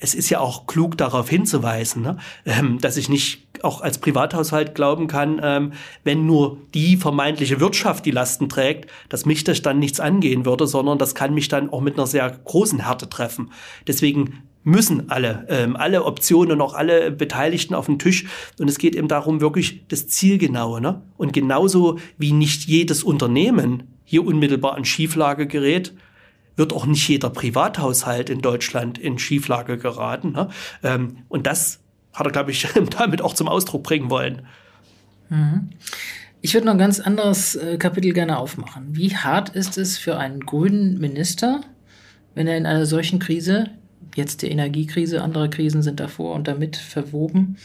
es 0.03 0.15
ist 0.15 0.31
ja 0.31 0.41
auch 0.41 0.67
klug 0.67 0.99
darauf 0.99 1.29
hinzuweisen, 1.29 2.03
ne? 2.03 2.17
ähm, 2.45 2.79
dass 2.81 2.97
ich 2.97 3.09
nicht 3.09 3.47
auch 3.63 3.81
als 3.81 3.99
Privathaushalt 3.99 4.75
glauben 4.75 5.07
kann, 5.07 5.41
ähm, 5.43 5.73
wenn 6.03 6.27
nur 6.27 6.59
die 6.75 6.97
vermeintliche 6.97 7.61
Wirtschaft 7.61 8.05
die 8.05 8.11
Lasten 8.11 8.49
trägt, 8.49 8.91
dass 9.09 9.27
mich 9.27 9.45
das 9.45 9.63
dann 9.63 9.79
nichts 9.79 10.01
angehen 10.01 10.45
würde, 10.45 10.67
sondern 10.67 10.99
das 10.99 11.15
kann 11.15 11.35
mich 11.35 11.47
dann 11.47 11.71
auch 11.71 11.81
mit 11.81 11.95
einer 11.95 12.09
sehr 12.09 12.29
großen 12.29 12.81
Härte 12.85 13.09
treffen. 13.09 13.53
Deswegen 13.87 14.43
müssen 14.65 15.09
alle, 15.09 15.47
ähm, 15.49 15.77
alle 15.77 16.05
Optionen 16.05 16.53
und 16.53 16.61
auch 16.61 16.75
alle 16.75 17.13
Beteiligten 17.13 17.75
auf 17.75 17.87
den 17.87 18.01
Tisch. 18.01 18.27
Und 18.59 18.69
es 18.69 18.79
geht 18.79 18.97
eben 18.97 19.09
darum, 19.09 19.41
wirklich 19.41 19.87
das 19.87 20.09
Zielgenaue. 20.09 20.81
Ne? 20.81 21.01
Und 21.17 21.33
genauso 21.33 21.99
wie 22.19 22.33
nicht 22.33 22.69
jedes 22.69 23.05
Unternehmen 23.05 23.85
hier 24.05 24.27
unmittelbar 24.27 24.75
an 24.75 24.85
Schieflage 24.85 25.47
gerät, 25.47 25.95
wird 26.57 26.73
auch 26.73 26.87
nicht 26.87 27.09
jeder 27.09 27.31
Privathaushalt 27.31 28.31
in 28.31 28.41
Deutschland 28.41 28.99
in 28.99 29.19
Schieflage 29.19 29.79
geraten. 29.79 30.33
Ne? 30.33 30.49
Ähm, 30.83 31.19
und 31.29 31.47
das 31.47 31.81
hat 32.13 32.27
er, 32.27 32.33
glaube 32.33 32.51
ich, 32.51 32.67
damit 32.99 33.23
auch 33.23 33.35
zum 33.35 33.49
Ausdruck 33.49 33.83
bringen 33.83 34.11
wollen. 34.11 34.43
Mhm. 35.29 35.71
Ich 36.45 36.55
würde 36.55 36.67
noch 36.67 36.75
ein 36.75 36.79
ganz 36.79 36.99
anderes 36.99 37.55
äh, 37.55 37.79
Kapitel 37.79 38.13
gerne 38.13 38.37
aufmachen. 38.37 38.89
Wie 38.97 39.17
hart 39.17 39.51
ist 39.51 39.79
es 39.79 39.97
für 39.97 40.19
einen 40.19 40.41
grünen 40.41 40.99
Minister, 40.99 41.61
wenn 42.35 42.49
er 42.49 42.57
in 42.57 42.67
einer 42.67 42.85
solchen 42.85 43.21
Krise, 43.21 43.71
jetzt 44.17 44.43
die 44.43 44.51
Energiekrise, 44.51 45.23
andere 45.23 45.49
Krisen 45.49 45.83
sind 45.83 46.01
davor 46.01 46.35
und 46.35 46.49
damit 46.49 46.77
verwoben, 46.77 47.57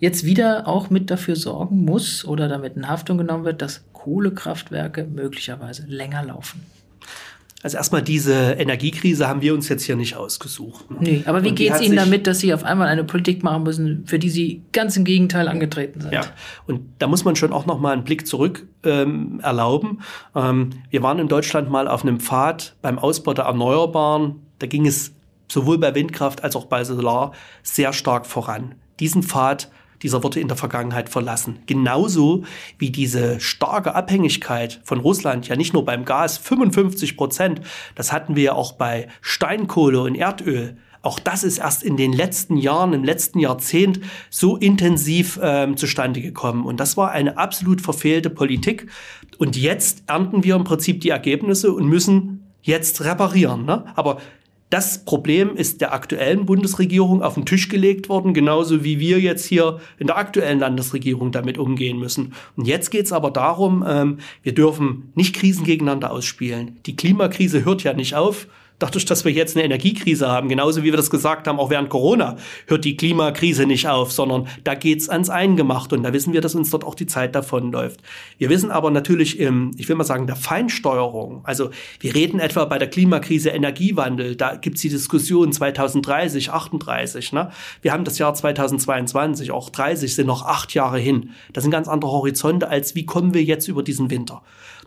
jetzt 0.00 0.24
wieder 0.24 0.66
auch 0.66 0.88
mit 0.88 1.10
dafür 1.10 1.36
sorgen 1.36 1.84
muss 1.84 2.24
oder 2.24 2.48
damit 2.48 2.76
in 2.76 2.88
Haftung 2.88 3.18
genommen 3.18 3.44
wird, 3.44 3.60
dass 3.60 3.84
Kohlekraftwerke 3.92 5.04
möglicherweise 5.04 5.84
länger 5.86 6.24
laufen? 6.24 6.62
Also 7.64 7.78
erstmal 7.78 8.02
diese 8.02 8.34
Energiekrise 8.34 9.26
haben 9.26 9.40
wir 9.40 9.54
uns 9.54 9.70
jetzt 9.70 9.84
hier 9.84 9.96
nicht 9.96 10.16
ausgesucht. 10.16 10.90
Ne? 10.90 10.96
Nee, 11.00 11.22
aber 11.24 11.44
wie 11.44 11.52
geht 11.52 11.72
es 11.72 11.80
Ihnen 11.80 11.96
damit, 11.96 12.26
dass 12.26 12.40
Sie 12.40 12.52
auf 12.52 12.62
einmal 12.62 12.88
eine 12.88 13.04
Politik 13.04 13.42
machen 13.42 13.62
müssen, 13.62 14.04
für 14.06 14.18
die 14.18 14.28
Sie 14.28 14.60
ganz 14.72 14.98
im 14.98 15.04
Gegenteil 15.04 15.48
angetreten 15.48 16.02
sind? 16.02 16.12
Ja, 16.12 16.26
und 16.66 16.82
da 16.98 17.06
muss 17.06 17.24
man 17.24 17.36
schon 17.36 17.54
auch 17.54 17.64
noch 17.64 17.80
mal 17.80 17.94
einen 17.94 18.04
Blick 18.04 18.26
zurück 18.26 18.66
ähm, 18.84 19.40
erlauben. 19.42 20.00
Ähm, 20.36 20.70
wir 20.90 21.02
waren 21.02 21.18
in 21.18 21.28
Deutschland 21.28 21.70
mal 21.70 21.88
auf 21.88 22.02
einem 22.02 22.20
Pfad 22.20 22.76
beim 22.82 22.98
Ausbau 22.98 23.32
der 23.32 23.46
Erneuerbaren. 23.46 24.42
Da 24.58 24.66
ging 24.66 24.86
es 24.86 25.14
sowohl 25.48 25.78
bei 25.78 25.94
Windkraft 25.94 26.44
als 26.44 26.56
auch 26.56 26.66
bei 26.66 26.84
Solar 26.84 27.32
sehr 27.62 27.94
stark 27.94 28.26
voran. 28.26 28.74
Diesen 29.00 29.22
Pfad 29.22 29.70
dieser 30.02 30.22
wurde 30.22 30.40
in 30.40 30.48
der 30.48 30.56
Vergangenheit 30.56 31.08
verlassen. 31.08 31.58
Genauso 31.66 32.44
wie 32.78 32.90
diese 32.90 33.40
starke 33.40 33.94
Abhängigkeit 33.94 34.80
von 34.84 35.00
Russland, 35.00 35.48
ja 35.48 35.56
nicht 35.56 35.72
nur 35.72 35.84
beim 35.84 36.04
Gas, 36.04 36.38
55 36.38 37.16
Prozent, 37.16 37.60
das 37.94 38.12
hatten 38.12 38.36
wir 38.36 38.42
ja 38.42 38.52
auch 38.54 38.72
bei 38.72 39.08
Steinkohle 39.20 40.00
und 40.00 40.14
Erdöl. 40.14 40.76
Auch 41.04 41.18
das 41.18 41.44
ist 41.44 41.58
erst 41.58 41.82
in 41.82 41.98
den 41.98 42.14
letzten 42.14 42.56
Jahren, 42.56 42.94
im 42.94 43.04
letzten 43.04 43.38
Jahrzehnt 43.38 44.00
so 44.30 44.56
intensiv 44.56 45.38
ähm, 45.42 45.76
zustande 45.76 46.22
gekommen. 46.22 46.64
Und 46.64 46.80
das 46.80 46.96
war 46.96 47.10
eine 47.10 47.36
absolut 47.36 47.82
verfehlte 47.82 48.30
Politik. 48.30 48.88
Und 49.36 49.54
jetzt 49.56 50.04
ernten 50.06 50.44
wir 50.44 50.56
im 50.56 50.64
Prinzip 50.64 51.02
die 51.02 51.10
Ergebnisse 51.10 51.72
und 51.72 51.86
müssen 51.86 52.50
jetzt 52.62 53.04
reparieren. 53.04 53.66
Ne? 53.66 53.84
Aber 53.94 54.18
Das 54.74 55.04
Problem 55.04 55.54
ist 55.54 55.80
der 55.82 55.94
aktuellen 55.94 56.46
Bundesregierung 56.46 57.22
auf 57.22 57.34
den 57.34 57.46
Tisch 57.46 57.68
gelegt 57.68 58.08
worden, 58.08 58.34
genauso 58.34 58.82
wie 58.82 58.98
wir 58.98 59.20
jetzt 59.20 59.44
hier 59.44 59.78
in 60.00 60.08
der 60.08 60.18
aktuellen 60.18 60.58
Landesregierung 60.58 61.30
damit 61.30 61.58
umgehen 61.58 61.96
müssen. 61.96 62.34
Und 62.56 62.66
jetzt 62.66 62.90
geht 62.90 63.06
es 63.06 63.12
aber 63.12 63.30
darum, 63.30 63.84
ähm, 63.86 64.18
wir 64.42 64.52
dürfen 64.52 65.12
nicht 65.14 65.36
Krisen 65.36 65.64
gegeneinander 65.64 66.10
ausspielen. 66.10 66.80
Die 66.86 66.96
Klimakrise 66.96 67.64
hört 67.64 67.84
ja 67.84 67.92
nicht 67.92 68.16
auf 68.16 68.48
dadurch, 68.78 69.04
dass 69.04 69.24
wir 69.24 69.32
jetzt 69.32 69.56
eine 69.56 69.64
Energiekrise 69.64 70.28
haben, 70.28 70.48
genauso 70.48 70.82
wie 70.82 70.90
wir 70.90 70.96
das 70.96 71.10
gesagt 71.10 71.46
haben, 71.46 71.58
auch 71.58 71.70
während 71.70 71.90
Corona, 71.90 72.36
hört 72.66 72.84
die 72.84 72.96
Klimakrise 72.96 73.66
nicht 73.66 73.88
auf, 73.88 74.12
sondern 74.12 74.48
da 74.64 74.74
geht's 74.74 75.08
ans 75.08 75.30
Eingemachte 75.30 75.94
und 75.94 76.02
da 76.02 76.12
wissen 76.12 76.32
wir, 76.32 76.40
dass 76.40 76.54
uns 76.54 76.70
dort 76.70 76.84
auch 76.84 76.94
die 76.94 77.06
Zeit 77.06 77.34
davonläuft. 77.34 78.00
Wir 78.38 78.50
wissen 78.50 78.70
aber 78.70 78.90
natürlich 78.90 79.38
im, 79.38 79.72
ich 79.76 79.88
will 79.88 79.96
mal 79.96 80.04
sagen, 80.04 80.26
der 80.26 80.36
Feinsteuerung, 80.36 81.40
also 81.44 81.70
wir 82.00 82.14
reden 82.14 82.40
etwa 82.40 82.64
bei 82.64 82.78
der 82.78 82.88
Klimakrise 82.88 83.50
Energiewandel, 83.50 84.36
da 84.36 84.56
gibt's 84.56 84.80
die 84.80 84.88
Diskussion 84.88 85.52
2030, 85.52 86.50
38, 86.50 87.32
ne? 87.32 87.50
Wir 87.82 87.92
haben 87.92 88.04
das 88.04 88.18
Jahr 88.18 88.34
2022, 88.34 89.50
auch 89.50 89.70
30 89.70 90.14
sind 90.14 90.26
noch 90.26 90.44
acht 90.44 90.74
Jahre 90.74 90.98
hin. 90.98 91.30
Das 91.52 91.62
sind 91.62 91.70
ganz 91.70 91.88
andere 91.88 92.10
Horizonte, 92.10 92.68
als 92.68 92.94
wie 92.94 93.06
kommen 93.06 93.34
wir 93.34 93.42
jetzt 93.42 93.68
über 93.68 93.82
diesen 93.82 94.10
Winter. 94.10 94.42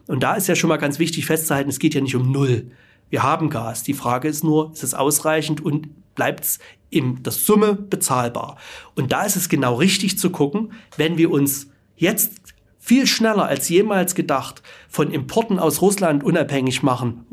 Und 0.07 0.23
da 0.23 0.35
ist 0.35 0.47
ja 0.47 0.55
schon 0.55 0.69
mal 0.69 0.77
ganz 0.77 0.99
wichtig 0.99 1.25
festzuhalten, 1.25 1.69
es 1.69 1.79
geht 1.79 1.93
ja 1.93 2.01
nicht 2.01 2.15
um 2.15 2.31
Null. 2.31 2.71
Wir 3.09 3.23
haben 3.23 3.49
Gas. 3.49 3.83
Die 3.83 3.93
Frage 3.93 4.27
ist 4.27 4.43
nur, 4.43 4.71
ist 4.73 4.83
es 4.83 4.93
ausreichend 4.93 5.63
und 5.63 6.15
bleibt 6.15 6.43
es 6.43 6.59
in 6.89 7.23
der 7.23 7.31
Summe 7.31 7.73
bezahlbar? 7.73 8.57
Und 8.95 9.11
da 9.11 9.23
ist 9.23 9.35
es 9.35 9.49
genau 9.49 9.75
richtig 9.75 10.17
zu 10.17 10.29
gucken, 10.29 10.73
wenn 10.97 11.17
wir 11.17 11.31
uns 11.31 11.67
jetzt 11.95 12.33
viel 12.79 13.07
schneller 13.07 13.45
als 13.45 13.69
jemals 13.69 14.15
gedacht 14.15 14.61
von 14.87 15.11
Importen 15.11 15.59
aus 15.59 15.81
Russland 15.81 16.23
unabhängig 16.23 16.83
machen 16.83 17.25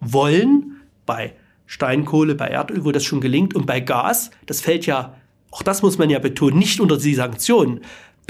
wollen, 0.00 0.76
bei 1.06 1.34
Steinkohle, 1.66 2.34
bei 2.34 2.48
Erdöl, 2.48 2.84
wo 2.84 2.92
das 2.92 3.04
schon 3.04 3.20
gelingt, 3.20 3.54
und 3.54 3.66
bei 3.66 3.80
Gas, 3.80 4.30
das 4.46 4.60
fällt 4.60 4.86
ja, 4.86 5.16
auch 5.50 5.62
das 5.62 5.82
muss 5.82 5.98
man 5.98 6.10
ja 6.10 6.18
betonen, 6.18 6.58
nicht 6.58 6.80
unter 6.80 6.96
die 6.96 7.14
Sanktionen, 7.14 7.80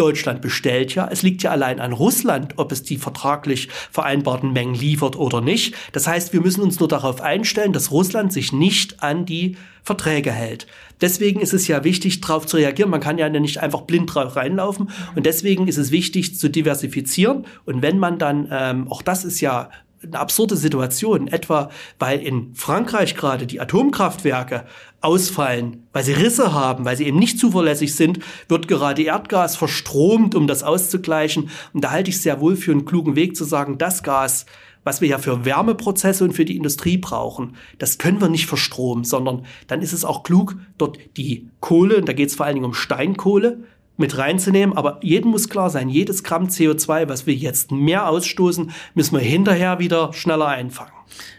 Deutschland 0.00 0.40
bestellt 0.40 0.94
ja. 0.94 1.08
Es 1.10 1.22
liegt 1.22 1.42
ja 1.42 1.50
allein 1.50 1.78
an 1.78 1.92
Russland, 1.92 2.54
ob 2.56 2.72
es 2.72 2.82
die 2.82 2.96
vertraglich 2.96 3.68
vereinbarten 3.90 4.52
Mengen 4.52 4.74
liefert 4.74 5.14
oder 5.16 5.42
nicht. 5.42 5.74
Das 5.92 6.06
heißt, 6.06 6.32
wir 6.32 6.40
müssen 6.40 6.62
uns 6.62 6.80
nur 6.80 6.88
darauf 6.88 7.20
einstellen, 7.20 7.74
dass 7.74 7.90
Russland 7.90 8.32
sich 8.32 8.52
nicht 8.52 9.02
an 9.02 9.26
die 9.26 9.56
Verträge 9.82 10.32
hält. 10.32 10.66
Deswegen 11.02 11.40
ist 11.40 11.52
es 11.52 11.68
ja 11.68 11.84
wichtig, 11.84 12.20
darauf 12.22 12.46
zu 12.46 12.56
reagieren. 12.56 12.90
Man 12.90 13.00
kann 13.00 13.18
ja 13.18 13.28
nicht 13.28 13.58
einfach 13.58 13.82
blind 13.82 14.14
drauf 14.14 14.36
reinlaufen. 14.36 14.90
Und 15.14 15.26
deswegen 15.26 15.68
ist 15.68 15.78
es 15.78 15.90
wichtig, 15.90 16.38
zu 16.38 16.48
diversifizieren. 16.48 17.46
Und 17.66 17.82
wenn 17.82 17.98
man 17.98 18.18
dann, 18.18 18.48
ähm, 18.50 18.88
auch 18.90 19.02
das 19.02 19.24
ist 19.24 19.40
ja 19.40 19.70
eine 20.02 20.18
absurde 20.18 20.56
Situation, 20.56 21.28
etwa 21.28 21.70
weil 21.98 22.20
in 22.20 22.54
Frankreich 22.54 23.16
gerade 23.16 23.46
die 23.46 23.60
Atomkraftwerke 23.60 24.64
ausfallen, 25.00 25.86
weil 25.92 26.04
sie 26.04 26.12
Risse 26.12 26.52
haben, 26.52 26.84
weil 26.84 26.96
sie 26.96 27.06
eben 27.06 27.18
nicht 27.18 27.38
zuverlässig 27.38 27.94
sind, 27.94 28.20
wird 28.48 28.68
gerade 28.68 29.02
Erdgas 29.02 29.56
verstromt, 29.56 30.34
um 30.34 30.46
das 30.46 30.62
auszugleichen. 30.62 31.50
Und 31.72 31.82
da 31.82 31.90
halte 31.90 32.10
ich 32.10 32.16
es 32.16 32.22
sehr 32.22 32.40
wohl 32.40 32.56
für 32.56 32.72
einen 32.72 32.84
klugen 32.84 33.16
Weg 33.16 33.36
zu 33.36 33.44
sagen, 33.44 33.78
das 33.78 34.02
Gas, 34.02 34.46
was 34.84 35.00
wir 35.00 35.08
ja 35.08 35.18
für 35.18 35.44
Wärmeprozesse 35.44 36.24
und 36.24 36.32
für 36.32 36.44
die 36.44 36.56
Industrie 36.56 36.98
brauchen, 36.98 37.56
das 37.78 37.98
können 37.98 38.20
wir 38.20 38.28
nicht 38.28 38.46
verstromen, 38.46 39.04
sondern 39.04 39.46
dann 39.66 39.82
ist 39.82 39.92
es 39.92 40.04
auch 40.04 40.22
klug, 40.22 40.56
dort 40.78 40.98
die 41.16 41.48
Kohle, 41.60 41.96
und 41.96 42.08
da 42.08 42.12
geht 42.12 42.28
es 42.28 42.34
vor 42.34 42.46
allen 42.46 42.56
Dingen 42.56 42.66
um 42.66 42.74
Steinkohle, 42.74 43.64
mit 44.00 44.18
reinzunehmen. 44.18 44.76
Aber 44.76 44.98
jedem 45.02 45.30
muss 45.30 45.48
klar 45.48 45.70
sein, 45.70 45.88
jedes 45.88 46.24
Gramm 46.24 46.48
CO2, 46.48 47.08
was 47.08 47.26
wir 47.26 47.34
jetzt 47.34 47.70
mehr 47.70 48.08
ausstoßen, 48.08 48.70
müssen 48.94 49.12
wir 49.14 49.20
hinterher 49.20 49.78
wieder 49.78 50.12
schneller 50.12 50.48
einfangen. 50.48 50.92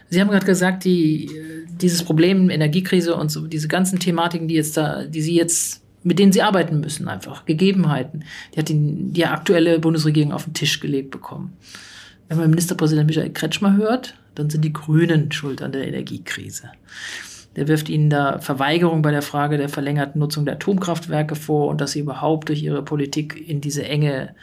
Sie 0.08 0.20
haben 0.20 0.28
gerade 0.28 0.46
gesagt, 0.46 0.84
die, 0.84 1.30
dieses 1.80 2.02
Problem 2.02 2.50
Energiekrise 2.50 3.14
und 3.14 3.30
so 3.30 3.46
diese 3.46 3.68
ganzen 3.68 3.98
Thematiken, 3.98 4.48
die 4.48 4.54
jetzt 4.54 4.76
da, 4.76 5.04
die 5.04 5.22
Sie 5.22 5.34
jetzt, 5.34 5.82
mit 6.02 6.18
denen 6.18 6.32
Sie 6.32 6.42
arbeiten 6.42 6.80
müssen, 6.80 7.08
einfach 7.08 7.44
Gegebenheiten, 7.46 8.24
die 8.54 8.58
hat 8.58 8.68
die, 8.68 8.76
die 8.76 9.24
aktuelle 9.24 9.78
Bundesregierung 9.78 10.32
auf 10.32 10.44
den 10.44 10.54
Tisch 10.54 10.80
gelegt 10.80 11.10
bekommen. 11.10 11.54
Wenn 12.28 12.38
man 12.38 12.50
Ministerpräsident 12.50 13.06
Michael 13.06 13.32
Kretschmer 13.32 13.76
hört, 13.76 14.14
dann 14.34 14.50
sind 14.50 14.64
die 14.64 14.72
Grünen 14.72 15.30
schuld 15.32 15.62
an 15.62 15.72
der 15.72 15.86
Energiekrise. 15.86 16.70
Der 17.56 17.68
wirft 17.68 17.88
ihnen 17.88 18.08
da 18.08 18.38
Verweigerung 18.38 19.02
bei 19.02 19.10
der 19.10 19.22
Frage 19.22 19.58
der 19.58 19.68
verlängerten 19.68 20.18
Nutzung 20.18 20.44
der 20.44 20.54
Atomkraftwerke 20.54 21.34
vor 21.34 21.68
und 21.68 21.80
dass 21.80 21.92
sie 21.92 22.00
überhaupt 22.00 22.48
durch 22.48 22.62
ihre 22.62 22.82
Politik 22.82 23.48
in 23.48 23.60
diese 23.60 23.84
enge 23.84 24.34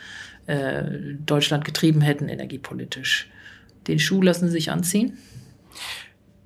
äh, 0.46 0.84
Deutschland 1.26 1.66
getrieben 1.66 2.02
hätten, 2.02 2.30
energiepolitisch. 2.30 3.30
Den 3.88 4.00
Schuh 4.00 4.22
lassen 4.22 4.48
sie 4.48 4.54
sich 4.54 4.72
anziehen? 4.72 5.18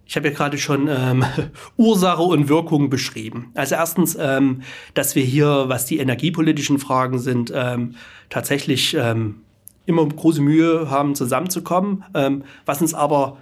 Ich 0.05 0.15
habe 0.15 0.27
ja 0.27 0.33
gerade 0.33 0.57
schon 0.57 0.87
ähm, 0.89 1.25
Ursache 1.77 2.21
und 2.21 2.47
Wirkung 2.47 2.89
beschrieben. 2.89 3.51
Also 3.55 3.75
erstens, 3.75 4.15
ähm, 4.19 4.61
dass 4.93 5.15
wir 5.15 5.23
hier, 5.23 5.65
was 5.67 5.85
die 5.85 5.97
energiepolitischen 5.99 6.79
Fragen 6.79 7.17
sind, 7.19 7.51
ähm, 7.55 7.95
tatsächlich 8.29 8.95
ähm, 8.95 9.41
immer 9.85 10.07
große 10.07 10.41
Mühe 10.41 10.89
haben, 10.89 11.15
zusammenzukommen, 11.15 12.03
ähm, 12.13 12.43
was 12.65 12.81
uns 12.81 12.93
aber 12.93 13.37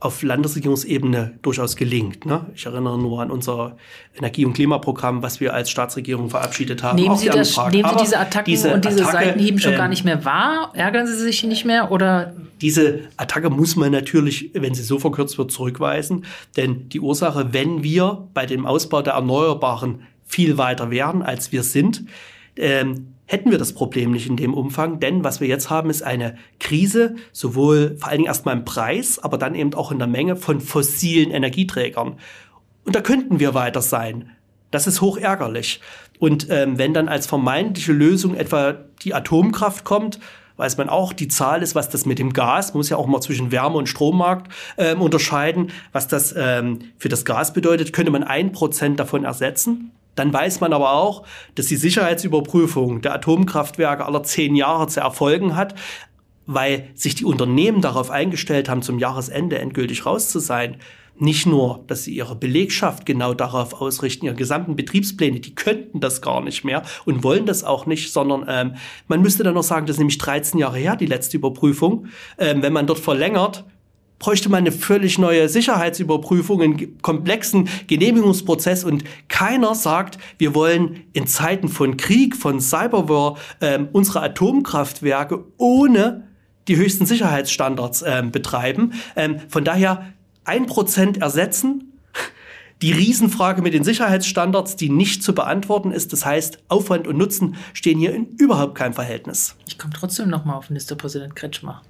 auf 0.00 0.22
Landesregierungsebene 0.22 1.38
durchaus 1.42 1.76
gelingt. 1.76 2.24
Ne? 2.24 2.46
Ich 2.54 2.64
erinnere 2.64 2.98
nur 2.98 3.20
an 3.20 3.30
unser 3.30 3.76
Energie- 4.16 4.46
und 4.46 4.54
Klimaprogramm, 4.54 5.22
was 5.22 5.40
wir 5.40 5.52
als 5.52 5.70
Staatsregierung 5.70 6.30
verabschiedet 6.30 6.82
haben. 6.82 6.96
Nehmen, 6.96 7.16
Sie, 7.16 7.28
das, 7.28 7.54
nehmen 7.70 7.90
Sie 7.90 8.04
diese 8.04 8.18
Attacken 8.18 8.50
diese 8.50 8.72
und 8.72 8.84
diese 8.86 9.02
Attacke, 9.02 9.26
Seitenhieben 9.26 9.60
schon 9.60 9.72
ähm, 9.72 9.78
gar 9.78 9.88
nicht 9.88 10.04
mehr 10.04 10.24
wahr? 10.24 10.72
Ärgern 10.74 11.06
Sie 11.06 11.14
sich 11.14 11.44
nicht 11.44 11.66
mehr? 11.66 11.92
Oder? 11.92 12.32
Diese 12.62 13.00
Attacke 13.18 13.50
muss 13.50 13.76
man 13.76 13.92
natürlich, 13.92 14.50
wenn 14.54 14.74
sie 14.74 14.82
so 14.82 14.98
verkürzt 14.98 15.36
wird, 15.36 15.52
zurückweisen. 15.52 16.24
Denn 16.56 16.88
die 16.88 17.00
Ursache, 17.00 17.52
wenn 17.52 17.82
wir 17.82 18.26
bei 18.32 18.46
dem 18.46 18.64
Ausbau 18.64 19.02
der 19.02 19.14
Erneuerbaren 19.14 20.06
viel 20.24 20.56
weiter 20.56 20.90
wären, 20.90 21.22
als 21.22 21.52
wir 21.52 21.62
sind, 21.62 22.04
ähm, 22.56 23.14
hätten 23.30 23.52
wir 23.52 23.58
das 23.58 23.74
Problem 23.74 24.10
nicht 24.10 24.26
in 24.26 24.36
dem 24.36 24.54
Umfang, 24.54 24.98
denn 24.98 25.22
was 25.22 25.40
wir 25.40 25.46
jetzt 25.46 25.70
haben, 25.70 25.88
ist 25.88 26.02
eine 26.02 26.36
Krise, 26.58 27.14
sowohl 27.30 27.96
vor 27.96 28.08
allen 28.08 28.18
Dingen 28.18 28.26
erstmal 28.26 28.56
im 28.56 28.64
Preis, 28.64 29.20
aber 29.20 29.38
dann 29.38 29.54
eben 29.54 29.72
auch 29.74 29.92
in 29.92 30.00
der 30.00 30.08
Menge 30.08 30.34
von 30.34 30.60
fossilen 30.60 31.30
Energieträgern. 31.30 32.16
Und 32.84 32.96
da 32.96 33.00
könnten 33.00 33.38
wir 33.38 33.54
weiter 33.54 33.82
sein. 33.82 34.32
Das 34.72 34.88
ist 34.88 35.00
hoch 35.00 35.16
ärgerlich. 35.16 35.80
Und 36.18 36.48
ähm, 36.50 36.76
wenn 36.76 36.92
dann 36.92 37.08
als 37.08 37.28
vermeintliche 37.28 37.92
Lösung 37.92 38.34
etwa 38.34 38.72
die 39.02 39.14
Atomkraft 39.14 39.84
kommt, 39.84 40.18
weiß 40.56 40.76
man 40.76 40.88
auch, 40.88 41.12
die 41.12 41.28
Zahl 41.28 41.62
ist, 41.62 41.76
was 41.76 41.88
das 41.88 42.06
mit 42.06 42.18
dem 42.18 42.32
Gas, 42.32 42.74
man 42.74 42.78
muss 42.78 42.88
ja 42.88 42.96
auch 42.96 43.06
mal 43.06 43.20
zwischen 43.20 43.52
Wärme- 43.52 43.78
und 43.78 43.88
Strommarkt 43.88 44.52
ähm, 44.76 45.00
unterscheiden, 45.00 45.70
was 45.92 46.08
das 46.08 46.34
ähm, 46.36 46.80
für 46.98 47.08
das 47.08 47.24
Gas 47.24 47.52
bedeutet, 47.52 47.92
könnte 47.92 48.10
man 48.10 48.24
ein 48.24 48.50
Prozent 48.50 48.98
davon 48.98 49.24
ersetzen. 49.24 49.92
Dann 50.20 50.34
weiß 50.34 50.60
man 50.60 50.74
aber 50.74 50.92
auch, 50.92 51.24
dass 51.54 51.68
die 51.68 51.76
Sicherheitsüberprüfung 51.76 53.00
der 53.00 53.14
Atomkraftwerke 53.14 54.04
aller 54.04 54.22
zehn 54.22 54.54
Jahre 54.54 54.86
zu 54.86 55.00
erfolgen 55.00 55.56
hat, 55.56 55.74
weil 56.44 56.90
sich 56.94 57.14
die 57.14 57.24
Unternehmen 57.24 57.80
darauf 57.80 58.10
eingestellt 58.10 58.68
haben, 58.68 58.82
zum 58.82 58.98
Jahresende 58.98 59.58
endgültig 59.58 60.04
raus 60.04 60.28
zu 60.28 60.38
sein. 60.38 60.76
Nicht 61.18 61.46
nur, 61.46 61.84
dass 61.86 62.04
sie 62.04 62.14
ihre 62.14 62.36
Belegschaft 62.36 63.06
genau 63.06 63.32
darauf 63.32 63.80
ausrichten, 63.80 64.26
ihre 64.26 64.34
gesamten 64.34 64.76
Betriebspläne, 64.76 65.40
die 65.40 65.54
könnten 65.54 66.00
das 66.00 66.20
gar 66.20 66.42
nicht 66.42 66.64
mehr 66.64 66.82
und 67.06 67.24
wollen 67.24 67.46
das 67.46 67.64
auch 67.64 67.86
nicht, 67.86 68.12
sondern 68.12 68.44
ähm, 68.46 68.74
man 69.08 69.22
müsste 69.22 69.42
dann 69.42 69.54
noch 69.54 69.62
sagen, 69.62 69.86
das 69.86 69.94
ist 69.94 70.00
nämlich 70.00 70.18
13 70.18 70.60
Jahre 70.60 70.76
her, 70.76 70.96
die 70.96 71.06
letzte 71.06 71.38
Überprüfung. 71.38 72.08
Ähm, 72.36 72.60
wenn 72.60 72.74
man 72.74 72.86
dort 72.86 72.98
verlängert, 72.98 73.64
bräuchte 74.20 74.48
man 74.48 74.58
eine 74.58 74.70
völlig 74.70 75.18
neue 75.18 75.48
Sicherheitsüberprüfung, 75.48 76.62
einen 76.62 77.02
komplexen 77.02 77.68
Genehmigungsprozess 77.88 78.84
und 78.84 79.02
keiner 79.26 79.74
sagt, 79.74 80.18
wir 80.38 80.54
wollen 80.54 81.02
in 81.12 81.26
Zeiten 81.26 81.68
von 81.68 81.96
Krieg, 81.96 82.36
von 82.36 82.60
Cyberwar 82.60 83.38
ähm, 83.60 83.88
unsere 83.92 84.22
Atomkraftwerke 84.22 85.44
ohne 85.56 86.28
die 86.68 86.76
höchsten 86.76 87.06
Sicherheitsstandards 87.06 88.04
ähm, 88.06 88.30
betreiben. 88.30 88.92
Ähm, 89.16 89.40
von 89.48 89.64
daher 89.64 90.12
ein 90.44 90.66
Prozent 90.66 91.18
ersetzen. 91.18 91.98
Die 92.82 92.92
Riesenfrage 92.92 93.60
mit 93.60 93.74
den 93.74 93.84
Sicherheitsstandards, 93.84 94.76
die 94.76 94.88
nicht 94.88 95.22
zu 95.22 95.34
beantworten 95.34 95.92
ist, 95.92 96.12
das 96.14 96.24
heißt, 96.24 96.60
Aufwand 96.68 97.06
und 97.06 97.18
Nutzen 97.18 97.56
stehen 97.74 97.98
hier 97.98 98.14
in 98.14 98.26
überhaupt 98.36 98.74
keinem 98.74 98.94
Verhältnis. 98.94 99.56
Ich 99.66 99.78
komme 99.78 99.92
trotzdem 99.94 100.30
nochmal 100.30 100.56
auf 100.56 100.70
Ministerpräsident 100.70 101.36
Kretschmer. 101.36 101.82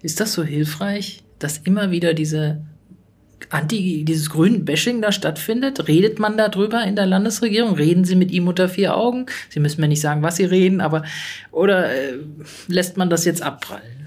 Ist 0.00 0.20
das 0.20 0.32
so 0.32 0.44
hilfreich, 0.44 1.24
dass 1.38 1.58
immer 1.58 1.90
wieder 1.90 2.14
diese 2.14 2.62
Anti, 3.50 4.04
dieses 4.04 4.30
grünen 4.30 4.64
Bashing 4.64 5.00
da 5.00 5.12
stattfindet? 5.12 5.88
Redet 5.88 6.18
man 6.18 6.36
darüber 6.36 6.84
in 6.84 6.96
der 6.96 7.06
Landesregierung? 7.06 7.74
Reden 7.74 8.04
Sie 8.04 8.16
mit 8.16 8.30
ihm 8.30 8.48
unter 8.48 8.68
vier 8.68 8.96
Augen? 8.96 9.26
Sie 9.48 9.60
müssen 9.60 9.80
mir 9.80 9.88
nicht 9.88 10.00
sagen, 10.00 10.22
was 10.22 10.36
Sie 10.36 10.44
reden, 10.44 10.80
aber 10.80 11.04
oder 11.50 11.90
äh, 11.90 12.18
lässt 12.66 12.96
man 12.96 13.10
das 13.10 13.24
jetzt 13.24 13.42
abprallen? 13.42 13.98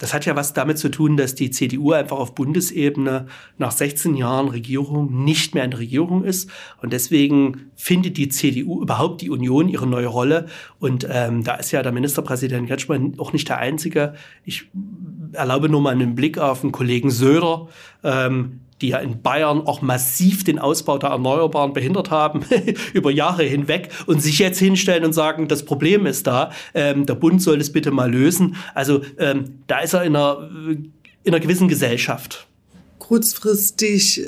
Das 0.00 0.14
hat 0.14 0.24
ja 0.24 0.34
was 0.34 0.54
damit 0.54 0.78
zu 0.78 0.88
tun, 0.88 1.18
dass 1.18 1.34
die 1.34 1.50
CDU 1.50 1.92
einfach 1.92 2.16
auf 2.16 2.34
Bundesebene 2.34 3.26
nach 3.58 3.70
16 3.70 4.14
Jahren 4.14 4.48
Regierung 4.48 5.24
nicht 5.24 5.54
mehr 5.54 5.64
in 5.64 5.72
der 5.72 5.80
Regierung 5.80 6.24
ist. 6.24 6.50
Und 6.80 6.94
deswegen 6.94 7.70
findet 7.76 8.16
die 8.16 8.30
CDU 8.30 8.80
überhaupt 8.80 9.20
die 9.20 9.28
Union 9.28 9.68
ihre 9.68 9.86
neue 9.86 10.06
Rolle. 10.06 10.46
Und 10.78 11.06
ähm, 11.08 11.44
da 11.44 11.56
ist 11.56 11.70
ja 11.70 11.82
der 11.82 11.92
Ministerpräsident 11.92 12.66
Kretschmer 12.66 12.98
auch 13.18 13.34
nicht 13.34 13.50
der 13.50 13.58
Einzige. 13.58 14.14
Ich 14.46 14.70
erlaube 15.32 15.68
nur 15.68 15.80
mal 15.80 15.90
einen 15.90 16.14
Blick 16.14 16.38
auf 16.38 16.62
den 16.62 16.72
Kollegen 16.72 17.10
Söder. 17.10 17.68
Ähm, 18.02 18.60
die 18.80 18.88
ja 18.88 18.98
in 18.98 19.20
Bayern 19.22 19.66
auch 19.66 19.82
massiv 19.82 20.44
den 20.44 20.58
Ausbau 20.58 20.98
der 20.98 21.10
Erneuerbaren 21.10 21.72
behindert 21.72 22.10
haben, 22.10 22.44
über 22.94 23.10
Jahre 23.10 23.44
hinweg, 23.44 23.90
und 24.06 24.22
sich 24.22 24.38
jetzt 24.38 24.58
hinstellen 24.58 25.04
und 25.04 25.12
sagen, 25.12 25.48
das 25.48 25.64
Problem 25.64 26.06
ist 26.06 26.26
da, 26.26 26.50
ähm, 26.74 27.06
der 27.06 27.14
Bund 27.14 27.42
soll 27.42 27.60
es 27.60 27.72
bitte 27.72 27.90
mal 27.90 28.10
lösen. 28.10 28.56
Also 28.74 29.02
ähm, 29.18 29.60
da 29.66 29.80
ist 29.80 29.92
er 29.92 30.04
in 30.04 30.16
einer, 30.16 30.48
in 31.24 31.34
einer 31.34 31.40
gewissen 31.40 31.68
Gesellschaft. 31.68 32.46
Kurzfristig 32.98 34.22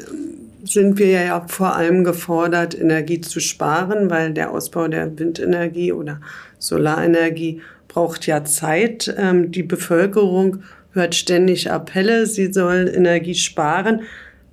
sind 0.64 0.98
wir 0.98 1.10
ja 1.10 1.44
vor 1.48 1.74
allem 1.74 2.04
gefordert, 2.04 2.78
Energie 2.78 3.20
zu 3.20 3.40
sparen, 3.40 4.10
weil 4.10 4.32
der 4.32 4.50
Ausbau 4.50 4.88
der 4.88 5.18
Windenergie 5.18 5.92
oder 5.92 6.20
Solarenergie 6.58 7.60
braucht 7.88 8.26
ja 8.26 8.44
Zeit. 8.44 9.12
Ähm, 9.16 9.50
die 9.50 9.62
Bevölkerung 9.62 10.62
hört 10.92 11.14
ständig 11.14 11.70
Appelle, 11.70 12.26
sie 12.26 12.52
soll 12.52 12.92
Energie 12.94 13.34
sparen. 13.34 14.02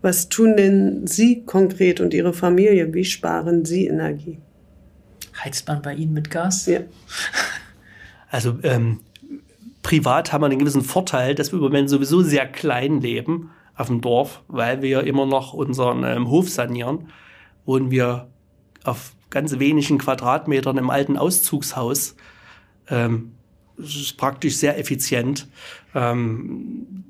Was 0.01 0.29
tun 0.29 0.55
denn 0.55 1.07
Sie 1.07 1.43
konkret 1.45 1.99
und 1.99 2.13
Ihre 2.13 2.33
Familie? 2.33 2.93
Wie 2.93 3.03
sparen 3.03 3.65
Sie 3.65 3.87
Energie? 3.87 4.37
Heizt 5.43 5.67
man 5.67 5.81
bei 5.81 5.93
Ihnen 5.93 6.13
mit 6.13 6.29
Gas? 6.29 6.65
Ja. 6.65 6.81
Also 8.31 8.59
ähm, 8.61 8.99
privat 9.81 10.31
haben 10.31 10.43
wir 10.43 10.45
einen 10.45 10.59
gewissen 10.59 10.83
Vorteil, 10.83 11.33
dass 11.33 11.51
wir 11.51 11.57
im 11.57 11.63
Moment 11.63 11.89
sowieso 11.89 12.21
sehr 12.21 12.45
klein 12.45 13.01
leben 13.01 13.49
auf 13.75 13.87
dem 13.87 14.01
Dorf, 14.01 14.43
weil 14.47 14.83
wir 14.83 15.03
immer 15.05 15.25
noch 15.25 15.53
unseren 15.53 16.03
ähm, 16.03 16.29
Hof 16.29 16.47
sanieren, 16.47 17.07
wohnen 17.65 17.89
wir 17.89 18.27
auf 18.83 19.13
ganz 19.31 19.57
wenigen 19.57 19.97
Quadratmetern 19.97 20.77
im 20.77 20.91
alten 20.91 21.17
Auszugshaus. 21.17 22.15
Ähm, 22.87 23.31
das 23.77 23.95
ist 23.95 24.17
praktisch 24.17 24.57
sehr 24.57 24.77
effizient. 24.77 25.47
Ähm, 25.95 27.03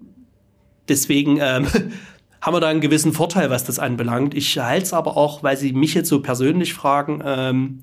deswegen 0.87 1.37
ähm, 1.41 1.67
haben 2.41 2.53
wir 2.53 2.59
da 2.59 2.67
einen 2.67 2.81
gewissen 2.81 3.13
Vorteil, 3.13 3.49
was 3.49 3.63
das 3.63 3.79
anbelangt. 3.79 4.33
Ich 4.33 4.57
halte 4.57 4.83
es 4.83 4.93
aber 4.93 5.17
auch, 5.17 5.43
weil 5.43 5.57
Sie 5.57 5.73
mich 5.73 5.93
jetzt 5.93 6.09
so 6.09 6.21
persönlich 6.21 6.73
fragen, 6.73 7.21
ähm, 7.25 7.81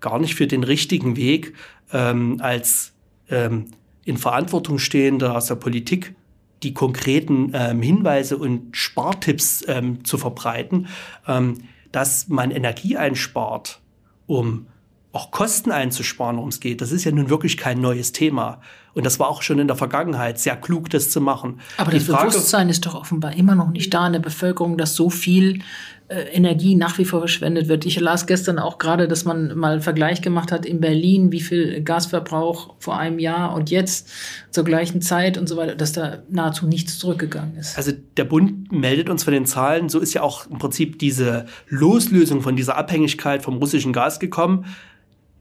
gar 0.00 0.18
nicht 0.18 0.34
für 0.34 0.46
den 0.46 0.64
richtigen 0.64 1.16
Weg, 1.16 1.54
ähm, 1.92 2.38
als 2.40 2.92
ähm, 3.30 3.66
in 4.04 4.18
Verantwortung 4.18 4.78
stehender 4.78 5.36
aus 5.36 5.46
der 5.46 5.56
Politik 5.56 6.14
die 6.62 6.74
konkreten 6.74 7.52
ähm, 7.54 7.82
Hinweise 7.82 8.38
und 8.38 8.76
Spartipps 8.76 9.64
ähm, 9.68 10.04
zu 10.04 10.18
verbreiten, 10.18 10.88
ähm, 11.26 11.58
dass 11.92 12.28
man 12.28 12.50
Energie 12.50 12.96
einspart, 12.96 13.80
um 14.26 14.66
auch 15.12 15.30
Kosten 15.30 15.70
einzusparen, 15.70 16.36
worum 16.36 16.48
es 16.48 16.60
geht. 16.60 16.80
Das 16.80 16.92
ist 16.92 17.04
ja 17.04 17.12
nun 17.12 17.30
wirklich 17.30 17.56
kein 17.56 17.80
neues 17.80 18.12
Thema. 18.12 18.60
Und 18.96 19.04
das 19.04 19.18
war 19.18 19.28
auch 19.28 19.42
schon 19.42 19.58
in 19.58 19.66
der 19.66 19.76
Vergangenheit 19.76 20.38
sehr 20.38 20.56
klug, 20.56 20.88
das 20.88 21.10
zu 21.10 21.20
machen. 21.20 21.60
Aber 21.76 21.90
das 21.90 22.04
Frage, 22.04 22.30
Bewusstsein 22.30 22.70
ist 22.70 22.86
doch 22.86 22.94
offenbar 22.94 23.36
immer 23.36 23.54
noch 23.54 23.68
nicht 23.68 23.92
da 23.92 24.06
in 24.06 24.14
der 24.14 24.20
Bevölkerung, 24.20 24.78
dass 24.78 24.94
so 24.94 25.10
viel 25.10 25.60
äh, 26.08 26.22
Energie 26.32 26.76
nach 26.76 26.96
wie 26.96 27.04
vor 27.04 27.18
verschwendet 27.18 27.68
wird. 27.68 27.84
Ich 27.84 28.00
las 28.00 28.26
gestern 28.26 28.58
auch 28.58 28.78
gerade, 28.78 29.06
dass 29.06 29.26
man 29.26 29.54
mal 29.54 29.72
einen 29.72 29.82
Vergleich 29.82 30.22
gemacht 30.22 30.50
hat 30.50 30.64
in 30.64 30.80
Berlin, 30.80 31.30
wie 31.30 31.42
viel 31.42 31.82
Gasverbrauch 31.82 32.76
vor 32.78 32.96
einem 32.96 33.18
Jahr 33.18 33.54
und 33.54 33.70
jetzt 33.70 34.08
zur 34.50 34.64
gleichen 34.64 35.02
Zeit 35.02 35.36
und 35.36 35.46
so 35.46 35.58
weiter, 35.58 35.74
dass 35.74 35.92
da 35.92 36.22
nahezu 36.30 36.66
nichts 36.66 36.98
zurückgegangen 36.98 37.54
ist. 37.58 37.76
Also 37.76 37.92
der 38.16 38.24
Bund 38.24 38.72
meldet 38.72 39.10
uns 39.10 39.24
von 39.24 39.34
den 39.34 39.44
Zahlen, 39.44 39.90
so 39.90 40.00
ist 40.00 40.14
ja 40.14 40.22
auch 40.22 40.46
im 40.46 40.56
Prinzip 40.56 40.98
diese 40.98 41.44
Loslösung 41.68 42.40
von 42.40 42.56
dieser 42.56 42.78
Abhängigkeit 42.78 43.42
vom 43.42 43.58
russischen 43.58 43.92
Gas 43.92 44.20
gekommen 44.20 44.64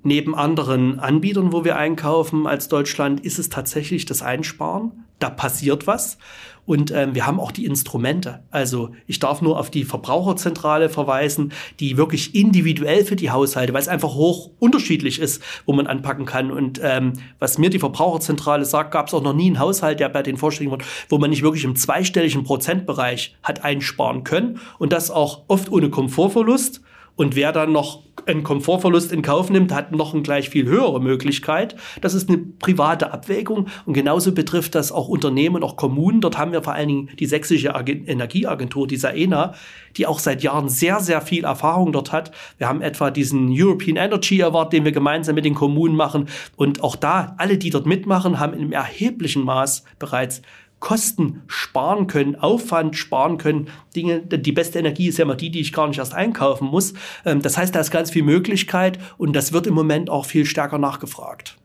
neben 0.05 0.35
anderen 0.35 0.99
Anbietern, 0.99 1.51
wo 1.51 1.65
wir 1.65 1.77
einkaufen 1.77 2.47
als 2.47 2.67
Deutschland, 2.67 3.19
ist 3.19 3.39
es 3.39 3.49
tatsächlich 3.49 4.05
das 4.05 4.21
Einsparen. 4.21 4.91
Da 5.19 5.29
passiert 5.29 5.87
was. 5.87 6.17
Und 6.65 6.91
ähm, 6.91 7.13
wir 7.13 7.27
haben 7.27 7.39
auch 7.39 7.51
die 7.51 7.65
Instrumente. 7.65 8.43
Also 8.49 8.89
ich 9.07 9.19
darf 9.19 9.41
nur 9.41 9.59
auf 9.59 9.69
die 9.69 9.85
Verbraucherzentrale 9.85 10.89
verweisen, 10.89 11.53
die 11.79 11.95
wirklich 11.95 12.33
individuell 12.33 13.05
für 13.05 13.15
die 13.15 13.29
Haushalte, 13.29 13.73
weil 13.73 13.81
es 13.81 13.87
einfach 13.87 14.15
hoch 14.15 14.49
unterschiedlich 14.59 15.19
ist, 15.19 15.41
wo 15.65 15.73
man 15.73 15.87
anpacken 15.87 16.25
kann. 16.25 16.51
Und 16.51 16.79
ähm, 16.83 17.13
was 17.39 17.57
mir 17.57 17.69
die 17.69 17.79
Verbraucherzentrale 17.79 18.65
sagt, 18.65 18.91
gab 18.91 19.07
es 19.07 19.13
auch 19.13 19.21
noch 19.21 19.33
nie 19.33 19.47
einen 19.47 19.59
Haushalt, 19.59 19.99
der 19.99 20.09
bei 20.09 20.23
den 20.23 20.37
Vorschlägen 20.37 20.71
wird, 20.71 20.83
wo 21.07 21.17
man 21.17 21.29
nicht 21.29 21.43
wirklich 21.43 21.65
im 21.65 21.75
zweistelligen 21.75 22.43
Prozentbereich 22.43 23.35
hat 23.43 23.63
einsparen 23.63 24.23
können. 24.23 24.59
Und 24.79 24.91
das 24.91 25.11
auch 25.11 25.43
oft 25.47 25.71
ohne 25.71 25.89
Komfortverlust. 25.89 26.81
Und 27.15 27.35
wer 27.35 27.51
dann 27.51 27.71
noch 27.71 28.03
einen 28.25 28.43
Komfortverlust 28.43 29.11
in 29.11 29.21
Kauf 29.21 29.49
nimmt, 29.49 29.73
hat 29.73 29.91
noch 29.91 30.13
eine 30.13 30.23
gleich 30.23 30.49
viel 30.49 30.65
höhere 30.65 30.99
Möglichkeit. 30.99 31.75
Das 32.01 32.13
ist 32.13 32.29
eine 32.29 32.39
private 32.39 33.13
Abwägung 33.13 33.67
und 33.85 33.93
genauso 33.93 34.33
betrifft 34.33 34.75
das 34.75 34.91
auch 34.91 35.07
Unternehmen 35.07 35.63
auch 35.63 35.75
Kommunen. 35.75 36.21
Dort 36.21 36.37
haben 36.37 36.51
wir 36.51 36.63
vor 36.63 36.73
allen 36.73 36.87
Dingen 36.87 37.09
die 37.19 37.25
sächsische 37.25 37.69
Energieagentur, 37.69 38.87
die 38.87 38.97
SAENA, 38.97 39.53
die 39.97 40.07
auch 40.07 40.19
seit 40.19 40.43
Jahren 40.43 40.69
sehr, 40.69 40.99
sehr 40.99 41.21
viel 41.21 41.45
Erfahrung 41.45 41.91
dort 41.91 42.11
hat. 42.11 42.31
Wir 42.57 42.67
haben 42.67 42.81
etwa 42.81 43.11
diesen 43.11 43.49
European 43.51 43.97
Energy 43.97 44.41
Award, 44.43 44.73
den 44.73 44.85
wir 44.85 44.91
gemeinsam 44.91 45.35
mit 45.35 45.45
den 45.45 45.55
Kommunen 45.55 45.95
machen. 45.95 46.27
Und 46.55 46.83
auch 46.83 46.95
da, 46.95 47.35
alle, 47.37 47.57
die 47.57 47.69
dort 47.69 47.85
mitmachen, 47.85 48.39
haben 48.39 48.53
in 48.53 48.71
erheblichen 48.71 49.43
Maß 49.43 49.83
bereits 49.99 50.41
Kosten 50.85 51.41
sparen 51.47 52.05
können, 52.05 52.35
Aufwand 52.35 52.95
sparen 52.95 53.39
können. 53.39 53.69
Dinge, 53.95 54.19
die 54.19 54.51
beste 54.51 54.77
Energie 54.77 55.07
ist 55.07 55.17
ja 55.17 55.25
immer 55.25 55.33
die, 55.33 55.49
die 55.49 55.59
ich 55.59 55.73
gar 55.73 55.87
nicht 55.87 55.97
erst 55.97 56.13
einkaufen 56.13 56.67
muss. 56.67 56.93
Ähm, 57.25 57.41
das 57.41 57.57
heißt, 57.57 57.73
da 57.73 57.79
ist 57.79 57.89
ganz 57.89 58.11
viel 58.11 58.21
Möglichkeit 58.21 58.99
und 59.17 59.35
das 59.35 59.51
wird 59.51 59.65
im 59.65 59.73
Moment 59.73 60.11
auch 60.11 60.27
viel 60.27 60.45
stärker 60.45 60.77
nachgefragt. 60.77 61.57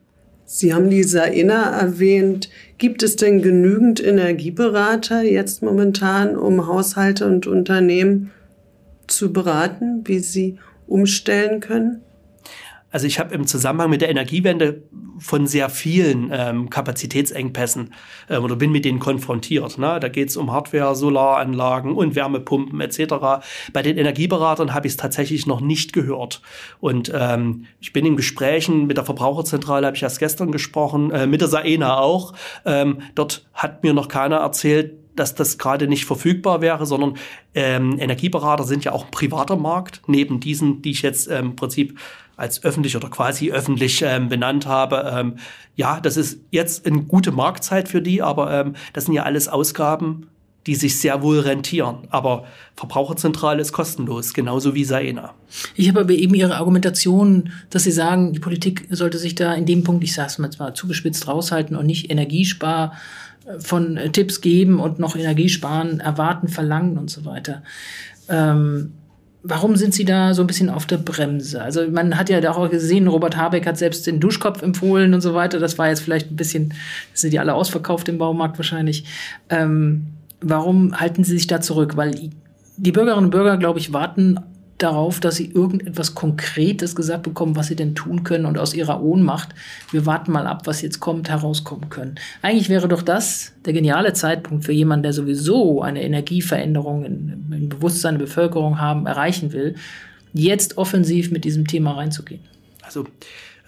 Sie 0.46 0.72
haben 0.72 0.88
die 0.88 1.02
Saena 1.02 1.70
erwähnt. 1.78 2.48
Gibt 2.78 3.02
es 3.02 3.16
denn 3.16 3.42
genügend 3.42 4.02
Energieberater 4.02 5.22
jetzt 5.22 5.62
momentan, 5.62 6.34
um 6.34 6.66
Haushalte 6.66 7.26
und 7.26 7.46
Unternehmen 7.46 8.30
zu 9.06 9.34
beraten, 9.34 10.00
wie 10.06 10.20
sie 10.20 10.56
umstellen 10.86 11.60
können? 11.60 12.00
Also 12.90 13.06
ich 13.06 13.18
habe 13.18 13.34
im 13.34 13.46
Zusammenhang 13.46 13.90
mit 13.90 14.00
der 14.00 14.10
Energiewende 14.10 14.82
von 15.18 15.46
sehr 15.46 15.68
vielen 15.68 16.30
ähm, 16.32 16.70
Kapazitätsengpässen 16.70 17.92
äh, 18.28 18.38
oder 18.38 18.56
bin 18.56 18.72
mit 18.72 18.84
denen 18.84 18.98
konfrontiert. 18.98 19.78
Ne? 19.78 20.00
Da 20.00 20.08
geht 20.08 20.30
es 20.30 20.36
um 20.36 20.50
Hardware, 20.50 20.96
Solaranlagen 20.96 21.92
und 21.92 22.14
Wärmepumpen 22.14 22.80
etc. 22.80 23.14
Bei 23.72 23.82
den 23.82 23.98
Energieberatern 23.98 24.74
habe 24.74 24.86
ich 24.86 24.94
es 24.94 24.96
tatsächlich 24.96 25.46
noch 25.46 25.60
nicht 25.60 25.92
gehört. 25.92 26.40
Und 26.80 27.12
ähm, 27.14 27.66
ich 27.80 27.92
bin 27.92 28.06
in 28.06 28.16
Gesprächen 28.16 28.86
mit 28.86 28.96
der 28.96 29.04
Verbraucherzentrale, 29.04 29.86
habe 29.86 29.96
ich 29.96 30.02
erst 30.02 30.18
gestern 30.18 30.50
gesprochen, 30.50 31.10
äh, 31.10 31.26
mit 31.26 31.40
der 31.40 31.48
Saena 31.48 31.98
auch. 31.98 32.32
Ähm, 32.64 33.02
dort 33.14 33.46
hat 33.54 33.82
mir 33.82 33.92
noch 33.92 34.08
keiner 34.08 34.36
erzählt, 34.36 34.94
dass 35.16 35.34
das 35.34 35.58
gerade 35.58 35.86
nicht 35.86 36.06
verfügbar 36.06 36.60
wäre, 36.60 36.86
sondern 36.86 37.14
ähm, 37.54 37.98
Energieberater 37.98 38.64
sind 38.64 38.84
ja 38.84 38.92
auch 38.92 39.04
ein 39.04 39.10
privater 39.10 39.56
Markt, 39.56 40.02
neben 40.06 40.40
diesen, 40.40 40.82
die 40.82 40.92
ich 40.92 41.02
jetzt 41.02 41.28
ähm, 41.28 41.50
im 41.50 41.56
Prinzip 41.56 41.98
als 42.40 42.64
öffentlich 42.64 42.96
oder 42.96 43.08
quasi 43.08 43.52
öffentlich 43.52 44.02
ähm, 44.02 44.28
benannt 44.28 44.66
habe. 44.66 45.12
Ähm, 45.14 45.36
ja, 45.76 46.00
das 46.00 46.16
ist 46.16 46.40
jetzt 46.50 46.86
eine 46.86 47.02
gute 47.02 47.32
Marktzeit 47.32 47.88
für 47.88 48.00
die, 48.00 48.22
aber 48.22 48.52
ähm, 48.52 48.74
das 48.92 49.04
sind 49.04 49.14
ja 49.14 49.24
alles 49.24 49.46
Ausgaben, 49.46 50.26
die 50.66 50.74
sich 50.74 50.98
sehr 50.98 51.22
wohl 51.22 51.40
rentieren. 51.40 52.06
Aber 52.10 52.44
Verbraucherzentrale 52.76 53.60
ist 53.60 53.72
kostenlos, 53.72 54.34
genauso 54.34 54.74
wie 54.74 54.84
Saena. 54.84 55.34
Ich 55.74 55.88
habe 55.88 56.00
aber 56.00 56.12
eben 56.12 56.34
Ihre 56.34 56.56
Argumentation, 56.56 57.50
dass 57.70 57.84
Sie 57.84 57.92
sagen, 57.92 58.32
die 58.32 58.40
Politik 58.40 58.86
sollte 58.90 59.18
sich 59.18 59.34
da 59.34 59.54
in 59.54 59.66
dem 59.66 59.84
Punkt, 59.84 60.02
ich 60.02 60.14
sage 60.14 60.28
es 60.28 60.38
mal 60.38 60.50
zwar 60.50 60.74
zugespitzt 60.74 61.28
raushalten 61.28 61.76
und 61.76 61.86
nicht 61.86 62.10
Energiespar 62.10 62.94
äh, 63.46 63.58
von 63.60 63.96
äh, 63.96 64.10
Tipps 64.10 64.40
geben 64.40 64.80
und 64.80 64.98
noch 64.98 65.14
Energiesparen 65.14 66.00
erwarten, 66.00 66.48
verlangen 66.48 66.96
und 66.96 67.10
so 67.10 67.24
weiter. 67.24 67.62
Ähm, 68.28 68.92
Warum 69.42 69.76
sind 69.76 69.94
Sie 69.94 70.04
da 70.04 70.34
so 70.34 70.42
ein 70.42 70.46
bisschen 70.46 70.68
auf 70.68 70.84
der 70.84 70.98
Bremse? 70.98 71.62
Also 71.62 71.88
man 71.90 72.18
hat 72.18 72.28
ja 72.28 72.50
auch 72.50 72.68
gesehen, 72.68 73.08
Robert 73.08 73.36
Habeck 73.36 73.66
hat 73.66 73.78
selbst 73.78 74.06
den 74.06 74.20
Duschkopf 74.20 74.60
empfohlen 74.60 75.14
und 75.14 75.22
so 75.22 75.34
weiter. 75.34 75.58
Das 75.58 75.78
war 75.78 75.88
jetzt 75.88 76.00
vielleicht 76.00 76.30
ein 76.30 76.36
bisschen, 76.36 76.74
sind 77.14 77.32
die 77.32 77.38
alle 77.38 77.54
ausverkauft 77.54 78.08
im 78.08 78.18
Baumarkt 78.18 78.58
wahrscheinlich. 78.58 79.04
Ähm, 79.48 80.08
warum 80.42 81.00
halten 81.00 81.24
Sie 81.24 81.32
sich 81.32 81.46
da 81.46 81.60
zurück? 81.60 81.96
Weil 81.96 82.30
die 82.76 82.92
Bürgerinnen 82.92 83.24
und 83.24 83.30
Bürger, 83.30 83.56
glaube 83.56 83.78
ich, 83.78 83.92
warten 83.92 84.40
darauf, 84.82 85.20
dass 85.20 85.36
sie 85.36 85.50
irgendetwas 85.50 86.14
Konkretes 86.14 86.96
gesagt 86.96 87.22
bekommen, 87.22 87.56
was 87.56 87.68
sie 87.68 87.76
denn 87.76 87.94
tun 87.94 88.24
können 88.24 88.46
und 88.46 88.58
aus 88.58 88.74
ihrer 88.74 89.02
Ohnmacht, 89.02 89.50
wir 89.90 90.06
warten 90.06 90.32
mal 90.32 90.46
ab, 90.46 90.62
was 90.66 90.82
jetzt 90.82 91.00
kommt, 91.00 91.28
herauskommen 91.28 91.88
können. 91.90 92.16
Eigentlich 92.42 92.68
wäre 92.68 92.88
doch 92.88 93.02
das 93.02 93.52
der 93.64 93.72
geniale 93.72 94.12
Zeitpunkt 94.12 94.64
für 94.64 94.72
jemanden, 94.72 95.04
der 95.04 95.12
sowieso 95.12 95.82
eine 95.82 96.02
Energieveränderung 96.02 97.04
im, 97.04 97.52
im 97.52 97.68
Bewusstsein 97.68 98.18
der 98.18 98.26
Bevölkerung 98.26 98.80
haben, 98.80 99.06
erreichen 99.06 99.52
will, 99.52 99.74
jetzt 100.32 100.78
offensiv 100.78 101.30
mit 101.30 101.44
diesem 101.44 101.66
Thema 101.66 101.92
reinzugehen. 101.92 102.40
Also, 102.82 103.06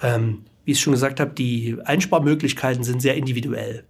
ähm, 0.02 0.44
wie 0.64 0.72
ich 0.72 0.80
schon 0.80 0.92
gesagt 0.92 1.20
habe, 1.20 1.32
die 1.32 1.76
Einsparmöglichkeiten 1.84 2.84
sind 2.84 3.02
sehr 3.02 3.16
individuell. 3.16 3.84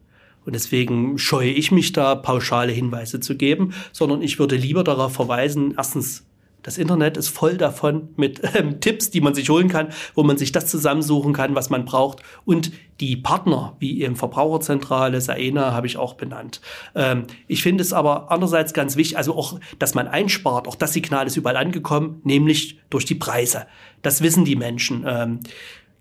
Und 0.44 0.54
deswegen 0.54 1.18
scheue 1.18 1.50
ich 1.50 1.70
mich 1.70 1.92
da, 1.92 2.14
pauschale 2.14 2.72
Hinweise 2.72 3.20
zu 3.20 3.36
geben, 3.36 3.74
sondern 3.92 4.22
ich 4.22 4.38
würde 4.38 4.56
lieber 4.56 4.82
darauf 4.82 5.12
verweisen, 5.12 5.74
erstens 5.76 6.24
Das 6.62 6.78
Internet 6.78 7.16
ist 7.16 7.28
voll 7.28 7.56
davon 7.56 8.08
mit 8.16 8.40
ähm, 8.54 8.80
Tipps, 8.80 9.10
die 9.10 9.20
man 9.20 9.34
sich 9.34 9.48
holen 9.50 9.68
kann, 9.68 9.88
wo 10.14 10.22
man 10.22 10.38
sich 10.38 10.52
das 10.52 10.66
zusammensuchen 10.66 11.32
kann, 11.32 11.54
was 11.54 11.70
man 11.70 11.84
braucht. 11.84 12.22
Und 12.44 12.72
die 13.00 13.16
Partner, 13.16 13.76
wie 13.80 14.02
eben 14.02 14.16
Verbraucherzentrale, 14.16 15.20
Saena, 15.20 15.72
habe 15.72 15.86
ich 15.86 15.96
auch 15.96 16.14
benannt. 16.14 16.60
Ähm, 16.94 17.24
ich 17.48 17.62
finde 17.62 17.82
es 17.82 17.92
aber 17.92 18.30
andererseits 18.30 18.72
ganz 18.72 18.96
wichtig, 18.96 19.16
also 19.16 19.36
auch, 19.36 19.58
dass 19.78 19.94
man 19.94 20.08
einspart. 20.08 20.68
Auch 20.68 20.76
das 20.76 20.92
Signal 20.92 21.26
ist 21.26 21.36
überall 21.36 21.56
angekommen, 21.56 22.20
nämlich 22.24 22.78
durch 22.90 23.04
die 23.04 23.16
Preise. 23.16 23.66
Das 24.02 24.22
wissen 24.22 24.44
die 24.44 24.56
Menschen. 24.56 25.04
Ähm, 25.06 25.40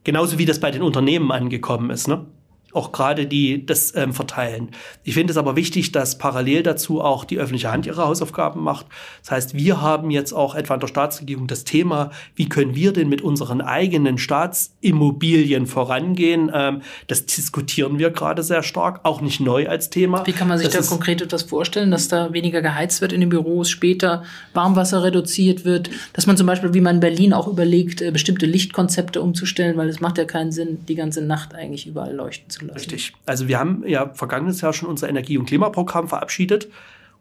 genauso 0.03 0.37
wie 0.37 0.45
das 0.45 0.59
bei 0.59 0.71
den 0.71 0.81
Unternehmen 0.81 1.31
angekommen 1.31 1.89
ist. 1.89 2.07
Ne? 2.07 2.25
Auch 2.73 2.91
gerade 2.91 3.27
die 3.27 3.65
das 3.65 3.95
ähm, 3.95 4.13
verteilen. 4.13 4.71
Ich 5.03 5.13
finde 5.13 5.31
es 5.31 5.37
aber 5.37 5.55
wichtig, 5.55 5.91
dass 5.91 6.17
parallel 6.17 6.63
dazu 6.63 7.01
auch 7.01 7.25
die 7.25 7.37
öffentliche 7.37 7.71
Hand 7.71 7.85
ihre 7.85 8.05
Hausaufgaben 8.05 8.61
macht. 8.61 8.85
Das 9.21 9.31
heißt, 9.31 9.53
wir 9.55 9.81
haben 9.81 10.11
jetzt 10.11 10.33
auch 10.33 10.55
etwa 10.55 10.75
in 10.75 10.79
der 10.79 10.87
Staatsregierung 10.87 11.47
das 11.47 11.63
Thema, 11.63 12.11
wie 12.35 12.47
können 12.49 12.75
wir 12.75 12.93
denn 12.93 13.09
mit 13.09 13.21
unseren 13.21 13.61
eigenen 13.61 14.17
Staatsimmobilien 14.17 15.67
vorangehen? 15.67 16.51
Ähm, 16.53 16.81
das 17.07 17.25
diskutieren 17.25 17.99
wir 17.99 18.09
gerade 18.11 18.43
sehr 18.43 18.63
stark, 18.63 19.01
auch 19.03 19.21
nicht 19.21 19.39
neu 19.39 19.67
als 19.67 19.89
Thema. 19.89 20.25
Wie 20.25 20.33
kann 20.33 20.47
man 20.47 20.57
sich 20.57 20.69
das 20.69 20.87
da 20.87 20.95
konkret 20.95 21.21
etwas 21.21 21.43
vorstellen, 21.43 21.91
dass 21.91 22.07
da 22.07 22.33
weniger 22.33 22.61
geheizt 22.61 23.01
wird 23.01 23.13
in 23.13 23.21
den 23.21 23.29
Büros, 23.29 23.69
später 23.69 24.23
Warmwasser 24.53 25.03
reduziert 25.03 25.65
wird, 25.65 25.89
dass 26.13 26.27
man 26.27 26.37
zum 26.37 26.47
Beispiel, 26.47 26.73
wie 26.73 26.81
man 26.81 26.95
in 26.95 27.01
Berlin 27.01 27.33
auch 27.33 27.47
überlegt, 27.47 28.01
äh, 28.01 28.11
bestimmte 28.11 28.45
Lichtkonzepte 28.45 29.21
umzustellen, 29.21 29.77
weil 29.77 29.89
es 29.89 29.99
macht 29.99 30.17
ja 30.17 30.25
keinen 30.25 30.51
Sinn, 30.51 30.79
die 30.87 30.95
ganze 30.95 31.21
Nacht 31.21 31.53
eigentlich 31.53 31.87
überall 31.87 32.13
leuchten 32.13 32.49
zu 32.49 32.60
lassen. 32.67 32.79
Richtig. 32.79 33.13
Also 33.25 33.47
wir 33.47 33.59
haben 33.59 33.83
ja 33.87 34.13
vergangenes 34.13 34.61
Jahr 34.61 34.73
schon 34.73 34.89
unser 34.89 35.09
Energie- 35.09 35.37
und 35.37 35.45
Klimaprogramm 35.45 36.07
verabschiedet. 36.07 36.69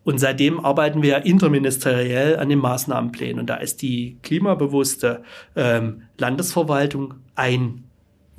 Und 0.03 0.19
seitdem 0.19 0.65
arbeiten 0.65 1.03
wir 1.03 1.27
interministeriell 1.27 2.39
an 2.39 2.49
den 2.49 2.59
Maßnahmenplänen. 2.59 3.41
Und 3.41 3.51
da 3.51 3.57
ist 3.57 3.83
die 3.83 4.17
klimabewusste 4.23 5.23
ähm, 5.57 6.03
Landesverwaltung 6.17 7.15
ein 7.35 7.85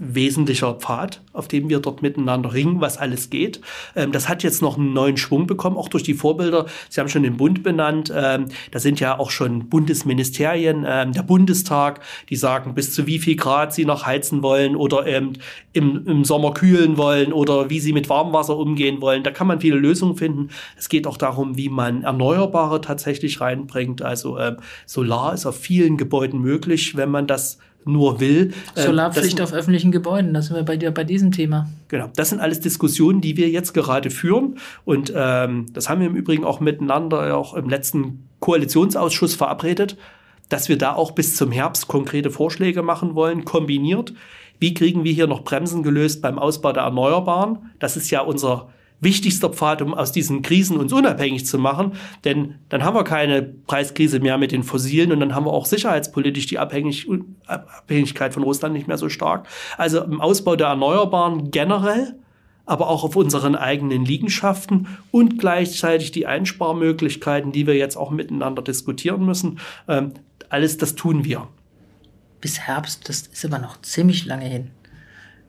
wesentlicher 0.01 0.73
Pfad, 0.73 1.21
auf 1.31 1.47
dem 1.47 1.69
wir 1.69 1.79
dort 1.79 2.01
miteinander 2.01 2.53
ringen, 2.53 2.81
was 2.81 2.97
alles 2.97 3.29
geht. 3.29 3.61
Ähm, 3.95 4.11
das 4.11 4.27
hat 4.27 4.41
jetzt 4.41 4.61
noch 4.61 4.77
einen 4.77 4.93
neuen 4.93 5.15
Schwung 5.15 5.45
bekommen, 5.45 5.77
auch 5.77 5.89
durch 5.89 6.03
die 6.03 6.15
Vorbilder. 6.15 6.65
Sie 6.89 6.99
haben 6.99 7.07
schon 7.07 7.21
den 7.21 7.37
Bund 7.37 7.61
benannt. 7.61 8.11
Ähm, 8.13 8.45
da 8.71 8.79
sind 8.79 8.99
ja 8.99 9.19
auch 9.19 9.29
schon 9.29 9.69
Bundesministerien, 9.69 10.85
ähm, 10.87 11.13
der 11.13 11.21
Bundestag, 11.21 12.01
die 12.29 12.35
sagen, 12.35 12.73
bis 12.73 12.93
zu 12.93 13.05
wie 13.05 13.19
viel 13.19 13.35
Grad 13.35 13.73
sie 13.73 13.85
noch 13.85 14.05
heizen 14.05 14.41
wollen 14.41 14.75
oder 14.75 15.05
im, 15.05 15.33
im 15.73 16.25
Sommer 16.25 16.53
kühlen 16.53 16.97
wollen 16.97 17.31
oder 17.31 17.69
wie 17.69 17.79
sie 17.79 17.93
mit 17.93 18.09
Warmwasser 18.09 18.57
umgehen 18.57 19.01
wollen. 19.01 19.23
Da 19.23 19.29
kann 19.29 19.47
man 19.47 19.61
viele 19.61 19.77
Lösungen 19.77 20.15
finden. 20.17 20.49
Es 20.77 20.89
geht 20.89 21.05
auch 21.05 21.17
darum, 21.17 21.57
wie 21.57 21.69
man 21.69 22.03
Erneuerbare 22.03 22.81
tatsächlich 22.81 23.39
reinbringt. 23.39 24.01
Also 24.01 24.39
ähm, 24.39 24.57
Solar 24.87 25.35
ist 25.35 25.45
auf 25.45 25.57
vielen 25.57 25.97
Gebäuden 25.97 26.41
möglich, 26.41 26.97
wenn 26.97 27.11
man 27.11 27.27
das 27.27 27.59
nur 27.85 28.19
will. 28.19 28.53
Ähm, 28.75 28.85
Solarpflicht 28.85 29.39
das, 29.39 29.51
auf 29.51 29.57
öffentlichen 29.57 29.91
Gebäuden, 29.91 30.33
da 30.33 30.41
sind 30.41 30.55
wir 30.55 30.63
bei 30.63 30.77
dir 30.77 30.91
bei 30.91 31.03
diesem 31.03 31.31
Thema. 31.31 31.69
Genau, 31.87 32.09
das 32.15 32.29
sind 32.29 32.39
alles 32.39 32.59
Diskussionen, 32.59 33.21
die 33.21 33.37
wir 33.37 33.49
jetzt 33.49 33.73
gerade 33.73 34.09
führen. 34.09 34.57
Und 34.85 35.11
ähm, 35.15 35.65
das 35.73 35.89
haben 35.89 36.01
wir 36.01 36.07
im 36.07 36.15
Übrigen 36.15 36.43
auch 36.43 36.59
miteinander 36.59 37.35
auch 37.35 37.53
im 37.53 37.69
letzten 37.69 38.27
Koalitionsausschuss 38.39 39.35
verabredet, 39.35 39.97
dass 40.49 40.69
wir 40.69 40.77
da 40.77 40.93
auch 40.93 41.11
bis 41.11 41.35
zum 41.35 41.51
Herbst 41.51 41.87
konkrete 41.87 42.29
Vorschläge 42.29 42.81
machen 42.81 43.15
wollen, 43.15 43.45
kombiniert. 43.45 44.13
Wie 44.59 44.73
kriegen 44.73 45.03
wir 45.03 45.11
hier 45.11 45.27
noch 45.27 45.43
Bremsen 45.43 45.81
gelöst 45.81 46.21
beim 46.21 46.37
Ausbau 46.37 46.71
der 46.71 46.83
Erneuerbaren? 46.83 47.71
Das 47.79 47.97
ist 47.97 48.11
ja 48.11 48.21
unser 48.21 48.69
wichtigster 49.01 49.49
Pfad, 49.49 49.81
um 49.81 49.93
aus 49.93 50.11
diesen 50.11 50.43
Krisen 50.43 50.77
uns 50.77 50.93
unabhängig 50.93 51.45
zu 51.45 51.57
machen. 51.57 51.93
Denn 52.23 52.55
dann 52.69 52.83
haben 52.83 52.95
wir 52.95 53.03
keine 53.03 53.41
Preiskrise 53.41 54.19
mehr 54.19 54.37
mit 54.37 54.51
den 54.51 54.63
Fossilen 54.63 55.11
und 55.11 55.19
dann 55.19 55.35
haben 55.35 55.45
wir 55.45 55.51
auch 55.51 55.65
sicherheitspolitisch 55.65 56.45
die 56.45 56.59
Abhängig 56.59 57.07
Abhängigkeit 57.47 58.33
von 58.33 58.43
Russland 58.43 58.73
nicht 58.73 58.87
mehr 58.87 58.97
so 58.97 59.09
stark. 59.09 59.47
Also 59.77 60.01
im 60.03 60.21
Ausbau 60.21 60.55
der 60.55 60.67
Erneuerbaren 60.67 61.51
generell, 61.51 62.15
aber 62.65 62.87
auch 62.87 63.03
auf 63.03 63.15
unseren 63.15 63.55
eigenen 63.55 64.05
Liegenschaften 64.05 64.87
und 65.09 65.39
gleichzeitig 65.39 66.11
die 66.11 66.27
Einsparmöglichkeiten, 66.27 67.51
die 67.51 67.67
wir 67.67 67.75
jetzt 67.75 67.97
auch 67.97 68.11
miteinander 68.11 68.61
diskutieren 68.61 69.25
müssen. 69.25 69.59
Ähm, 69.87 70.13
alles 70.49 70.77
das 70.77 70.95
tun 70.95 71.25
wir. 71.25 71.47
Bis 72.39 72.59
Herbst, 72.59 73.09
das 73.09 73.21
ist 73.27 73.45
aber 73.45 73.59
noch 73.59 73.81
ziemlich 73.81 74.25
lange 74.25 74.45
hin 74.45 74.71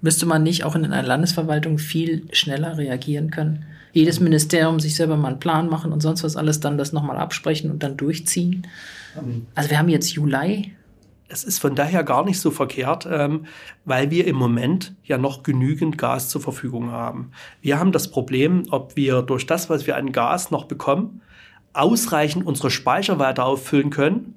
müsste 0.02 0.26
man 0.26 0.42
nicht 0.42 0.64
auch 0.64 0.74
in 0.74 0.84
einer 0.84 1.02
Landesverwaltung 1.02 1.78
viel 1.78 2.26
schneller 2.32 2.76
reagieren 2.76 3.30
können? 3.30 3.64
Jedes 3.92 4.20
Ministerium 4.20 4.80
sich 4.80 4.96
selber 4.96 5.16
mal 5.16 5.28
einen 5.28 5.40
Plan 5.40 5.68
machen 5.68 5.92
und 5.92 6.00
sonst 6.00 6.22
was 6.24 6.36
alles 6.36 6.60
dann 6.60 6.76
das 6.78 6.92
nochmal 6.92 7.16
absprechen 7.16 7.70
und 7.70 7.82
dann 7.82 7.96
durchziehen. 7.96 8.66
Also 9.54 9.70
wir 9.70 9.78
haben 9.78 9.88
jetzt 9.88 10.12
Juli. 10.12 10.72
Es 11.28 11.44
ist 11.44 11.60
von 11.60 11.74
daher 11.74 12.04
gar 12.04 12.24
nicht 12.24 12.40
so 12.40 12.50
verkehrt, 12.50 13.08
ähm, 13.10 13.46
weil 13.86 14.10
wir 14.10 14.26
im 14.26 14.36
Moment 14.36 14.94
ja 15.04 15.16
noch 15.16 15.42
genügend 15.42 15.96
Gas 15.96 16.28
zur 16.28 16.42
Verfügung 16.42 16.90
haben. 16.90 17.30
Wir 17.62 17.78
haben 17.78 17.92
das 17.92 18.10
Problem, 18.10 18.64
ob 18.70 18.96
wir 18.96 19.22
durch 19.22 19.46
das, 19.46 19.70
was 19.70 19.86
wir 19.86 19.96
an 19.96 20.12
Gas 20.12 20.50
noch 20.50 20.66
bekommen, 20.66 21.22
ausreichend 21.72 22.44
unsere 22.44 22.70
Speicher 22.70 23.18
weiter 23.18 23.46
auffüllen 23.46 23.88
können 23.88 24.34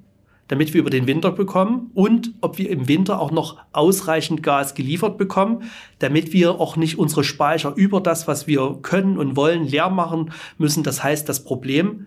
damit 0.48 0.74
wir 0.74 0.80
über 0.80 0.90
den 0.90 1.06
Winter 1.06 1.32
bekommen 1.32 1.90
und 1.94 2.32
ob 2.40 2.58
wir 2.58 2.70
im 2.70 2.88
Winter 2.88 3.20
auch 3.20 3.30
noch 3.30 3.58
ausreichend 3.72 4.42
Gas 4.42 4.74
geliefert 4.74 5.18
bekommen, 5.18 5.64
damit 5.98 6.32
wir 6.32 6.60
auch 6.60 6.76
nicht 6.76 6.98
unsere 6.98 7.24
Speicher 7.24 7.72
über 7.74 8.00
das, 8.00 8.28
was 8.28 8.46
wir 8.46 8.78
können 8.82 9.18
und 9.18 9.36
wollen, 9.36 9.64
leer 9.64 9.90
machen 9.90 10.32
müssen. 10.58 10.82
Das 10.82 11.02
heißt, 11.02 11.28
das 11.28 11.44
Problem 11.44 12.06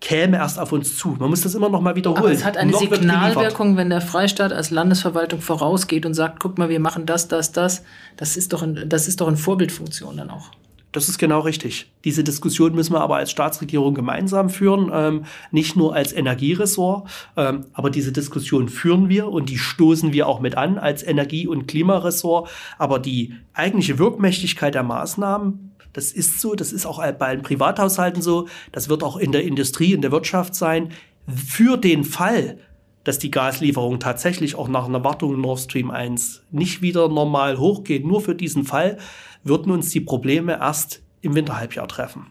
käme 0.00 0.36
erst 0.36 0.58
auf 0.58 0.72
uns 0.72 0.96
zu. 0.98 1.16
Man 1.18 1.30
muss 1.30 1.42
das 1.42 1.54
immer 1.54 1.70
noch 1.70 1.80
mal 1.80 1.96
wiederholen. 1.96 2.24
Aber 2.24 2.32
es 2.32 2.44
hat 2.44 2.56
eine 2.56 2.76
Signalwirkung, 2.76 3.76
wenn 3.76 3.88
der 3.88 4.02
Freistaat 4.02 4.52
als 4.52 4.70
Landesverwaltung 4.70 5.40
vorausgeht 5.40 6.04
und 6.04 6.14
sagt, 6.14 6.40
guck 6.40 6.58
mal, 6.58 6.68
wir 6.68 6.80
machen 6.80 7.06
das, 7.06 7.28
das, 7.28 7.52
das. 7.52 7.84
Das 8.16 8.36
ist 8.36 8.52
doch, 8.52 8.62
ein, 8.62 8.88
das 8.88 9.08
ist 9.08 9.20
doch 9.20 9.28
eine 9.28 9.38
Vorbildfunktion 9.38 10.18
dann 10.18 10.30
auch. 10.30 10.50
Das 10.94 11.08
ist 11.08 11.18
genau 11.18 11.40
richtig. 11.40 11.90
Diese 12.04 12.22
Diskussion 12.22 12.72
müssen 12.72 12.92
wir 12.92 13.00
aber 13.00 13.16
als 13.16 13.32
Staatsregierung 13.32 13.94
gemeinsam 13.94 14.48
führen, 14.48 14.92
ähm, 14.94 15.24
nicht 15.50 15.74
nur 15.74 15.92
als 15.92 16.12
Energieressort, 16.12 17.10
ähm, 17.36 17.66
aber 17.72 17.90
diese 17.90 18.12
Diskussion 18.12 18.68
führen 18.68 19.08
wir 19.08 19.26
und 19.26 19.50
die 19.50 19.58
stoßen 19.58 20.12
wir 20.12 20.28
auch 20.28 20.38
mit 20.38 20.56
an 20.56 20.78
als 20.78 21.02
Energie- 21.02 21.48
und 21.48 21.66
Klimaressort. 21.66 22.48
Aber 22.78 23.00
die 23.00 23.34
eigentliche 23.54 23.98
Wirkmächtigkeit 23.98 24.76
der 24.76 24.84
Maßnahmen, 24.84 25.72
das 25.92 26.12
ist 26.12 26.40
so, 26.40 26.54
das 26.54 26.72
ist 26.72 26.86
auch 26.86 27.04
bei 27.14 27.34
den 27.34 27.42
Privathaushalten 27.42 28.22
so, 28.22 28.46
das 28.70 28.88
wird 28.88 29.02
auch 29.02 29.16
in 29.16 29.32
der 29.32 29.42
Industrie, 29.42 29.94
in 29.94 30.00
der 30.00 30.12
Wirtschaft 30.12 30.54
sein. 30.54 30.90
Für 31.26 31.76
den 31.76 32.04
Fall, 32.04 32.58
dass 33.04 33.18
die 33.18 33.30
Gaslieferung 33.30 34.00
tatsächlich 34.00 34.56
auch 34.56 34.68
nach 34.68 34.86
einer 34.86 35.04
Wartung 35.04 35.40
Nord 35.40 35.60
Stream 35.60 35.90
1 35.90 36.42
nicht 36.50 36.82
wieder 36.82 37.08
normal 37.08 37.58
hochgeht, 37.58 38.04
nur 38.04 38.20
für 38.20 38.34
diesen 38.34 38.64
Fall, 38.64 38.98
würden 39.44 39.70
uns 39.70 39.90
die 39.90 40.00
Probleme 40.00 40.58
erst 40.60 41.02
im 41.20 41.34
Winterhalbjahr 41.34 41.86
treffen. 41.86 42.26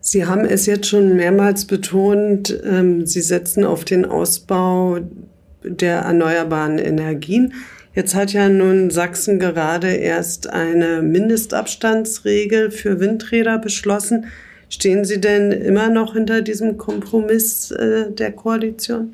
Sie 0.00 0.26
haben 0.26 0.44
es 0.44 0.66
jetzt 0.66 0.88
schon 0.88 1.14
mehrmals 1.14 1.64
betont, 1.64 2.60
ähm, 2.64 3.06
Sie 3.06 3.20
setzen 3.20 3.64
auf 3.64 3.84
den 3.84 4.04
Ausbau 4.04 4.98
der 5.62 6.00
erneuerbaren 6.00 6.78
Energien. 6.78 7.54
Jetzt 7.94 8.16
hat 8.16 8.32
ja 8.32 8.48
nun 8.48 8.90
Sachsen 8.90 9.38
gerade 9.38 9.92
erst 9.92 10.48
eine 10.48 11.02
Mindestabstandsregel 11.02 12.72
für 12.72 12.98
Windräder 12.98 13.58
beschlossen. 13.58 14.26
Stehen 14.72 15.04
Sie 15.04 15.20
denn 15.20 15.52
immer 15.52 15.90
noch 15.90 16.14
hinter 16.14 16.40
diesem 16.40 16.78
Kompromiss 16.78 17.72
äh, 17.72 18.10
der 18.10 18.32
Koalition? 18.32 19.12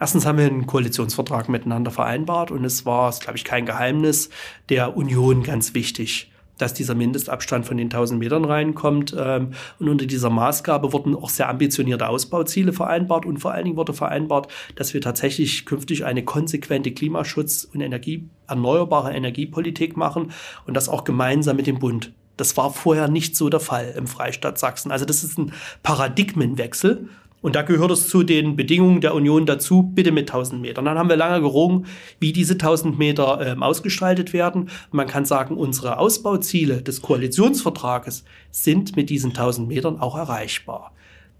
Erstens 0.00 0.24
haben 0.24 0.38
wir 0.38 0.46
einen 0.46 0.66
Koalitionsvertrag 0.66 1.50
miteinander 1.50 1.90
vereinbart 1.90 2.50
und 2.50 2.64
es 2.64 2.86
war, 2.86 3.12
glaube 3.20 3.36
ich, 3.36 3.44
kein 3.44 3.66
Geheimnis, 3.66 4.30
der 4.70 4.96
Union 4.96 5.42
ganz 5.42 5.74
wichtig 5.74 6.30
dass 6.56 6.72
dieser 6.72 6.94
Mindestabstand 6.94 7.66
von 7.66 7.76
den 7.76 7.86
1000 7.86 8.20
Metern 8.20 8.44
reinkommt. 8.44 9.12
Ähm, 9.18 9.54
und 9.80 9.88
unter 9.88 10.06
dieser 10.06 10.30
Maßgabe 10.30 10.92
wurden 10.92 11.16
auch 11.16 11.28
sehr 11.28 11.48
ambitionierte 11.48 12.08
Ausbauziele 12.08 12.72
vereinbart 12.72 13.26
und 13.26 13.38
vor 13.38 13.50
allen 13.50 13.64
Dingen 13.64 13.76
wurde 13.76 13.92
vereinbart, 13.92 14.46
dass 14.76 14.94
wir 14.94 15.00
tatsächlich 15.00 15.66
künftig 15.66 16.04
eine 16.04 16.24
konsequente 16.24 16.92
Klimaschutz- 16.92 17.64
und 17.64 17.80
Energie, 17.80 18.28
erneuerbare 18.46 19.12
Energiepolitik 19.12 19.96
machen 19.96 20.30
und 20.64 20.74
das 20.74 20.88
auch 20.88 21.02
gemeinsam 21.02 21.56
mit 21.56 21.66
dem 21.66 21.80
Bund. 21.80 22.12
Das 22.36 22.56
war 22.56 22.72
vorher 22.72 23.08
nicht 23.08 23.36
so 23.36 23.48
der 23.48 23.60
Fall 23.60 23.94
im 23.96 24.06
Freistaat 24.06 24.58
Sachsen. 24.58 24.90
Also 24.90 25.04
das 25.04 25.24
ist 25.24 25.38
ein 25.38 25.52
Paradigmenwechsel. 25.82 27.08
Und 27.44 27.56
da 27.56 27.60
gehört 27.60 27.90
es 27.90 28.08
zu 28.08 28.22
den 28.22 28.56
Bedingungen 28.56 29.02
der 29.02 29.14
Union 29.14 29.44
dazu, 29.44 29.82
bitte 29.82 30.12
mit 30.12 30.30
1000 30.30 30.62
Metern. 30.62 30.86
Dann 30.86 30.96
haben 30.96 31.10
wir 31.10 31.16
lange 31.16 31.42
gerungen, 31.42 31.84
wie 32.18 32.32
diese 32.32 32.54
1000 32.54 32.98
Meter 32.98 33.38
ähm, 33.46 33.62
ausgestaltet 33.62 34.32
werden. 34.32 34.70
man 34.92 35.06
kann 35.06 35.26
sagen, 35.26 35.58
unsere 35.58 35.98
Ausbauziele 35.98 36.80
des 36.80 37.02
Koalitionsvertrages 37.02 38.24
sind 38.50 38.96
mit 38.96 39.10
diesen 39.10 39.32
1000 39.32 39.68
Metern 39.68 40.00
auch 40.00 40.16
erreichbar. 40.16 40.92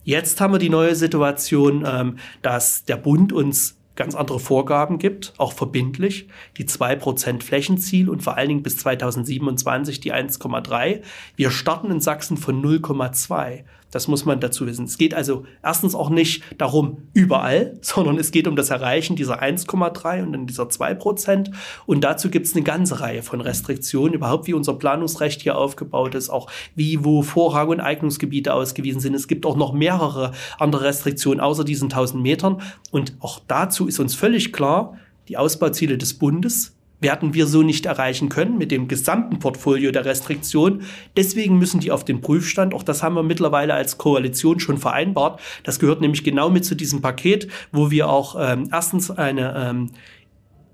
Jetzt 0.02 0.42
haben 0.42 0.52
wir 0.52 0.58
die 0.58 0.68
neue 0.68 0.94
Situation, 0.94 1.84
ähm, 1.86 2.18
dass 2.42 2.84
der 2.84 2.98
Bund 2.98 3.32
uns 3.32 3.78
ganz 3.96 4.14
andere 4.14 4.40
Vorgaben 4.40 4.98
gibt, 4.98 5.34
auch 5.38 5.52
verbindlich, 5.52 6.28
die 6.56 6.66
2% 6.66 7.42
Flächenziel 7.42 8.08
und 8.08 8.22
vor 8.22 8.36
allen 8.36 8.48
Dingen 8.48 8.62
bis 8.62 8.76
2027 8.78 10.00
die 10.00 10.12
1,3. 10.12 11.02
Wir 11.36 11.50
starten 11.50 11.90
in 11.90 12.00
Sachsen 12.00 12.36
von 12.36 12.62
0,2. 12.62 13.64
Das 13.94 14.08
muss 14.08 14.24
man 14.24 14.40
dazu 14.40 14.66
wissen. 14.66 14.86
Es 14.86 14.98
geht 14.98 15.14
also 15.14 15.44
erstens 15.62 15.94
auch 15.94 16.10
nicht 16.10 16.42
darum 16.58 16.98
überall, 17.12 17.78
sondern 17.80 18.18
es 18.18 18.32
geht 18.32 18.48
um 18.48 18.56
das 18.56 18.70
Erreichen 18.70 19.14
dieser 19.14 19.40
1,3 19.40 20.24
und 20.24 20.32
dann 20.32 20.46
dieser 20.48 20.68
2 20.68 20.94
Prozent. 20.94 21.52
Und 21.86 22.02
dazu 22.02 22.28
gibt 22.28 22.46
es 22.46 22.56
eine 22.56 22.64
ganze 22.64 22.98
Reihe 22.98 23.22
von 23.22 23.40
Restriktionen, 23.40 24.14
überhaupt 24.14 24.48
wie 24.48 24.52
unser 24.54 24.74
Planungsrecht 24.74 25.42
hier 25.42 25.56
aufgebaut 25.56 26.16
ist, 26.16 26.28
auch 26.28 26.50
wie, 26.74 27.04
wo 27.04 27.22
Vorrang- 27.22 27.68
und 27.68 27.80
Eignungsgebiete 27.80 28.52
ausgewiesen 28.52 29.00
sind. 29.00 29.14
Es 29.14 29.28
gibt 29.28 29.46
auch 29.46 29.56
noch 29.56 29.72
mehrere 29.72 30.32
andere 30.58 30.86
Restriktionen 30.86 31.38
außer 31.38 31.62
diesen 31.62 31.84
1000 31.84 32.20
Metern. 32.20 32.62
Und 32.90 33.14
auch 33.20 33.40
dazu 33.46 33.86
ist 33.86 34.00
uns 34.00 34.16
völlig 34.16 34.52
klar, 34.52 34.98
die 35.28 35.36
Ausbauziele 35.36 35.98
des 35.98 36.14
Bundes 36.14 36.74
werden 37.04 37.34
wir 37.34 37.46
so 37.46 37.62
nicht 37.62 37.86
erreichen 37.86 38.28
können 38.28 38.58
mit 38.58 38.72
dem 38.72 38.88
gesamten 38.88 39.38
Portfolio 39.38 39.92
der 39.92 40.04
Restriktion. 40.04 40.82
Deswegen 41.16 41.58
müssen 41.58 41.78
die 41.78 41.92
auf 41.92 42.04
den 42.04 42.20
Prüfstand. 42.20 42.74
Auch 42.74 42.82
das 42.82 43.04
haben 43.04 43.14
wir 43.14 43.22
mittlerweile 43.22 43.74
als 43.74 43.98
Koalition 43.98 44.58
schon 44.58 44.78
vereinbart. 44.78 45.40
Das 45.62 45.78
gehört 45.78 46.00
nämlich 46.00 46.24
genau 46.24 46.50
mit 46.50 46.64
zu 46.64 46.74
diesem 46.74 47.00
Paket, 47.02 47.46
wo 47.70 47.92
wir 47.92 48.08
auch 48.08 48.34
ähm, 48.40 48.68
erstens 48.72 49.12
eine 49.12 49.54
ähm, 49.54 49.90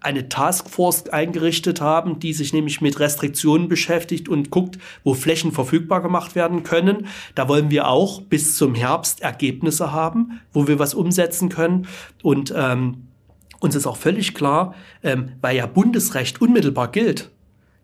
eine 0.02 0.28
Taskforce 0.30 1.08
eingerichtet 1.10 1.80
haben, 1.80 2.20
die 2.20 2.32
sich 2.32 2.52
nämlich 2.52 2.80
mit 2.80 2.98
Restriktionen 3.00 3.68
beschäftigt 3.68 4.28
und 4.28 4.50
guckt, 4.50 4.78
wo 5.04 5.12
Flächen 5.14 5.52
verfügbar 5.52 6.00
gemacht 6.00 6.34
werden 6.34 6.62
können. 6.62 7.06
Da 7.34 7.48
wollen 7.48 7.70
wir 7.70 7.86
auch 7.86 8.22
bis 8.22 8.56
zum 8.56 8.74
Herbst 8.74 9.20
Ergebnisse 9.20 9.92
haben, 9.92 10.40
wo 10.52 10.66
wir 10.66 10.78
was 10.78 10.94
umsetzen 10.94 11.50
können. 11.50 11.86
Und 12.22 12.52
ähm, 12.56 13.08
uns 13.60 13.74
ist 13.74 13.86
auch 13.86 13.96
völlig 13.96 14.34
klar, 14.34 14.74
ähm, 15.02 15.32
weil 15.40 15.56
ja 15.56 15.66
Bundesrecht 15.66 16.40
unmittelbar 16.40 16.90
gilt, 16.90 17.30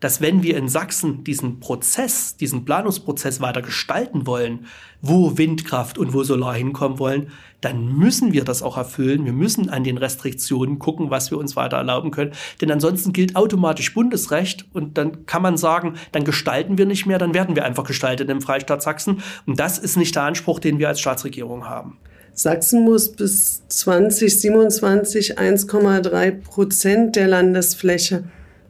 dass 0.00 0.20
wenn 0.20 0.42
wir 0.42 0.56
in 0.58 0.68
Sachsen 0.68 1.24
diesen 1.24 1.58
Prozess, 1.58 2.36
diesen 2.36 2.64
Planungsprozess 2.64 3.40
weiter 3.40 3.62
gestalten 3.62 4.26
wollen, 4.26 4.66
wo 5.00 5.38
Windkraft 5.38 5.96
und 5.96 6.12
wo 6.12 6.22
Solar 6.22 6.54
hinkommen 6.54 6.98
wollen, 6.98 7.30
dann 7.62 7.96
müssen 7.96 8.32
wir 8.32 8.44
das 8.44 8.62
auch 8.62 8.76
erfüllen. 8.76 9.24
Wir 9.24 9.32
müssen 9.32 9.70
an 9.70 9.84
den 9.84 9.96
Restriktionen 9.96 10.78
gucken, 10.78 11.10
was 11.10 11.30
wir 11.30 11.38
uns 11.38 11.56
weiter 11.56 11.78
erlauben 11.78 12.10
können. 12.10 12.32
Denn 12.60 12.70
ansonsten 12.70 13.14
gilt 13.14 13.36
automatisch 13.36 13.94
Bundesrecht 13.94 14.66
und 14.74 14.98
dann 14.98 15.24
kann 15.24 15.42
man 15.42 15.56
sagen, 15.56 15.94
dann 16.12 16.24
gestalten 16.24 16.76
wir 16.76 16.86
nicht 16.86 17.06
mehr, 17.06 17.18
dann 17.18 17.32
werden 17.32 17.56
wir 17.56 17.64
einfach 17.64 17.84
gestaltet 17.84 18.28
im 18.28 18.42
Freistaat 18.42 18.82
Sachsen. 18.82 19.22
Und 19.46 19.58
das 19.58 19.78
ist 19.78 19.96
nicht 19.96 20.14
der 20.14 20.24
Anspruch, 20.24 20.58
den 20.58 20.78
wir 20.78 20.88
als 20.88 21.00
Staatsregierung 21.00 21.66
haben. 21.68 21.98
Sachsen 22.36 22.82
muss 22.82 23.08
bis 23.12 23.62
2027 23.68 25.38
1,3 25.38 26.30
Prozent 26.32 27.16
der 27.16 27.28
Landesfläche 27.28 28.24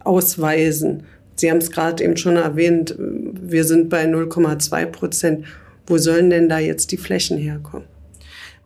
ausweisen. 0.05 1.03
Sie 1.35 1.51
haben 1.51 1.59
es 1.59 1.73
gerade 1.73 2.05
eben 2.05 2.17
schon 2.17 2.37
erwähnt, 2.37 2.95
wir 2.99 3.65
sind 3.65 3.89
bei 3.89 4.05
0,2 4.05 4.87
Prozent. 4.87 5.47
Wo 5.89 5.99
sollen 5.99 6.31
denn 6.31 6.49
da 6.49 6.61
jetzt 6.61 6.93
die 6.93 6.97
Flächen 6.97 7.39
herkommen? 7.39 7.96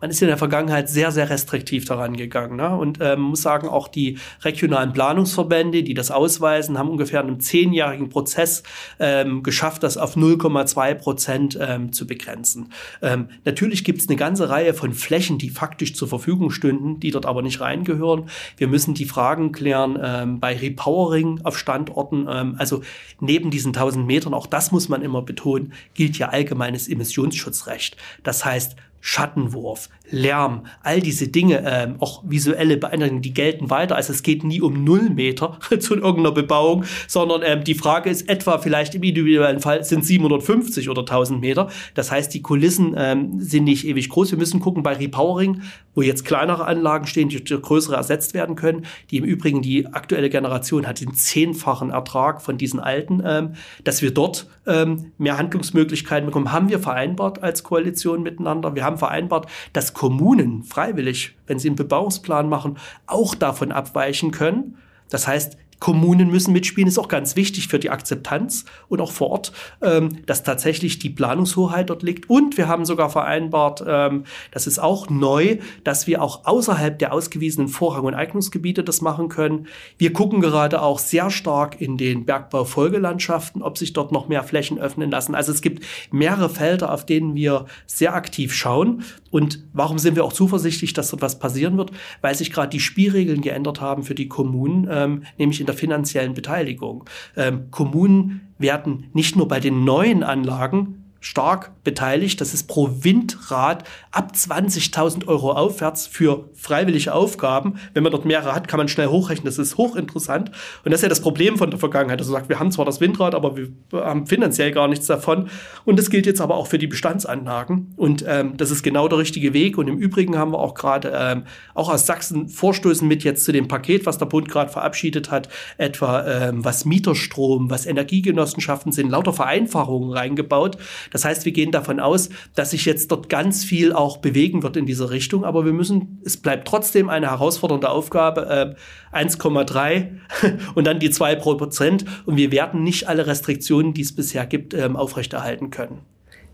Man 0.01 0.09
ist 0.09 0.21
in 0.21 0.27
der 0.27 0.37
Vergangenheit 0.37 0.89
sehr, 0.89 1.11
sehr 1.11 1.29
restriktiv 1.29 1.85
daran 1.85 2.17
gegangen. 2.17 2.57
Ne? 2.57 2.75
Und 2.75 2.97
ähm, 3.01 3.21
muss 3.21 3.43
sagen, 3.43 3.67
auch 3.67 3.87
die 3.87 4.17
regionalen 4.43 4.93
Planungsverbände, 4.93 5.83
die 5.83 5.93
das 5.93 6.11
ausweisen, 6.11 6.77
haben 6.77 6.89
ungefähr 6.89 7.21
in 7.21 7.27
einem 7.27 7.39
zehnjährigen 7.39 8.09
Prozess 8.09 8.63
ähm, 8.99 9.43
geschafft, 9.43 9.83
das 9.83 9.97
auf 9.97 10.17
0,2 10.17 10.95
Prozent 10.95 11.57
ähm, 11.61 11.93
zu 11.93 12.07
begrenzen. 12.07 12.71
Ähm, 13.01 13.29
natürlich 13.45 13.83
gibt 13.83 14.01
es 14.01 14.09
eine 14.09 14.17
ganze 14.17 14.49
Reihe 14.49 14.73
von 14.73 14.93
Flächen, 14.93 15.37
die 15.37 15.49
faktisch 15.49 15.93
zur 15.93 16.07
Verfügung 16.07 16.49
stünden, 16.49 16.99
die 16.99 17.11
dort 17.11 17.27
aber 17.27 17.43
nicht 17.43 17.61
reingehören. 17.61 18.29
Wir 18.57 18.67
müssen 18.67 18.95
die 18.95 19.05
Fragen 19.05 19.51
klären 19.51 19.99
ähm, 20.01 20.39
bei 20.39 20.57
Repowering 20.57 21.41
auf 21.43 21.57
Standorten. 21.57 22.27
Ähm, 22.27 22.55
also 22.57 22.81
neben 23.19 23.51
diesen 23.51 23.69
1000 23.69 24.05
Metern, 24.05 24.33
auch 24.33 24.47
das 24.47 24.71
muss 24.71 24.89
man 24.89 25.03
immer 25.03 25.21
betonen, 25.21 25.73
gilt 25.93 26.17
ja 26.17 26.29
allgemeines 26.29 26.87
Emissionsschutzrecht. 26.87 27.97
Das 28.23 28.43
heißt, 28.43 28.75
Schattenwurf, 29.01 29.89
Lärm, 30.11 30.65
all 30.83 30.99
diese 30.99 31.27
Dinge, 31.27 31.63
ähm, 31.65 31.95
auch 31.99 32.23
visuelle 32.25 32.77
Beeindruckungen, 32.77 33.21
die 33.21 33.33
gelten 33.33 33.69
weiter. 33.69 33.95
Also 33.95 34.13
es 34.13 34.23
geht 34.23 34.43
nie 34.43 34.61
um 34.61 34.83
null 34.83 35.09
Meter 35.09 35.59
zu 35.79 35.95
irgendeiner 35.95 36.31
Bebauung, 36.31 36.83
sondern 37.07 37.41
ähm, 37.43 37.63
die 37.63 37.73
Frage 37.73 38.09
ist 38.09 38.29
etwa 38.29 38.57
vielleicht 38.57 38.95
im 38.95 39.03
individuellen 39.03 39.59
Fall 39.59 39.83
sind 39.83 40.05
750 40.05 40.89
oder 40.89 41.01
1000 41.01 41.41
Meter. 41.41 41.69
Das 41.95 42.11
heißt, 42.11 42.33
die 42.33 42.41
Kulissen 42.41 42.95
ähm, 42.97 43.39
sind 43.39 43.63
nicht 43.63 43.87
ewig 43.87 44.09
groß. 44.09 44.31
Wir 44.31 44.37
müssen 44.37 44.59
gucken 44.59 44.83
bei 44.83 44.93
Repowering, 44.93 45.61
wo 45.95 46.01
jetzt 46.01 46.25
kleinere 46.25 46.65
Anlagen 46.65 47.07
stehen, 47.07 47.29
die 47.29 47.43
durch 47.43 47.61
größere 47.61 47.95
ersetzt 47.95 48.33
werden 48.33 48.55
können. 48.55 48.85
Die 49.09 49.17
im 49.17 49.23
Übrigen, 49.23 49.61
die 49.61 49.87
aktuelle 49.87 50.29
Generation 50.29 50.87
hat 50.87 51.01
den 51.01 51.13
zehnfachen 51.13 51.89
Ertrag 51.89 52.41
von 52.41 52.57
diesen 52.57 52.79
alten, 52.79 53.21
ähm, 53.25 53.53
dass 53.83 54.01
wir 54.01 54.11
dort 54.11 54.47
ähm, 54.67 55.11
mehr 55.17 55.37
Handlungsmöglichkeiten 55.37 56.25
bekommen, 56.25 56.51
haben 56.51 56.69
wir 56.69 56.79
vereinbart 56.79 57.41
als 57.43 57.63
Koalition 57.63 58.23
miteinander. 58.23 58.75
Wir 58.75 58.83
haben 58.83 58.97
vereinbart, 58.97 59.47
dass 59.73 59.93
Kommunen 60.01 60.63
freiwillig, 60.63 61.37
wenn 61.45 61.59
sie 61.59 61.67
einen 61.67 61.75
Bebauungsplan 61.75 62.49
machen, 62.49 62.79
auch 63.05 63.35
davon 63.35 63.71
abweichen 63.71 64.31
können. 64.31 64.79
Das 65.09 65.27
heißt, 65.27 65.57
Kommunen 65.81 66.29
müssen 66.29 66.53
mitspielen, 66.53 66.87
ist 66.87 66.99
auch 66.99 67.07
ganz 67.07 67.35
wichtig 67.35 67.67
für 67.67 67.79
die 67.79 67.89
Akzeptanz 67.89 68.65
und 68.87 69.01
auch 69.01 69.11
vor 69.11 69.31
Ort, 69.31 69.51
ähm, 69.81 70.23
dass 70.27 70.43
tatsächlich 70.43 70.99
die 70.99 71.09
Planungshoheit 71.09 71.89
dort 71.89 72.03
liegt. 72.03 72.29
Und 72.29 72.55
wir 72.55 72.67
haben 72.67 72.85
sogar 72.85 73.09
vereinbart, 73.09 73.83
ähm, 73.87 74.25
das 74.51 74.67
ist 74.67 74.77
auch 74.77 75.09
neu, 75.09 75.57
dass 75.83 76.05
wir 76.05 76.21
auch 76.21 76.45
außerhalb 76.45 76.99
der 76.99 77.11
ausgewiesenen 77.11 77.67
Vorrang- 77.67 78.05
und 78.05 78.13
Eignungsgebiete 78.13 78.83
das 78.83 79.01
machen 79.01 79.27
können. 79.27 79.65
Wir 79.97 80.13
gucken 80.13 80.39
gerade 80.39 80.83
auch 80.83 80.99
sehr 80.99 81.31
stark 81.31 81.81
in 81.81 81.97
den 81.97 82.25
Bergbaufolgelandschaften, 82.25 83.63
ob 83.63 83.79
sich 83.79 83.91
dort 83.93 84.11
noch 84.11 84.27
mehr 84.27 84.43
Flächen 84.43 84.77
öffnen 84.77 85.09
lassen. 85.09 85.33
Also 85.33 85.51
es 85.51 85.63
gibt 85.63 85.83
mehrere 86.11 86.49
Felder, 86.49 86.93
auf 86.93 87.07
denen 87.07 87.33
wir 87.33 87.65
sehr 87.87 88.13
aktiv 88.13 88.53
schauen. 88.53 89.03
Und 89.31 89.63
warum 89.73 89.97
sind 89.97 90.15
wir 90.15 90.25
auch 90.25 90.33
zuversichtlich, 90.33 90.93
dass 90.93 91.09
dort 91.09 91.23
was 91.23 91.39
passieren 91.39 91.77
wird? 91.77 91.89
Weil 92.21 92.35
sich 92.35 92.51
gerade 92.51 92.69
die 92.69 92.79
Spielregeln 92.79 93.41
geändert 93.41 93.81
haben 93.81 94.03
für 94.03 94.13
die 94.13 94.27
Kommunen, 94.27 94.87
ähm, 94.91 95.23
nämlich 95.39 95.59
in 95.59 95.70
der 95.71 95.77
finanziellen 95.77 96.33
Beteiligung. 96.33 97.05
Ähm, 97.37 97.71
Kommunen 97.71 98.53
werden 98.57 99.09
nicht 99.13 99.35
nur 99.35 99.47
bei 99.47 99.59
den 99.59 99.83
neuen 99.83 100.23
Anlagen 100.23 101.00
stark 101.21 101.83
beteiligt. 101.83 102.41
Das 102.41 102.53
ist 102.53 102.67
pro 102.67 102.89
Windrad 103.01 103.83
ab 104.11 104.33
20.000 104.35 105.27
Euro 105.27 105.53
aufwärts 105.53 106.07
für 106.07 106.49
freiwillige 106.53 107.13
Aufgaben. 107.13 107.79
Wenn 107.93 108.03
man 108.03 108.11
dort 108.11 108.25
mehrere 108.25 108.53
hat, 108.53 108.67
kann 108.67 108.79
man 108.79 108.87
schnell 108.87 109.07
hochrechnen. 109.07 109.45
Das 109.45 109.59
ist 109.59 109.77
hochinteressant. 109.77 110.49
Und 110.83 110.91
das 110.91 110.99
ist 110.99 111.03
ja 111.03 111.09
das 111.09 111.21
Problem 111.21 111.57
von 111.57 111.69
der 111.69 111.79
Vergangenheit. 111.79 112.19
Also 112.19 112.31
sagt, 112.33 112.49
wir 112.49 112.59
haben 112.59 112.71
zwar 112.71 112.85
das 112.85 112.99
Windrad, 112.99 113.35
aber 113.35 113.55
wir 113.55 113.69
haben 113.93 114.25
finanziell 114.25 114.71
gar 114.71 114.87
nichts 114.87 115.05
davon. 115.05 115.49
Und 115.85 115.99
das 115.99 116.09
gilt 116.09 116.25
jetzt 116.25 116.41
aber 116.41 116.55
auch 116.55 116.65
für 116.65 116.79
die 116.79 116.87
Bestandsanlagen. 116.87 117.93
Und 117.97 118.25
ähm, 118.27 118.57
das 118.57 118.71
ist 118.71 118.81
genau 118.81 119.07
der 119.07 119.19
richtige 119.19 119.53
Weg. 119.53 119.77
Und 119.77 119.87
im 119.87 119.99
Übrigen 119.99 120.37
haben 120.37 120.51
wir 120.51 120.59
auch 120.59 120.73
gerade 120.73 121.13
ähm, 121.15 121.43
auch 121.75 121.93
aus 121.93 122.07
Sachsen 122.07 122.49
Vorstößen 122.49 123.07
mit 123.07 123.23
jetzt 123.23 123.45
zu 123.45 123.51
dem 123.51 123.67
Paket, 123.67 124.07
was 124.07 124.17
der 124.17 124.25
Bund 124.25 124.49
gerade 124.49 124.71
verabschiedet 124.71 125.29
hat, 125.29 125.49
etwa 125.77 126.25
ähm, 126.25 126.65
was 126.65 126.83
Mieterstrom, 126.85 127.69
was 127.69 127.85
Energiegenossenschaften 127.85 128.91
sind, 128.91 129.11
lauter 129.11 129.33
Vereinfachungen 129.33 130.11
reingebaut 130.11 130.77
das 131.11 131.25
heißt, 131.25 131.45
wir 131.45 131.51
gehen 131.51 131.71
davon 131.71 131.99
aus, 131.99 132.29
dass 132.55 132.71
sich 132.71 132.85
jetzt 132.85 133.11
dort 133.11 133.29
ganz 133.29 133.63
viel 133.63 133.93
auch 133.93 134.17
bewegen 134.17 134.63
wird 134.63 134.77
in 134.77 134.85
dieser 134.85 135.11
Richtung, 135.11 135.45
aber 135.45 135.65
wir 135.65 135.73
müssen, 135.73 136.21
es 136.25 136.37
bleibt 136.37 136.67
trotzdem 136.67 137.09
eine 137.09 137.29
herausfordernde 137.29 137.89
Aufgabe, 137.89 138.75
äh, 139.13 139.17
1,3 139.17 140.09
und 140.75 140.87
dann 140.87 140.99
die 140.99 141.11
2 141.11 141.35
Prozent 141.35 142.05
und 142.25 142.37
wir 142.37 142.51
werden 142.51 142.83
nicht 142.83 143.07
alle 143.07 143.27
Restriktionen, 143.27 143.93
die 143.93 144.01
es 144.01 144.15
bisher 144.15 144.45
gibt, 144.45 144.73
ähm, 144.73 144.95
aufrechterhalten 144.95 145.69
können. 145.69 145.99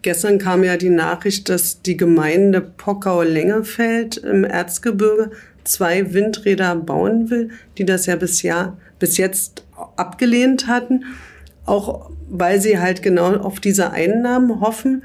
Gestern 0.01 0.37
kam 0.37 0.63
ja 0.63 0.77
die 0.77 0.89
Nachricht, 0.89 1.49
dass 1.49 1.81
die 1.81 1.97
Gemeinde 1.97 2.61
Pockau-Lengefeld 2.61 4.17
im 4.17 4.43
Erzgebirge 4.43 5.31
zwei 5.63 6.13
Windräder 6.13 6.75
bauen 6.75 7.29
will, 7.29 7.49
die 7.77 7.85
das 7.85 8.05
ja 8.05 8.15
bis, 8.15 8.41
Jahr, 8.41 8.77
bis 8.99 9.17
jetzt 9.17 9.65
abgelehnt 9.95 10.67
hatten. 10.67 11.03
Auch 11.67 12.09
weil 12.29 12.59
Sie 12.59 12.79
halt 12.79 13.03
genau 13.03 13.35
auf 13.35 13.59
diese 13.59 13.91
Einnahmen 13.91 14.59
hoffen. 14.61 15.03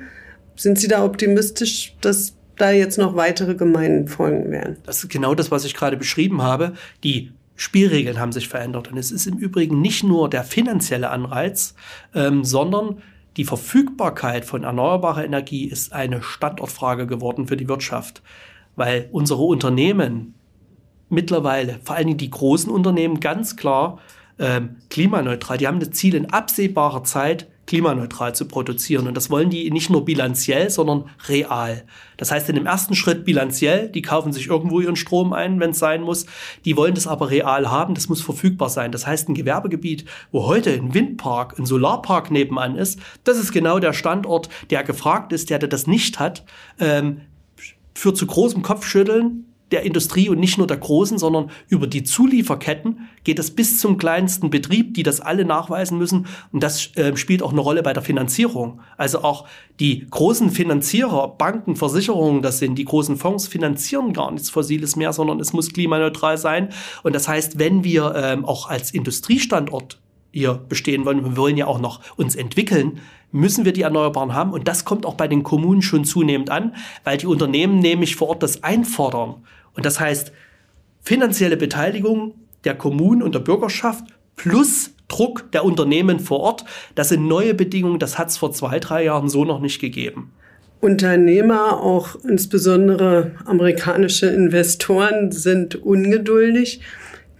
Sind 0.56 0.78
Sie 0.78 0.88
da 0.88 1.04
optimistisch, 1.04 1.94
dass 2.00 2.34
da 2.56 2.70
jetzt 2.70 2.98
noch 2.98 3.16
weitere 3.16 3.54
Gemeinden 3.54 4.08
folgen 4.08 4.50
werden? 4.50 4.78
Das 4.84 5.02
ist 5.02 5.10
genau 5.10 5.34
das, 5.34 5.50
was 5.50 5.64
ich 5.64 5.74
gerade 5.74 5.96
beschrieben 5.96 6.40
habe. 6.40 6.72
Die 7.04 7.32
Spielregeln 7.56 8.18
haben 8.18 8.32
sich 8.32 8.48
verändert. 8.48 8.90
Und 8.90 8.96
es 8.96 9.10
ist 9.10 9.26
im 9.26 9.36
Übrigen 9.36 9.80
nicht 9.80 10.04
nur 10.04 10.30
der 10.30 10.44
finanzielle 10.44 11.10
Anreiz, 11.10 11.74
ähm, 12.14 12.44
sondern 12.44 13.02
die 13.36 13.44
Verfügbarkeit 13.44 14.44
von 14.44 14.64
erneuerbarer 14.64 15.24
Energie 15.24 15.64
ist 15.64 15.92
eine 15.92 16.22
Standortfrage 16.22 17.06
geworden 17.06 17.46
für 17.46 17.56
die 17.56 17.68
Wirtschaft, 17.68 18.22
weil 18.76 19.08
unsere 19.10 19.42
Unternehmen 19.42 20.34
mittlerweile, 21.08 21.78
vor 21.82 21.96
allen 21.96 22.08
Dingen 22.08 22.18
die 22.18 22.30
großen 22.30 22.70
Unternehmen, 22.70 23.20
ganz 23.20 23.56
klar 23.56 23.98
ähm, 24.38 24.76
klimaneutral. 24.90 25.58
Die 25.58 25.66
haben 25.66 25.80
das 25.80 25.90
Ziel 25.90 26.14
in 26.14 26.30
absehbarer 26.30 27.04
Zeit 27.04 27.48
klimaneutral 27.66 28.34
zu 28.34 28.46
produzieren. 28.46 29.06
Und 29.06 29.16
das 29.16 29.30
wollen 29.30 29.48
die 29.48 29.70
nicht 29.70 29.88
nur 29.88 30.04
bilanziell, 30.04 30.68
sondern 30.68 31.04
real. 31.28 31.84
Das 32.16 32.30
heißt, 32.30 32.48
in 32.48 32.56
dem 32.56 32.66
ersten 32.66 32.94
Schritt 32.94 33.24
bilanziell, 33.24 33.88
die 33.88 34.02
kaufen 34.02 34.32
sich 34.32 34.48
irgendwo 34.48 34.80
ihren 34.80 34.96
Strom 34.96 35.32
ein, 35.32 35.60
wenn 35.60 35.70
es 35.70 35.78
sein 35.78 36.02
muss. 36.02 36.26
Die 36.64 36.76
wollen 36.76 36.94
das 36.94 37.06
aber 37.06 37.30
real 37.30 37.70
haben, 37.70 37.94
das 37.94 38.08
muss 38.08 38.20
verfügbar 38.20 38.68
sein. 38.68 38.92
Das 38.92 39.06
heißt, 39.06 39.28
ein 39.28 39.34
Gewerbegebiet, 39.34 40.04
wo 40.32 40.46
heute 40.46 40.70
ein 40.70 40.92
Windpark, 40.92 41.58
ein 41.58 41.66
Solarpark 41.66 42.30
nebenan 42.30 42.76
ist, 42.76 42.98
das 43.24 43.38
ist 43.38 43.52
genau 43.52 43.78
der 43.78 43.92
Standort, 43.92 44.48
der 44.70 44.82
gefragt 44.82 45.32
ist, 45.32 45.48
der, 45.48 45.58
das 45.60 45.86
nicht 45.86 46.18
hat, 46.18 46.44
ähm, 46.80 47.22
führt 47.94 48.16
zu 48.16 48.26
großem 48.26 48.62
Kopfschütteln, 48.62 49.51
der 49.72 49.82
Industrie 49.82 50.28
und 50.28 50.38
nicht 50.38 50.58
nur 50.58 50.66
der 50.66 50.76
großen, 50.76 51.18
sondern 51.18 51.50
über 51.68 51.86
die 51.86 52.04
Zulieferketten 52.04 53.08
geht 53.24 53.38
es 53.38 53.50
bis 53.50 53.78
zum 53.78 53.98
kleinsten 53.98 54.50
Betrieb, 54.50 54.94
die 54.94 55.02
das 55.02 55.20
alle 55.20 55.44
nachweisen 55.44 55.98
müssen. 55.98 56.26
Und 56.52 56.62
das 56.62 56.94
äh, 56.96 57.16
spielt 57.16 57.42
auch 57.42 57.52
eine 57.52 57.60
Rolle 57.60 57.82
bei 57.82 57.92
der 57.92 58.02
Finanzierung. 58.02 58.80
Also 58.96 59.22
auch 59.22 59.46
die 59.80 60.06
großen 60.10 60.50
Finanzierer, 60.50 61.28
Banken, 61.28 61.76
Versicherungen, 61.76 62.42
das 62.42 62.58
sind 62.58 62.76
die 62.76 62.84
großen 62.84 63.16
Fonds, 63.16 63.48
finanzieren 63.48 64.12
gar 64.12 64.30
nichts 64.30 64.50
Fossiles 64.50 64.96
mehr, 64.96 65.12
sondern 65.12 65.40
es 65.40 65.52
muss 65.52 65.72
klimaneutral 65.72 66.38
sein. 66.38 66.68
Und 67.02 67.14
das 67.14 67.26
heißt, 67.26 67.58
wenn 67.58 67.82
wir 67.82 68.14
ähm, 68.16 68.44
auch 68.44 68.68
als 68.68 68.92
Industriestandort 68.92 70.00
hier 70.30 70.54
bestehen 70.54 71.04
wollen, 71.04 71.24
wir 71.24 71.36
wollen 71.36 71.56
ja 71.56 71.66
auch 71.66 71.80
noch 71.80 72.00
uns 72.16 72.36
entwickeln, 72.36 73.00
müssen 73.32 73.64
wir 73.64 73.72
die 73.72 73.82
Erneuerbaren 73.82 74.34
haben. 74.34 74.52
Und 74.52 74.68
das 74.68 74.84
kommt 74.84 75.06
auch 75.06 75.14
bei 75.14 75.26
den 75.26 75.42
Kommunen 75.42 75.82
schon 75.82 76.04
zunehmend 76.04 76.50
an, 76.50 76.74
weil 77.04 77.18
die 77.18 77.26
Unternehmen 77.26 77.78
nämlich 77.78 78.16
vor 78.16 78.28
Ort 78.28 78.42
das 78.42 78.62
einfordern. 78.62 79.36
Und 79.74 79.86
das 79.86 80.00
heißt, 80.00 80.32
finanzielle 81.02 81.56
Beteiligung 81.56 82.34
der 82.64 82.74
Kommunen 82.74 83.22
und 83.22 83.34
der 83.34 83.40
Bürgerschaft 83.40 84.04
plus 84.36 84.90
Druck 85.08 85.50
der 85.52 85.64
Unternehmen 85.64 86.20
vor 86.20 86.40
Ort, 86.40 86.64
das 86.94 87.10
sind 87.10 87.26
neue 87.26 87.54
Bedingungen, 87.54 87.98
das 87.98 88.18
hat 88.18 88.28
es 88.28 88.38
vor 88.38 88.52
zwei, 88.52 88.78
drei 88.78 89.04
Jahren 89.04 89.28
so 89.28 89.44
noch 89.44 89.60
nicht 89.60 89.80
gegeben. 89.80 90.32
Unternehmer, 90.80 91.80
auch 91.80 92.16
insbesondere 92.24 93.32
amerikanische 93.44 94.26
Investoren, 94.26 95.30
sind 95.30 95.76
ungeduldig. 95.76 96.80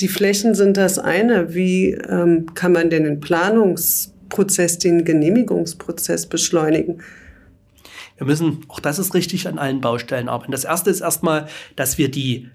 Die 0.01 0.09
Flächen 0.09 0.55
sind 0.55 0.76
das 0.76 0.99
eine. 0.99 1.53
Wie 1.53 1.91
ähm, 1.93 2.55
kann 2.55 2.72
man 2.72 2.89
denn 2.89 3.03
den 3.03 3.18
Planungsprozess, 3.18 4.78
den 4.78 5.05
Genehmigungsprozess 5.05 6.26
beschleunigen? 6.26 7.03
Wir 8.17 8.27
müssen, 8.27 8.65
auch 8.69 8.81
das 8.81 8.99
ist 8.99 9.15
richtig, 9.15 9.49
an 9.49 9.59
allen 9.59 9.81
Baustellen 9.81 10.29
arbeiten. 10.29 10.53
Das 10.53 10.65
erste 10.65 10.91
ist 10.91 11.01
erstmal, 11.01 11.49
dass 11.77 11.99
wir 11.99 12.11
die 12.11 12.51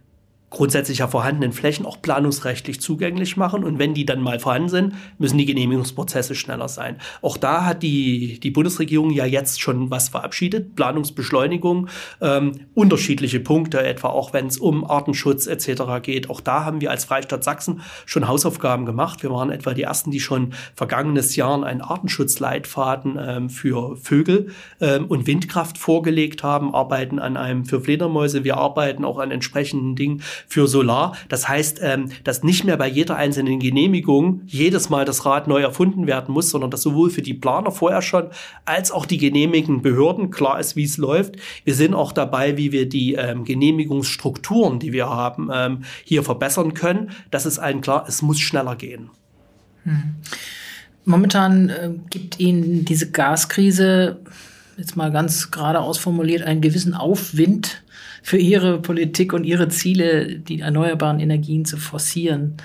grundsätzlich 0.50 1.00
ja 1.00 1.08
vorhandenen 1.08 1.52
Flächen 1.52 1.86
auch 1.86 2.02
planungsrechtlich 2.02 2.80
zugänglich 2.80 3.36
machen. 3.36 3.64
Und 3.64 3.80
wenn 3.80 3.94
die 3.94 4.06
dann 4.06 4.22
mal 4.22 4.40
vorhanden 4.40 4.70
sind, 4.70 4.94
müssen 5.18 5.38
die 5.38 5.46
Genehmigungsprozesse 5.46 6.36
schneller 6.36 6.70
sein. 6.70 6.98
Auch 7.22 7.36
da 7.36 7.66
hat 7.66 7.84
die, 7.84 8.40
die 8.40 8.52
Bundesregierung 8.52 9.12
ja 9.12 9.26
jetzt 9.26 9.62
schon 9.62 9.92
was 9.92 10.10
verabschiedet. 10.10 10.76
Planungsbeschleunigung, 10.76 11.90
ähm, 12.22 12.54
unterschiedliche 12.74 13.42
Punkte, 13.42 13.86
etwa 13.86 14.08
auch 14.08 14.32
wenn 14.32 14.48
es 14.48 14.58
um 14.58 14.90
Artenschutz 14.90 15.48
etc. 15.48 15.84
geht. 16.02 16.30
Auch 16.30 16.40
da 16.40 16.64
haben 16.64 16.80
wir 16.80 16.92
als 16.92 17.04
Freistaat 17.04 17.44
Sachsen 17.44 17.82
schon 18.06 18.28
Hausaufgaben 18.28 18.86
gemacht. 18.86 19.24
Wir 19.24 19.32
waren 19.32 19.52
etwa 19.52 19.74
die 19.74 19.84
ersten, 19.84 20.12
die 20.12 20.22
schon 20.22 20.54
vergangenes 20.76 21.36
Jahr 21.36 21.48
einen 21.64 21.82
Artenschutzleitfaden 21.82 23.20
ähm, 23.20 23.50
für 23.50 23.98
Vögel 23.98 24.48
ähm, 24.80 25.06
und 25.06 25.28
Windkraft 25.28 25.78
vorgelegt 25.78 26.44
haben, 26.44 26.74
arbeiten 26.74 27.20
an 27.20 27.38
einem 27.38 27.66
für 27.66 27.82
Fledermäuse. 27.82 28.44
Wir 28.44 28.58
arbeiten 28.58 29.04
auch 29.06 29.20
an 29.20 29.32
entsprechenden 29.32 29.96
Dingen 29.96 30.22
für 30.48 30.68
Solar. 30.68 31.16
Das 31.30 31.48
heißt, 31.48 31.80
ähm, 31.82 32.10
dass 32.24 32.44
nicht 32.44 32.64
mehr 32.64 32.78
bei 32.78 32.88
jeder 32.88 33.16
einzelnen 33.16 33.60
Genehmigung 33.60 34.42
jedes 34.46 34.90
Mal 34.90 35.06
das 35.06 35.26
Rad 35.26 35.48
neu 35.48 35.62
erfunden 35.62 36.08
werden 36.08 36.34
muss, 36.34 36.50
sondern 36.50 36.72
dass 36.72 36.82
sowohl 36.82 37.10
für 37.10 37.22
die 37.22 37.34
Planer 37.34 37.72
vorher 37.72 38.02
schon 38.02 38.28
als 38.66 38.92
auch 38.92 39.06
die 39.06 39.18
genehmigenden 39.18 39.82
Behörden 39.82 40.32
klar 40.32 40.60
ist, 40.60 40.76
wie 40.76 40.84
es 40.84 40.98
läuft. 40.98 41.36
Wir 41.64 41.76
sind 41.76 41.94
auch 41.94 42.12
dabei, 42.12 42.58
wie 42.58 42.72
wir 42.72 42.88
die 42.88 43.14
ähm, 43.14 43.44
Genehmigungsstrukturen, 43.44 44.80
die 44.80 44.94
wir 44.94 45.10
haben, 45.10 45.50
ähm, 45.54 45.84
hier 46.04 46.24
verbessern 46.24 46.74
können. 46.74 47.12
Das 47.32 47.46
ist 47.46 47.60
allen 47.60 47.82
klar, 47.82 48.06
es 48.08 48.22
muss 48.22 48.40
schneller 48.40 48.76
gehen. 48.76 49.10
Hm. 49.84 50.16
Momentan 51.06 51.70
äh, 51.70 51.92
gibt 52.10 52.40
Ihnen 52.40 52.84
diese 52.84 53.10
Gaskrise, 53.10 54.20
jetzt 54.78 54.98
mal 54.98 55.12
ganz 55.12 55.52
gerade 55.52 55.80
ausformuliert, 55.80 56.44
einen 56.44 56.60
gewissen 56.60 56.94
Aufwind 56.94 57.82
für 58.28 58.38
ihre 58.38 58.82
Politik 58.82 59.32
und 59.32 59.46
ihre 59.46 59.70
Ziele, 59.70 60.38
die 60.38 60.60
erneuerbaren 60.60 61.22
Energien 61.22 61.64
zu 61.64 61.78
forcieren. 61.78 62.58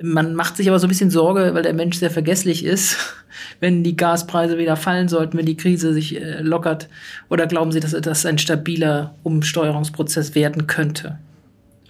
Man 0.00 0.34
macht 0.34 0.56
sich 0.56 0.66
aber 0.66 0.78
so 0.78 0.86
ein 0.86 0.88
bisschen 0.88 1.10
Sorge, 1.10 1.50
weil 1.52 1.62
der 1.62 1.74
Mensch 1.74 1.98
sehr 1.98 2.10
vergesslich 2.10 2.64
ist, 2.64 2.96
wenn 3.60 3.84
die 3.84 3.96
Gaspreise 3.96 4.56
wieder 4.56 4.76
fallen 4.76 5.08
sollten, 5.08 5.36
wenn 5.36 5.44
die 5.44 5.58
Krise 5.58 5.92
sich 5.92 6.18
äh, 6.18 6.40
lockert. 6.40 6.88
Oder 7.28 7.46
glauben 7.46 7.70
Sie, 7.70 7.80
dass 7.80 7.90
das 7.90 8.24
ein 8.24 8.38
stabiler 8.38 9.14
Umsteuerungsprozess 9.24 10.34
werden 10.34 10.66
könnte? 10.66 11.18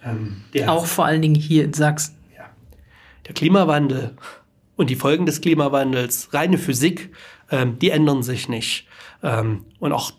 Ähm, 0.05 0.39
Auch 0.67 0.87
vor 0.87 1.05
allen 1.05 1.23
Dingen 1.23 1.37
hier 1.37 1.63
in 1.63 1.75
Sachsen. 1.75 2.17
Ja. 2.37 2.47
Der 3.29 3.35
Klimawandel 3.35 4.11
und 4.75 4.91
die 4.91 4.97
Folgen 4.97 5.25
des 5.25 5.41
Klimawandels, 5.41 6.35
reine 6.35 6.59
Physik, 6.59 7.15
ähm, 7.53 7.79
die 7.79 7.91
ändern 7.91 8.25
sich 8.25 8.49
nicht. 8.49 8.89
Ähm, 9.23 9.67
und 9.79 9.93
auch 9.93 10.11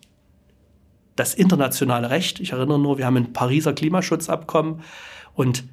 das 1.19 1.33
internationale 1.33 2.09
Recht. 2.09 2.39
Ich 2.39 2.53
erinnere 2.53 2.79
nur, 2.79 2.97
wir 2.97 3.05
haben 3.05 3.17
ein 3.17 3.33
Pariser 3.33 3.73
Klimaschutzabkommen 3.73 4.81
und 5.33 5.65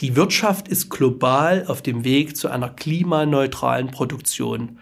die 0.00 0.16
Wirtschaft 0.16 0.66
ist 0.66 0.90
global 0.90 1.66
auf 1.68 1.82
dem 1.82 2.04
Weg 2.04 2.36
zu 2.36 2.48
einer 2.48 2.68
klimaneutralen 2.68 3.90
Produktion. 3.90 4.78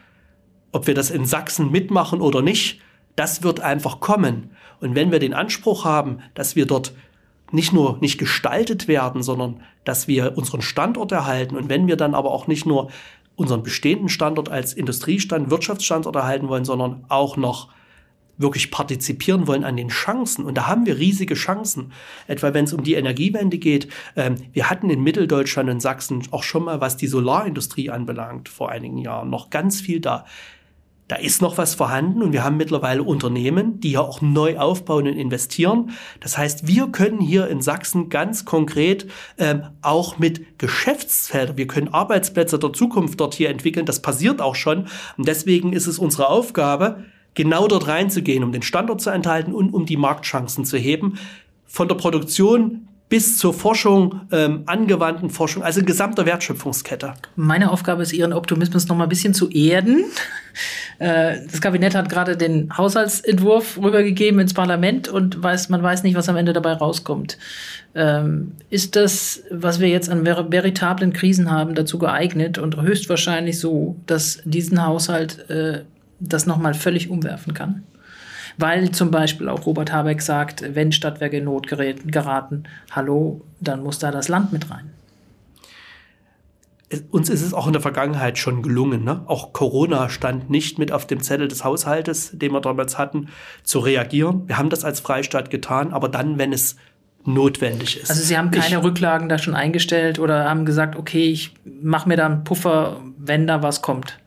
Ob 0.71 0.87
wir 0.87 0.95
das 0.95 1.11
in 1.11 1.27
Sachsen 1.27 1.71
mitmachen 1.71 2.21
oder 2.21 2.41
nicht, 2.41 2.81
das 3.15 3.43
wird 3.43 3.61
einfach 3.61 4.01
kommen. 4.01 4.53
Und 4.81 4.95
wenn 4.95 5.13
wir 5.13 5.19
den 5.19 5.35
Anspruch 5.35 5.85
haben, 5.85 6.21
dass 6.35 6.57
wir 6.57 6.67
dort 6.67 6.93
nicht 7.51 7.73
nur 7.73 7.99
nicht 8.01 8.17
gestaltet 8.17 8.89
werden, 8.89 9.23
sondern 9.23 9.61
dass 9.85 10.09
wir 10.09 10.39
unseren 10.39 10.63
Standort 10.63 11.13
erhalten 11.13 11.57
und 11.57 11.69
wenn 11.69 11.87
wir 11.87 11.97
dann 11.97 12.15
aber 12.15 12.31
auch 12.31 12.47
nicht 12.47 12.65
nur 12.65 12.91
unseren 13.37 13.63
bestehenden 13.63 14.09
Standort 14.09 14.49
als 14.49 14.73
Industriestand, 14.73 15.51
Wirtschaftsstandort 15.51 16.17
erhalten 16.17 16.49
wollen, 16.49 16.65
sondern 16.65 17.05
auch 17.09 17.37
noch 17.37 17.69
wirklich 18.43 18.71
partizipieren 18.71 19.47
wollen 19.47 19.65
an 19.65 19.77
den 19.77 19.89
Chancen. 19.89 20.45
Und 20.45 20.57
da 20.57 20.67
haben 20.67 20.87
wir 20.87 20.99
riesige 20.99 21.35
Chancen. 21.35 21.93
Etwa 22.27 22.53
wenn 22.55 22.65
es 22.65 22.73
um 22.73 22.83
die 22.83 22.95
Energiewende 22.95 23.59
geht. 23.59 23.89
Ähm, 24.17 24.35
wir 24.53 24.69
hatten 24.69 24.91
in 24.91 25.03
Mitteldeutschland 25.03 25.71
und 25.71 25.81
Sachsen 25.81 26.23
auch 26.31 26.43
schon 26.43 26.65
mal, 26.65 26.81
was 26.81 26.97
die 26.97 27.07
Solarindustrie 27.07 27.91
anbelangt, 27.91 28.49
vor 28.49 28.71
einigen 28.71 28.99
Jahren 28.99 29.31
noch 29.31 29.51
ganz 29.51 29.81
viel 29.81 30.01
da. 30.01 30.25
Da 31.13 31.19
ist 31.19 31.43
noch 31.43 31.59
was 31.59 31.75
vorhanden 31.75 32.23
und 32.23 32.33
wir 32.33 32.43
haben 32.43 32.57
mittlerweile 32.57 33.03
Unternehmen, 33.03 33.81
die 33.81 33.93
ja 33.93 34.01
auch 34.01 34.23
neu 34.23 34.57
aufbauen 34.57 35.07
und 35.07 35.19
investieren. 35.19 35.91
Das 36.21 36.39
heißt, 36.39 36.67
wir 36.67 36.87
können 36.87 37.21
hier 37.21 37.49
in 37.49 37.61
Sachsen 37.61 38.09
ganz 38.09 38.47
konkret 38.47 39.11
ähm, 39.37 39.65
auch 39.83 40.19
mit 40.19 40.59
Geschäftsfeldern, 40.59 41.59
wir 41.59 41.67
können 41.67 41.89
Arbeitsplätze 41.89 42.59
der 42.59 42.73
Zukunft 42.73 43.21
dort 43.21 43.35
hier 43.35 43.51
entwickeln. 43.51 43.85
Das 43.85 44.01
passiert 44.01 44.41
auch 44.41 44.55
schon. 44.55 44.87
Und 45.19 45.29
deswegen 45.29 45.75
ist 45.75 45.87
es 45.87 45.99
unsere 45.99 46.29
Aufgabe, 46.29 47.05
genau 47.35 47.69
dort 47.69 47.89
reinzugehen, 47.89 48.45
um 48.45 48.53
den 48.53 48.63
Standort 48.63 49.01
zu 49.01 49.11
enthalten 49.11 49.53
und 49.53 49.73
um 49.73 49.87
die 49.87 49.97
Marktchancen 49.97 50.65
zu 50.65 50.77
heben. 50.77 51.19
Von 51.67 51.89
der 51.89 51.95
Produktion 51.95 52.89
bis 53.13 53.37
zur 53.37 53.53
Forschung, 53.53 54.23
ähm, 54.33 54.63
angewandten 54.65 55.29
Forschung, 55.29 55.63
also 55.63 55.83
gesamter 55.83 56.25
Wertschöpfungskette. 56.25 57.13
Meine 57.37 57.71
Aufgabe 57.71 58.03
ist, 58.03 58.15
Ihren 58.15 58.33
Optimismus 58.33 58.89
noch 58.89 58.97
mal 58.97 59.03
ein 59.05 59.11
bisschen 59.11 59.35
zu 59.35 59.51
erden. 59.51 60.05
Äh, 60.99 61.47
das 61.51 61.61
Kabinett 61.61 61.95
hat 61.95 62.09
gerade 62.09 62.37
den 62.37 62.77
Haushaltsentwurf 62.77 63.77
rübergegeben 63.77 64.39
ins 64.41 64.55
Parlament 64.55 65.09
und 65.09 65.43
weiß, 65.43 65.69
man 65.69 65.83
weiß 65.83 66.05
nicht, 66.05 66.15
was 66.15 66.29
am 66.29 66.37
Ende 66.37 66.53
dabei 66.53 66.75
rauskommt. 66.75 67.39
Ähm, 67.95 68.53
ist 68.71 68.95
das, 68.95 69.43
was 69.51 69.81
wir 69.81 69.89
jetzt 69.89 70.09
an 70.09 70.25
ver 70.25 70.51
veritablen 70.51 71.13
Krisen 71.13 71.51
haben, 71.51 71.75
dazu 71.75 71.99
geeignet 71.99 72.57
und 72.59 72.81
höchstwahrscheinlich 72.81 73.59
so, 73.59 73.97
dass 74.07 74.41
diesen 74.45 74.87
Haushalt 74.87 75.51
äh, 75.51 75.83
das 76.23 76.47
nochmal 76.47 76.75
völlig 76.75 77.11
umwerfen 77.11 77.55
kann. 77.55 77.83
Weil 78.59 78.91
zum 78.91 79.11
Beispiel 79.11 79.49
auch 79.49 79.67
Robert 79.67 79.93
Habeck 79.93 80.21
sagt, 80.23 80.63
wenn 80.75 80.93
Stadtwerke 80.93 81.39
in 81.39 81.45
Not 81.45 81.67
geraten, 81.69 82.65
hallo, 82.91 83.43
dann 83.61 83.83
muss 83.83 83.99
da 83.99 84.11
das 84.11 84.29
Land 84.29 84.53
mit 84.53 84.71
rein. 84.71 84.91
Uns 87.11 87.31
ist 87.31 87.41
es 87.41 87.55
auch 87.55 87.67
in 87.67 87.73
der 87.73 87.81
Vergangenheit 87.81 88.37
schon 88.37 88.61
gelungen. 88.63 89.03
Ne? 89.03 89.23
Auch 89.25 89.55
Corona 89.55 90.11
stand 90.11 90.51
nicht 90.51 90.79
mit 90.79 90.93
auf 90.93 91.07
dem 91.07 91.23
Zettel 91.23 91.49
des 91.49 91.65
Haushaltes, 91.65 92.33
den 92.35 92.53
wir 92.53 92.61
damals 92.61 92.99
hatten, 92.99 93.29
zu 93.65 93.79
reagieren. 93.79 94.47
Wir 94.47 94.59
haben 94.59 94.69
das 94.69 94.85
als 94.85 95.01
Freistaat 95.01 95.49
getan, 95.49 95.95
aber 95.95 96.11
dann, 96.11 96.37
wenn 96.37 96.53
es 96.53 96.77
notwendig 97.25 97.99
ist. 97.99 98.11
Also 98.11 98.23
Sie 98.23 98.37
haben 98.37 98.51
keine 98.51 98.79
ich, 98.79 98.85
Rücklagen 98.85 99.31
da 99.31 99.39
schon 99.39 99.55
eingestellt 99.55 100.19
oder 100.19 100.51
haben 100.51 100.67
gesagt, 100.67 100.97
okay, 100.97 101.31
ich 101.31 101.55
mache 101.65 102.09
mir 102.09 102.19
da 102.19 102.27
einen 102.27 102.45
Puffer, 102.45 103.01
wenn 103.17 103.47
da 103.47 103.63
was 103.63 103.81
kommt 103.81 104.19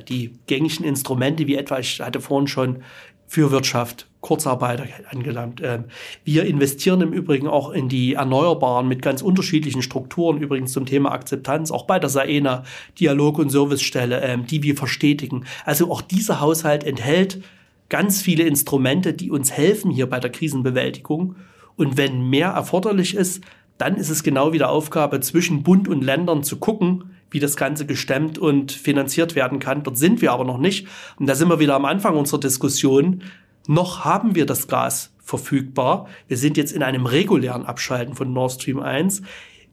die 0.00 0.38
gängigen 0.46 0.84
Instrumente, 0.84 1.46
wie 1.46 1.56
etwa, 1.56 1.78
ich 1.78 2.00
hatte 2.00 2.20
vorhin 2.20 2.48
schon 2.48 2.82
für 3.28 3.50
Wirtschaft, 3.50 4.06
Kurzarbeiter 4.20 4.84
angelangt. 5.10 5.60
Ähm, 5.62 5.84
wir 6.24 6.44
investieren 6.44 7.00
im 7.00 7.12
Übrigen 7.12 7.48
auch 7.48 7.70
in 7.70 7.88
die 7.88 8.14
Erneuerbaren 8.14 8.88
mit 8.88 9.02
ganz 9.02 9.22
unterschiedlichen 9.22 9.82
Strukturen, 9.82 10.38
übrigens 10.38 10.72
zum 10.72 10.86
Thema 10.86 11.12
Akzeptanz, 11.12 11.70
auch 11.70 11.86
bei 11.86 11.98
der 11.98 12.08
SAENA, 12.08 12.64
Dialog- 12.98 13.38
und 13.38 13.50
Servicestelle, 13.50 14.20
ähm, 14.22 14.46
die 14.46 14.62
wir 14.62 14.76
verstetigen. 14.76 15.44
Also 15.64 15.90
auch 15.90 16.02
dieser 16.02 16.40
Haushalt 16.40 16.84
enthält 16.84 17.42
ganz 17.88 18.22
viele 18.22 18.44
Instrumente, 18.44 19.12
die 19.12 19.30
uns 19.30 19.52
helfen 19.52 19.90
hier 19.90 20.08
bei 20.08 20.20
der 20.20 20.30
Krisenbewältigung. 20.30 21.36
Und 21.76 21.96
wenn 21.96 22.28
mehr 22.28 22.48
erforderlich 22.48 23.14
ist, 23.14 23.44
dann 23.78 23.96
ist 23.96 24.08
es 24.08 24.22
genau 24.22 24.52
wieder 24.52 24.70
Aufgabe 24.70 25.20
zwischen 25.20 25.62
Bund 25.62 25.88
und 25.88 26.02
Ländern 26.02 26.42
zu 26.42 26.56
gucken, 26.56 27.15
wie 27.30 27.40
das 27.40 27.56
Ganze 27.56 27.86
gestemmt 27.86 28.38
und 28.38 28.72
finanziert 28.72 29.34
werden 29.34 29.58
kann. 29.58 29.82
Dort 29.82 29.98
sind 29.98 30.22
wir 30.22 30.32
aber 30.32 30.44
noch 30.44 30.58
nicht. 30.58 30.86
Und 31.18 31.26
da 31.26 31.34
sind 31.34 31.48
wir 31.48 31.58
wieder 31.58 31.74
am 31.74 31.84
Anfang 31.84 32.16
unserer 32.16 32.40
Diskussion. 32.40 33.22
Noch 33.66 34.04
haben 34.04 34.34
wir 34.34 34.46
das 34.46 34.68
Gas 34.68 35.12
verfügbar. 35.18 36.06
Wir 36.28 36.36
sind 36.36 36.56
jetzt 36.56 36.72
in 36.72 36.82
einem 36.82 37.06
regulären 37.06 37.66
Abschalten 37.66 38.14
von 38.14 38.32
Nord 38.32 38.52
Stream 38.52 38.80
1. 38.80 39.22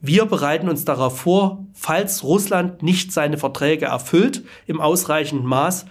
Wir 0.02 0.26
bereiten 0.26 0.68
uns 0.68 0.84
darauf 0.84 1.20
vor, 1.20 1.66
falls 1.74 2.24
Russland 2.24 2.84
nicht 2.84 3.14
seine 3.14 3.38
Verträge 3.38 3.86
erfüllt 3.86 4.44
im 4.66 4.82
ausreichenden 4.82 5.48
Maß. 5.48 5.86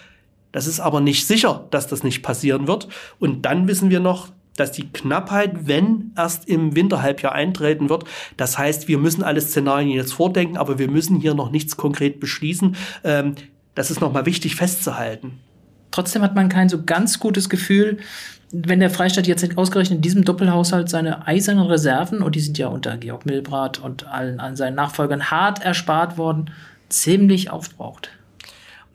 Das 0.50 0.66
ist 0.66 0.80
aber 0.80 1.00
nicht 1.00 1.26
sicher, 1.26 1.66
dass 1.70 1.86
das 1.86 2.02
nicht 2.02 2.22
passieren 2.22 2.66
wird. 2.66 2.88
Und 3.18 3.42
dann 3.42 3.68
wissen 3.68 3.88
wir 3.88 4.00
noch, 4.00 4.28
dass 4.57 4.72
die 4.72 4.88
Knappheit, 4.92 5.66
wenn 5.66 6.12
erst 6.16 6.48
im 6.48 6.74
Winterhalbjahr 6.74 7.32
eintreten 7.32 7.88
wird. 7.88 8.05
Das 8.36 8.59
heißt, 8.59 8.88
wir 8.88 8.98
müssen 8.98 9.22
alle 9.22 9.40
Szenarien 9.40 9.90
jetzt 9.90 10.12
vordenken, 10.12 10.57
aber 10.57 10.78
wir 10.78 10.90
müssen 10.90 11.20
hier 11.20 11.34
noch 11.34 11.50
nichts 11.50 11.76
konkret 11.76 12.20
beschließen. 12.20 12.76
Ähm, 13.05 13.34
das 13.74 13.90
ist 13.90 14.00
nochmal 14.00 14.26
wichtig 14.26 14.57
festzuhalten. 14.57 15.40
Trotzdem 15.90 16.22
hat 16.22 16.34
man 16.34 16.48
kein 16.48 16.68
so 16.68 16.82
ganz 16.84 17.18
gutes 17.18 17.48
Gefühl, 17.48 17.98
wenn 18.50 18.80
der 18.80 18.90
Freistaat 18.90 19.26
jetzt 19.26 19.57
ausgerechnet 19.57 19.96
in 19.96 20.03
diesem 20.03 20.24
Doppelhaushalt 20.24 20.90
seine 20.90 21.26
eisernen 21.26 21.66
Reserven, 21.66 22.22
und 22.22 22.34
die 22.34 22.40
sind 22.40 22.59
ja 22.59 22.68
unter 22.68 22.98
Georg 22.98 23.24
Milbrat 23.24 23.78
und 23.78 24.07
allen 24.07 24.40
an 24.40 24.57
seinen 24.57 24.74
Nachfolgern 24.74 25.30
hart 25.30 25.62
erspart 25.64 26.18
worden, 26.18 26.50
ziemlich 26.90 27.50
aufbraucht. 27.50 28.11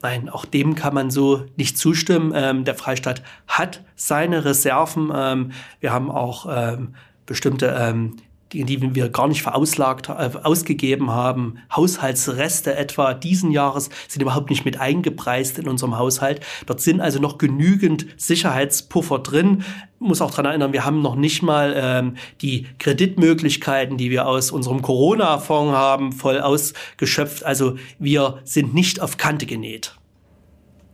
Nein, 0.00 0.28
auch 0.28 0.44
dem 0.44 0.74
kann 0.74 0.94
man 0.94 1.10
so 1.10 1.46
nicht 1.56 1.76
zustimmen. 1.76 2.32
Ähm, 2.34 2.64
der 2.64 2.74
Freistaat 2.74 3.22
hat 3.48 3.82
seine 3.96 4.44
Reserven. 4.44 5.10
Ähm, 5.14 5.52
wir 5.80 5.92
haben 5.92 6.10
auch 6.10 6.46
ähm, 6.48 6.94
bestimmte 7.26 7.76
ähm, 7.78 8.16
die, 8.52 8.64
die 8.64 8.94
wir 8.94 9.08
gar 9.08 9.28
nicht 9.28 9.42
verauslagt, 9.42 10.08
äh, 10.08 10.30
ausgegeben 10.42 11.10
haben. 11.10 11.58
Haushaltsreste 11.74 12.74
etwa 12.76 13.14
diesen 13.14 13.50
Jahres 13.50 13.90
sind 14.08 14.22
überhaupt 14.22 14.50
nicht 14.50 14.64
mit 14.64 14.80
eingepreist 14.80 15.58
in 15.58 15.68
unserem 15.68 15.98
Haushalt. 15.98 16.40
Dort 16.66 16.80
sind 16.80 17.00
also 17.00 17.18
noch 17.18 17.38
genügend 17.38 18.06
Sicherheitspuffer 18.16 19.18
drin. 19.20 19.64
Muss 19.98 20.20
auch 20.20 20.30
dran 20.30 20.46
erinnern, 20.46 20.72
wir 20.72 20.84
haben 20.84 21.02
noch 21.02 21.16
nicht 21.16 21.42
mal 21.42 21.74
ähm, 21.76 22.16
die 22.40 22.66
Kreditmöglichkeiten, 22.78 23.96
die 23.96 24.10
wir 24.10 24.26
aus 24.26 24.50
unserem 24.50 24.82
Corona-Fonds 24.82 25.74
haben, 25.74 26.12
voll 26.12 26.40
ausgeschöpft. 26.40 27.44
Also 27.44 27.76
wir 27.98 28.38
sind 28.44 28.74
nicht 28.74 29.00
auf 29.00 29.16
Kante 29.16 29.46
genäht. 29.46 29.94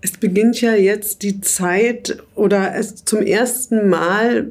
Es 0.00 0.12
beginnt 0.12 0.60
ja 0.60 0.74
jetzt 0.74 1.22
die 1.22 1.40
Zeit 1.40 2.22
oder 2.34 2.74
es 2.74 3.04
zum 3.06 3.22
ersten 3.22 3.88
Mal 3.88 4.50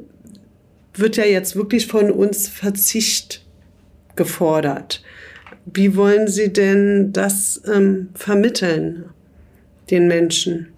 wird 0.96 1.18
ja 1.18 1.26
jetzt 1.26 1.56
wirklich 1.56 1.88
von 1.88 2.12
uns 2.12 2.48
Verzicht 2.48 3.46
gefordert. 4.16 5.04
Wie 5.66 5.96
wollen 5.96 6.28
Sie 6.28 6.52
denn 6.52 7.14
das 7.14 7.62
ähm, 7.66 8.10
vermitteln 8.14 9.06
den 9.90 10.08
Menschen? 10.08 10.70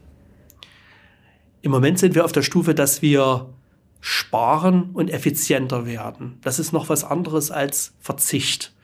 Im 1.61 1.71
Moment 1.71 1.97
sind 1.97 2.13
wir 2.13 2.23
auf 2.23 2.31
der 2.31 2.43
Stufe, 2.43 2.75
dass 2.75 3.01
wir 3.01 3.49
sparen 3.99 4.91
und 4.93 5.09
effizienter 5.09 5.87
werden. 5.87 6.37
Das 6.43 6.59
ist 6.59 6.71
noch 6.71 6.89
was 6.89 7.03
anderes 7.03 7.49
als 7.49 7.95
Verzicht. 7.99 8.75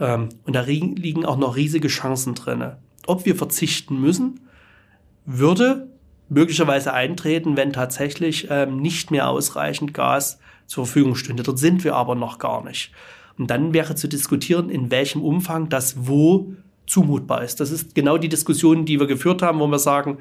Ähm, 0.00 0.30
und 0.44 0.54
da 0.54 0.62
liegen 0.62 1.24
auch 1.24 1.36
noch 1.36 1.54
riesige 1.54 1.86
Chancen 1.86 2.34
drin. 2.34 2.72
Ob 3.06 3.24
wir 3.24 3.36
verzichten 3.36 4.00
müssen, 4.00 4.40
würde 5.24 5.88
möglicherweise 6.28 6.92
eintreten, 6.92 7.56
wenn 7.56 7.72
tatsächlich 7.72 8.48
ähm, 8.50 8.78
nicht 8.78 9.12
mehr 9.12 9.28
ausreichend 9.28 9.94
Gas 9.94 10.40
zur 10.66 10.86
Verfügung 10.86 11.14
stünde. 11.14 11.42
Dort 11.42 11.58
sind 11.58 11.84
wir 11.84 11.94
aber 11.94 12.14
noch 12.14 12.38
gar 12.38 12.64
nicht. 12.64 12.90
Und 13.38 13.50
dann 13.50 13.74
wäre 13.74 13.94
zu 13.94 14.08
diskutieren, 14.08 14.70
in 14.70 14.90
welchem 14.90 15.22
Umfang 15.22 15.68
das 15.68 16.06
wo 16.06 16.52
zumutbar 16.86 17.42
ist. 17.42 17.60
Das 17.60 17.70
ist 17.70 17.94
genau 17.94 18.18
die 18.18 18.28
Diskussion, 18.28 18.84
die 18.84 19.00
wir 19.00 19.06
geführt 19.06 19.42
haben, 19.42 19.58
wo 19.60 19.66
wir 19.66 19.78
sagen, 19.78 20.18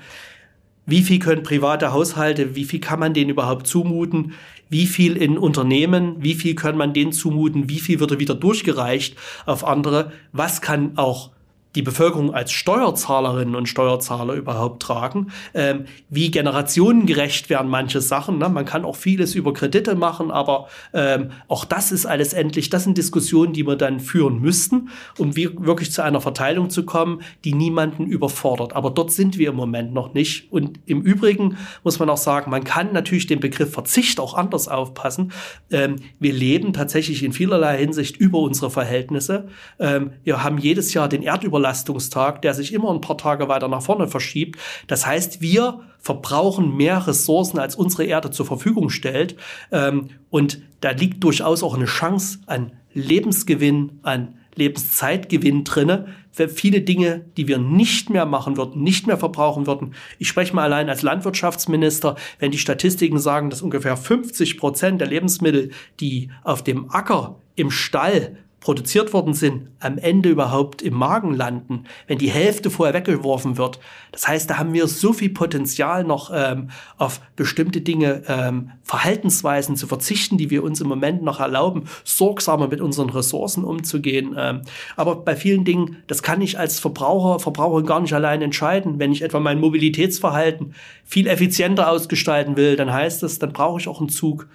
wie 0.85 1.01
viel 1.01 1.19
können 1.19 1.43
private 1.43 1.93
Haushalte, 1.93 2.55
wie 2.55 2.65
viel 2.65 2.79
kann 2.79 2.99
man 2.99 3.13
denen 3.13 3.29
überhaupt 3.29 3.67
zumuten, 3.67 4.33
wie 4.69 4.85
viel 4.85 5.15
in 5.15 5.37
Unternehmen, 5.37 6.15
wie 6.19 6.33
viel 6.33 6.55
kann 6.55 6.77
man 6.77 6.93
denen 6.93 7.13
zumuten, 7.13 7.69
wie 7.69 7.79
viel 7.79 7.99
wird 7.99 8.19
wieder 8.19 8.35
durchgereicht 8.35 9.15
auf 9.45 9.65
andere, 9.65 10.11
was 10.31 10.61
kann 10.61 10.97
auch 10.97 11.31
die 11.75 11.81
Bevölkerung 11.81 12.33
als 12.33 12.51
Steuerzahlerinnen 12.51 13.55
und 13.55 13.67
Steuerzahler 13.67 14.33
überhaupt 14.33 14.83
tragen, 14.83 15.31
ähm, 15.53 15.85
wie 16.09 16.29
generationengerecht 16.29 17.49
werden 17.49 17.69
manche 17.69 18.01
Sachen. 18.01 18.37
Ne? 18.37 18.49
Man 18.49 18.65
kann 18.65 18.85
auch 18.85 18.95
vieles 18.95 19.35
über 19.35 19.53
Kredite 19.53 19.95
machen, 19.95 20.29
aber 20.29 20.67
ähm, 20.93 21.31
auch 21.47 21.65
das 21.65 21.91
ist 21.91 22.05
alles 22.05 22.33
endlich, 22.33 22.69
das 22.69 22.83
sind 22.83 22.97
Diskussionen, 22.97 23.53
die 23.53 23.65
wir 23.65 23.75
dann 23.75 23.99
führen 23.99 24.39
müssten, 24.39 24.89
um 25.17 25.35
wirklich 25.35 25.91
zu 25.91 26.03
einer 26.03 26.21
Verteilung 26.21 26.69
zu 26.69 26.85
kommen, 26.85 27.21
die 27.43 27.53
niemanden 27.53 28.05
überfordert. 28.05 28.73
Aber 28.75 28.91
dort 28.91 29.11
sind 29.11 29.37
wir 29.37 29.49
im 29.49 29.55
Moment 29.55 29.93
noch 29.93 30.13
nicht. 30.13 30.51
Und 30.51 30.79
im 30.85 31.01
Übrigen 31.01 31.57
muss 31.83 31.99
man 31.99 32.09
auch 32.09 32.17
sagen, 32.17 32.51
man 32.51 32.63
kann 32.63 32.93
natürlich 32.93 33.27
den 33.27 33.39
Begriff 33.39 33.73
Verzicht 33.73 34.19
auch 34.19 34.35
anders 34.35 34.67
aufpassen. 34.67 35.31
Ähm, 35.71 35.95
wir 36.19 36.33
leben 36.33 36.73
tatsächlich 36.73 37.23
in 37.23 37.33
vielerlei 37.33 37.77
Hinsicht 37.77 38.17
über 38.17 38.39
unsere 38.39 38.69
Verhältnisse. 38.69 39.47
Ähm, 39.79 40.11
wir 40.23 40.43
haben 40.43 40.57
jedes 40.59 40.93
Jahr 40.93 41.09
den 41.09 41.23
Erdüberlass 41.23 41.62
Überlastungstag, 41.63 42.41
der 42.41 42.53
sich 42.53 42.73
immer 42.73 42.91
ein 42.91 43.01
paar 43.01 43.17
Tage 43.17 43.47
weiter 43.47 43.69
nach 43.69 43.81
vorne 43.81 44.07
verschiebt. 44.07 44.59
Das 44.87 45.05
heißt, 45.05 45.41
wir 45.41 45.79
verbrauchen 45.99 46.75
mehr 46.75 47.07
Ressourcen, 47.07 47.57
als 47.57 47.75
unsere 47.75 48.03
Erde 48.03 48.31
zur 48.31 48.45
Verfügung 48.45 48.89
stellt. 48.89 49.37
Ähm, 49.71 50.09
und 50.29 50.61
da 50.81 50.91
liegt 50.91 51.23
durchaus 51.23 51.63
auch 51.63 51.75
eine 51.75 51.85
Chance 51.85 52.39
an 52.47 52.73
Lebensgewinn, 52.93 53.99
an 54.03 54.35
Lebenszeitgewinn 54.55 55.63
drinne 55.63 56.13
für 56.31 56.49
viele 56.49 56.81
Dinge, 56.81 57.25
die 57.37 57.47
wir 57.47 57.57
nicht 57.57 58.09
mehr 58.09 58.25
machen 58.25 58.57
würden, 58.57 58.83
nicht 58.83 59.07
mehr 59.07 59.17
verbrauchen 59.17 59.65
würden. 59.65 59.95
Ich 60.19 60.27
spreche 60.27 60.53
mal 60.53 60.63
allein 60.63 60.89
als 60.89 61.01
Landwirtschaftsminister, 61.01 62.15
wenn 62.39 62.51
die 62.51 62.59
Statistiken 62.59 63.17
sagen, 63.17 63.49
dass 63.49 63.61
ungefähr 63.61 63.97
50 63.97 64.57
Prozent 64.57 65.01
der 65.01 65.07
Lebensmittel, 65.07 65.71
die 65.99 66.29
auf 66.43 66.63
dem 66.63 66.91
Acker, 66.91 67.39
im 67.55 67.71
Stall 67.71 68.37
produziert 68.63 69.11
worden 69.11 69.33
sind, 69.33 69.67
am 69.81 69.97
Ende 69.97 70.29
überhaupt 70.29 70.81
im 70.81 70.93
Magen 70.93 71.33
landen, 71.33 71.83
wenn 72.07 72.17
die 72.17 72.29
Hälfte 72.29 72.69
vorher 72.69 72.93
weggeworfen 72.93 73.57
wird. 73.57 73.77
Das 74.13 74.25
heißt, 74.25 74.49
da 74.49 74.57
haben 74.57 74.71
wir 74.71 74.87
so 74.87 75.11
viel 75.11 75.31
Potenzial 75.31 76.05
noch 76.05 76.31
ähm, 76.33 76.69
auf 76.97 77.19
bestimmte 77.35 77.81
Dinge, 77.81 78.23
ähm, 78.29 78.71
Verhaltensweisen 78.81 79.75
zu 79.75 79.85
verzichten, 79.85 80.37
die 80.37 80.49
wir 80.49 80.63
uns 80.63 80.79
im 80.79 80.87
Moment 80.87 81.23
noch 81.23 81.41
erlauben, 81.41 81.89
sorgsamer 82.05 82.69
mit 82.69 82.79
unseren 82.79 83.09
Ressourcen 83.09 83.65
umzugehen. 83.65 84.33
Ähm, 84.39 84.61
aber 84.95 85.17
bei 85.17 85.35
vielen 85.35 85.65
Dingen, 85.65 85.97
das 86.07 86.23
kann 86.23 86.39
ich 86.39 86.57
als 86.57 86.79
Verbraucher, 86.79 87.41
Verbraucherin 87.41 87.85
gar 87.85 87.99
nicht 87.99 88.13
allein 88.13 88.41
entscheiden. 88.41 88.97
Wenn 88.97 89.11
ich 89.11 89.23
etwa 89.23 89.41
mein 89.41 89.59
Mobilitätsverhalten 89.59 90.73
viel 91.03 91.27
effizienter 91.27 91.89
ausgestalten 91.89 92.55
will, 92.55 92.77
dann 92.77 92.93
heißt 92.93 93.23
das, 93.23 93.39
dann 93.39 93.51
brauche 93.51 93.81
ich 93.81 93.89
auch 93.89 93.99
einen 93.99 94.07
Zug, 94.07 94.47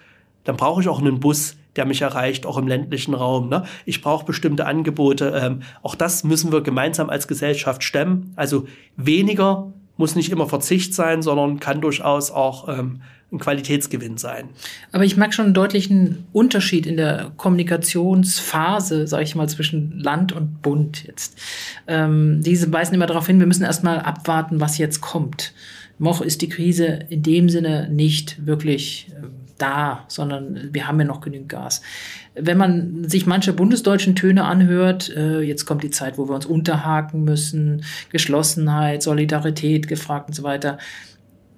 dann 0.44 0.56
brauche 0.56 0.80
ich 0.80 0.88
auch 0.88 1.00
einen 1.00 1.20
Bus, 1.20 1.56
der 1.78 1.86
mich 1.86 2.02
erreicht, 2.02 2.44
auch 2.44 2.58
im 2.58 2.68
ländlichen 2.68 3.14
Raum. 3.14 3.48
Ne? 3.48 3.64
Ich 3.86 4.02
brauche 4.02 4.26
bestimmte 4.26 4.66
Angebote. 4.66 5.32
Ähm, 5.42 5.62
auch 5.82 5.94
das 5.94 6.24
müssen 6.24 6.52
wir 6.52 6.60
gemeinsam 6.60 7.08
als 7.08 7.28
Gesellschaft 7.28 7.82
stemmen. 7.82 8.32
Also 8.36 8.66
weniger 8.96 9.72
muss 9.96 10.14
nicht 10.14 10.30
immer 10.30 10.48
Verzicht 10.48 10.94
sein, 10.94 11.22
sondern 11.22 11.60
kann 11.60 11.80
durchaus 11.80 12.30
auch 12.30 12.68
ähm, 12.68 13.00
ein 13.30 13.38
Qualitätsgewinn 13.38 14.16
sein. 14.16 14.48
Aber 14.92 15.04
ich 15.04 15.16
merke 15.16 15.34
schon 15.34 15.46
einen 15.46 15.54
deutlichen 15.54 16.26
Unterschied 16.32 16.86
in 16.86 16.96
der 16.96 17.32
Kommunikationsphase, 17.36 19.06
sage 19.06 19.24
ich 19.24 19.34
mal, 19.34 19.48
zwischen 19.48 19.98
Land 19.98 20.32
und 20.32 20.62
Bund 20.62 21.04
jetzt. 21.04 21.38
Ähm, 21.86 22.42
diese 22.42 22.72
weisen 22.72 22.94
immer 22.94 23.06
darauf 23.06 23.26
hin, 23.26 23.38
wir 23.38 23.46
müssen 23.46 23.64
erstmal 23.64 24.00
abwarten, 24.00 24.60
was 24.60 24.78
jetzt 24.78 25.00
kommt. 25.00 25.52
Noch 25.98 26.22
ist 26.22 26.42
die 26.42 26.48
Krise 26.48 27.00
in 27.08 27.22
dem 27.22 27.48
Sinne 27.48 27.88
nicht 27.90 28.46
wirklich 28.46 29.10
äh, 29.10 29.26
da, 29.58 30.04
sondern 30.08 30.72
wir 30.72 30.86
haben 30.86 30.98
ja 30.98 31.06
noch 31.06 31.20
genügend 31.20 31.48
Gas. 31.48 31.82
Wenn 32.34 32.56
man 32.56 33.08
sich 33.08 33.26
manche 33.26 33.52
bundesdeutschen 33.52 34.14
Töne 34.14 34.44
anhört, 34.44 35.14
äh, 35.14 35.40
jetzt 35.40 35.66
kommt 35.66 35.82
die 35.82 35.90
Zeit, 35.90 36.16
wo 36.16 36.28
wir 36.28 36.34
uns 36.34 36.46
unterhaken 36.46 37.24
müssen, 37.24 37.84
Geschlossenheit, 38.10 39.02
Solidarität 39.02 39.88
gefragt 39.88 40.28
und 40.28 40.34
so 40.34 40.42
weiter. 40.42 40.78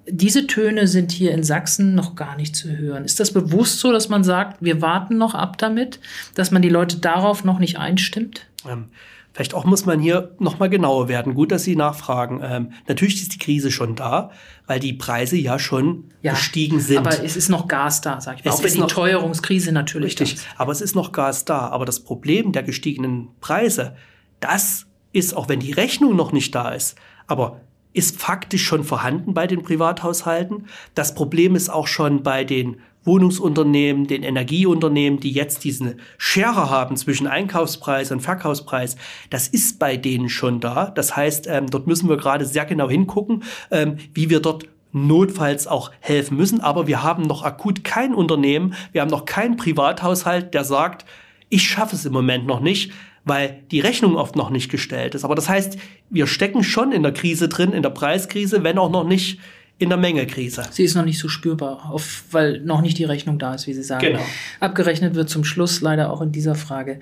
diese 0.07 0.47
Töne 0.47 0.87
sind 0.87 1.11
hier 1.11 1.31
in 1.31 1.43
Sachsen 1.43 1.93
noch 1.93 2.15
gar 2.15 2.35
nicht 2.35 2.55
zu 2.55 2.75
hören. 2.75 3.05
Ist 3.05 3.19
das 3.19 3.31
bewusst 3.31 3.79
so, 3.79 3.91
dass 3.91 4.09
man 4.09 4.23
sagt, 4.23 4.57
wir 4.59 4.81
warten 4.81 5.17
noch 5.17 5.35
ab 5.35 5.59
damit, 5.59 5.99
dass 6.33 6.49
man 6.49 6.63
die 6.63 6.69
Leute 6.69 6.97
darauf 6.97 7.43
noch 7.43 7.59
nicht 7.59 7.77
einstimmt? 7.77 8.47
Ähm, 8.67 8.85
vielleicht 9.33 9.53
auch 9.53 9.65
muss 9.65 9.85
man 9.85 9.99
hier 9.99 10.35
noch 10.39 10.59
mal 10.59 10.69
genauer 10.69 11.07
werden. 11.07 11.33
Gut, 11.33 11.51
dass 11.51 11.63
Sie 11.63 11.75
nachfragen. 11.75 12.41
Ähm, 12.43 12.71
natürlich 12.87 13.21
ist 13.21 13.33
die 13.33 13.37
Krise 13.39 13.71
schon 13.71 13.95
da, 13.95 14.31
weil 14.67 14.79
die 14.79 14.93
Preise 14.93 15.37
ja 15.37 15.59
schon 15.59 16.05
ja, 16.21 16.33
gestiegen 16.33 16.79
sind. 16.79 16.99
Aber 16.99 17.23
es 17.23 17.35
ist 17.35 17.49
noch 17.49 17.67
Gas 17.67 18.01
da, 18.01 18.19
sag 18.21 18.39
ich 18.39 18.45
mal. 18.45 18.51
Es 18.51 18.59
auch 18.59 18.63
wenn 18.63 18.73
die 18.73 18.79
noch, 18.79 18.87
Teuerungskrise 18.87 19.71
natürlich 19.71 20.19
richtig. 20.19 20.41
Aber 20.57 20.71
es 20.71 20.81
ist 20.81 20.95
noch 20.95 21.11
Gas 21.11 21.45
da. 21.45 21.69
Aber 21.69 21.85
das 21.85 22.01
Problem 22.01 22.51
der 22.51 22.63
gestiegenen 22.63 23.29
Preise, 23.39 23.95
das 24.39 24.85
ist, 25.13 25.35
auch 25.35 25.49
wenn 25.49 25.59
die 25.59 25.71
Rechnung 25.71 26.15
noch 26.15 26.31
nicht 26.31 26.53
da 26.55 26.69
ist, 26.69 26.95
aber 27.27 27.61
ist 27.93 28.19
faktisch 28.21 28.63
schon 28.63 28.83
vorhanden 28.83 29.33
bei 29.33 29.47
den 29.47 29.63
Privathaushalten. 29.63 30.67
Das 30.95 31.13
Problem 31.13 31.55
ist 31.55 31.69
auch 31.69 31.87
schon 31.87 32.23
bei 32.23 32.43
den 32.43 32.77
Wohnungsunternehmen, 33.03 34.07
den 34.07 34.23
Energieunternehmen, 34.23 35.19
die 35.19 35.31
jetzt 35.31 35.63
diese 35.63 35.97
Schere 36.17 36.69
haben 36.69 36.95
zwischen 36.97 37.27
Einkaufspreis 37.27 38.11
und 38.11 38.21
Verkaufspreis. 38.21 38.95
Das 39.29 39.47
ist 39.47 39.79
bei 39.79 39.97
denen 39.97 40.29
schon 40.29 40.59
da. 40.59 40.91
Das 40.91 41.15
heißt, 41.15 41.47
ähm, 41.47 41.67
dort 41.69 41.87
müssen 41.87 42.09
wir 42.09 42.17
gerade 42.17 42.45
sehr 42.45 42.65
genau 42.65 42.89
hingucken, 42.89 43.43
ähm, 43.71 43.97
wie 44.13 44.29
wir 44.29 44.39
dort 44.39 44.65
notfalls 44.91 45.67
auch 45.67 45.91
helfen 45.99 46.37
müssen. 46.37 46.61
Aber 46.61 46.85
wir 46.87 47.01
haben 47.01 47.23
noch 47.23 47.43
akut 47.43 47.83
kein 47.83 48.13
Unternehmen, 48.13 48.75
wir 48.91 49.01
haben 49.01 49.09
noch 49.09 49.25
keinen 49.25 49.57
Privathaushalt, 49.57 50.53
der 50.53 50.63
sagt, 50.63 51.05
ich 51.49 51.67
schaffe 51.67 51.95
es 51.95 52.05
im 52.05 52.13
Moment 52.13 52.45
noch 52.45 52.59
nicht 52.59 52.91
weil 53.23 53.63
die 53.71 53.79
Rechnung 53.79 54.15
oft 54.15 54.35
noch 54.35 54.49
nicht 54.49 54.71
gestellt 54.71 55.15
ist. 55.15 55.23
Aber 55.23 55.35
das 55.35 55.47
heißt, 55.47 55.77
wir 56.09 56.27
stecken 56.27 56.63
schon 56.63 56.91
in 56.91 57.03
der 57.03 57.13
Krise 57.13 57.49
drin, 57.49 57.71
in 57.71 57.83
der 57.83 57.91
Preiskrise, 57.91 58.63
wenn 58.63 58.77
auch 58.77 58.91
noch 58.91 59.03
nicht 59.03 59.39
in 59.81 59.89
der 59.89 59.97
Mengekrise. 59.97 60.63
Sie 60.69 60.83
ist 60.83 60.93
noch 60.93 61.05
nicht 61.05 61.17
so 61.17 61.27
spürbar, 61.27 61.89
auf, 61.91 62.25
weil 62.29 62.59
noch 62.59 62.81
nicht 62.81 62.99
die 62.99 63.03
Rechnung 63.03 63.39
da 63.39 63.55
ist, 63.55 63.65
wie 63.65 63.73
Sie 63.73 63.81
sagen. 63.81 64.05
Genau. 64.05 64.21
Abgerechnet 64.59 65.15
wird 65.15 65.27
zum 65.27 65.43
Schluss 65.43 65.81
leider 65.81 66.13
auch 66.13 66.21
in 66.21 66.31
dieser 66.31 66.53
Frage. 66.53 66.99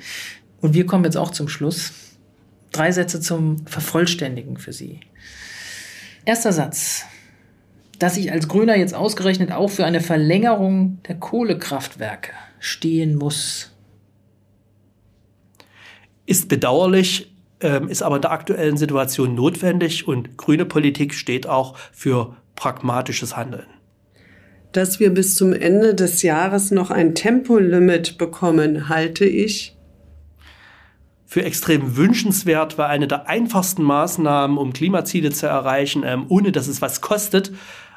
Und 0.61 0.73
wir 0.73 0.85
kommen 0.85 1.03
jetzt 1.03 1.17
auch 1.17 1.31
zum 1.31 1.49
Schluss. 1.49 1.91
Drei 2.71 2.93
Sätze 2.93 3.19
zum 3.19 3.67
Vervollständigen 3.67 4.55
für 4.55 4.71
Sie. 4.71 5.01
Erster 6.23 6.53
Satz. 6.53 7.03
Dass 7.99 8.15
ich 8.15 8.31
als 8.31 8.47
Grüner 8.47 8.77
jetzt 8.77 8.95
ausgerechnet 8.95 9.51
auch 9.51 9.69
für 9.69 9.83
eine 9.83 9.99
Verlängerung 9.99 10.99
der 11.05 11.15
Kohlekraftwerke 11.15 12.31
stehen 12.59 13.15
muss. 13.15 13.71
Ist 16.25 16.47
bedauerlich, 16.47 17.29
ähm, 17.59 17.89
ist 17.89 18.03
aber 18.03 18.15
in 18.15 18.21
der 18.21 18.31
aktuellen 18.31 18.77
Situation 18.77 19.35
notwendig 19.35 20.07
und 20.07 20.37
grüne 20.37 20.63
Politik 20.63 21.13
steht 21.13 21.45
auch 21.45 21.77
für 21.91 22.37
pragmatisches 22.55 23.35
Handeln. 23.35 23.67
Dass 24.71 24.99
wir 24.99 25.11
bis 25.11 25.35
zum 25.35 25.53
Ende 25.53 25.95
des 25.95 26.21
Jahres 26.21 26.71
noch 26.71 26.91
ein 26.91 27.15
Tempolimit 27.15 28.17
bekommen, 28.17 28.87
halte 28.87 29.25
ich 29.25 29.75
für 31.25 31.43
extrem 31.43 31.95
wünschenswert, 31.95 32.77
weil 32.77 32.87
eine 32.87 33.07
der 33.07 33.29
einfachsten 33.29 33.83
Maßnahmen, 33.83 34.57
um 34.57 34.73
Klimaziele 34.73 35.31
zu 35.31 35.45
erreichen, 35.45 36.03
ähm, 36.03 36.25
ohne 36.27 36.51
dass 36.51 36.67
es 36.67 36.81
was 36.81 37.01
kostet, 37.01 37.51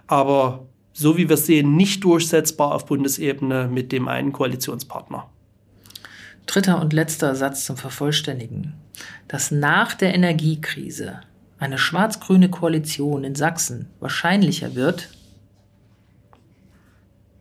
aber 0.07 0.67
so 0.93 1.17
wie 1.17 1.29
wir 1.29 1.39
sehen, 1.39 1.75
nicht 1.77 2.05
durchsetzbar 2.05 2.75
auf 2.75 2.87
Bundesebene 2.87 3.69
mit 3.73 3.93
dem 3.93 4.09
einen 4.09 4.33
Koalitionspartner. 4.33 5.31
Dritter 6.47 6.81
und 6.81 6.93
letzter 6.93 7.35
Satz 7.35 7.65
zum 7.65 7.77
Vervollständigen. 7.77 8.75
Dass 9.29 9.51
nach 9.51 9.95
der 9.95 10.15
Energiekrise 10.15 11.21
eine 11.63 11.79
schwarz-grüne 11.79 12.49
Koalition 12.49 13.25
in 13.25 13.35
Sachsen 13.35 13.89
wahrscheinlicher 14.01 14.75
wird. 14.75 15.09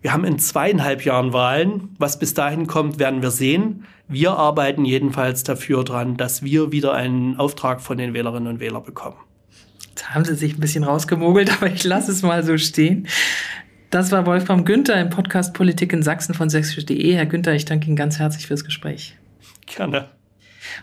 Wir 0.01 0.13
haben 0.13 0.23
in 0.25 0.39
zweieinhalb 0.39 1.05
Jahren 1.05 1.33
Wahlen. 1.33 1.95
Was 1.99 2.17
bis 2.17 2.33
dahin 2.33 2.67
kommt, 2.67 2.99
werden 2.99 3.21
wir 3.21 3.31
sehen. 3.31 3.85
Wir 4.07 4.31
arbeiten 4.31 4.83
jedenfalls 4.83 5.43
dafür 5.43 5.83
dran, 5.83 6.17
dass 6.17 6.43
wir 6.43 6.71
wieder 6.71 6.93
einen 6.93 7.37
Auftrag 7.37 7.81
von 7.81 7.97
den 7.97 8.13
Wählerinnen 8.13 8.47
und 8.47 8.59
Wählern 8.59 8.83
bekommen. 8.83 9.17
Da 9.95 10.15
haben 10.15 10.25
Sie 10.25 10.35
sich 10.35 10.55
ein 10.55 10.59
bisschen 10.59 10.83
rausgemogelt, 10.83 11.51
aber 11.61 11.67
ich 11.67 11.83
lasse 11.83 12.11
es 12.11 12.23
mal 12.23 12.43
so 12.43 12.57
stehen. 12.57 13.07
Das 13.89 14.11
war 14.11 14.25
Wolfram 14.25 14.65
Günther 14.65 14.99
im 14.99 15.09
Podcast 15.09 15.53
Politik 15.53 15.93
in 15.93 16.01
Sachsen 16.01 16.33
von 16.33 16.49
sächsisch.de. 16.49 17.13
Herr 17.13 17.25
Günther, 17.25 17.53
ich 17.53 17.65
danke 17.65 17.87
Ihnen 17.87 17.95
ganz 17.95 18.19
herzlich 18.19 18.47
fürs 18.47 18.63
Gespräch. 18.63 19.17
Gerne. 19.65 20.09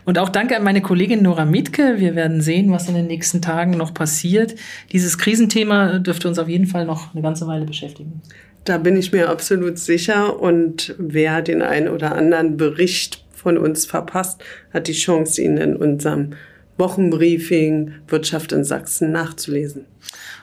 Und 0.05 0.17
auch 0.19 0.29
danke 0.29 0.55
an 0.55 0.63
meine 0.63 0.81
Kollegin 0.81 1.21
Nora 1.21 1.45
Mietke. 1.45 1.95
Wir 1.97 2.15
werden 2.15 2.41
sehen, 2.41 2.71
was 2.71 2.87
in 2.87 2.95
den 2.95 3.07
nächsten 3.07 3.41
Tagen 3.41 3.71
noch 3.71 3.93
passiert. 3.93 4.55
Dieses 4.91 5.17
Krisenthema 5.17 5.99
dürfte 5.99 6.27
uns 6.27 6.39
auf 6.39 6.47
jeden 6.47 6.67
Fall 6.67 6.85
noch 6.85 7.13
eine 7.13 7.21
ganze 7.21 7.47
Weile 7.47 7.65
beschäftigen. 7.65 8.21
Da 8.65 8.77
bin 8.77 8.97
ich 8.97 9.11
mir 9.11 9.29
absolut 9.29 9.79
sicher. 9.79 10.39
Und 10.39 10.95
wer 10.97 11.41
den 11.41 11.61
einen 11.61 11.87
oder 11.87 12.15
anderen 12.15 12.57
Bericht 12.57 13.23
von 13.31 13.57
uns 13.57 13.85
verpasst, 13.85 14.43
hat 14.73 14.87
die 14.87 14.93
Chance, 14.93 15.41
ihn 15.41 15.57
in 15.57 15.75
unserem 15.75 16.31
Wochenbriefing 16.77 17.93
Wirtschaft 18.07 18.51
in 18.51 18.63
Sachsen 18.63 19.11
nachzulesen. 19.11 19.85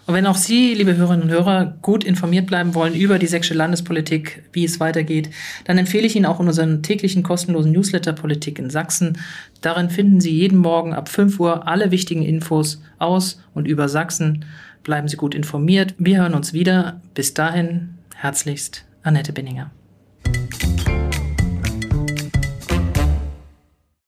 Und 0.07 0.15
wenn 0.15 0.27
auch 0.27 0.37
Sie, 0.37 0.73
liebe 0.75 0.97
Hörerinnen 0.97 1.25
und 1.25 1.31
Hörer, 1.31 1.77
gut 1.83 2.05
informiert 2.05 2.47
bleiben 2.47 2.75
wollen 2.75 2.95
über 2.95 3.19
die 3.19 3.27
sächsische 3.27 3.55
Landespolitik, 3.55 4.45
wie 4.53 4.65
es 4.65 4.79
weitergeht, 4.79 5.31
dann 5.65 5.79
empfehle 5.79 6.07
ich 6.07 6.15
Ihnen 6.15 6.27
auch 6.27 6.39
unseren 6.39 6.83
täglichen 6.83 7.25
kostenlosen 7.25 7.73
Newsletter 7.73 8.13
Politik 8.13 8.61
in 8.61 8.71
Sachsen. 8.71 9.19
Darin 9.61 9.91
finden 9.91 10.21
Sie 10.21 10.31
jeden 10.31 10.59
Morgen 10.59 10.95
ab 10.95 11.09
5 11.09 11.41
Uhr 11.41 11.67
alle 11.67 11.91
wichtigen 11.91 12.23
Infos 12.23 12.81
aus 12.99 13.43
und 13.53 13.67
über 13.67 13.89
Sachsen. 13.89 14.45
Bleiben 14.85 15.09
Sie 15.09 15.17
gut 15.17 15.35
informiert. 15.35 15.95
Wir 15.99 16.19
hören 16.19 16.35
uns 16.35 16.53
wieder. 16.53 17.01
Bis 17.15 17.35
dahin, 17.35 17.95
herzlichst, 18.15 18.85
Annette 19.03 19.33
Binninger. 19.33 19.73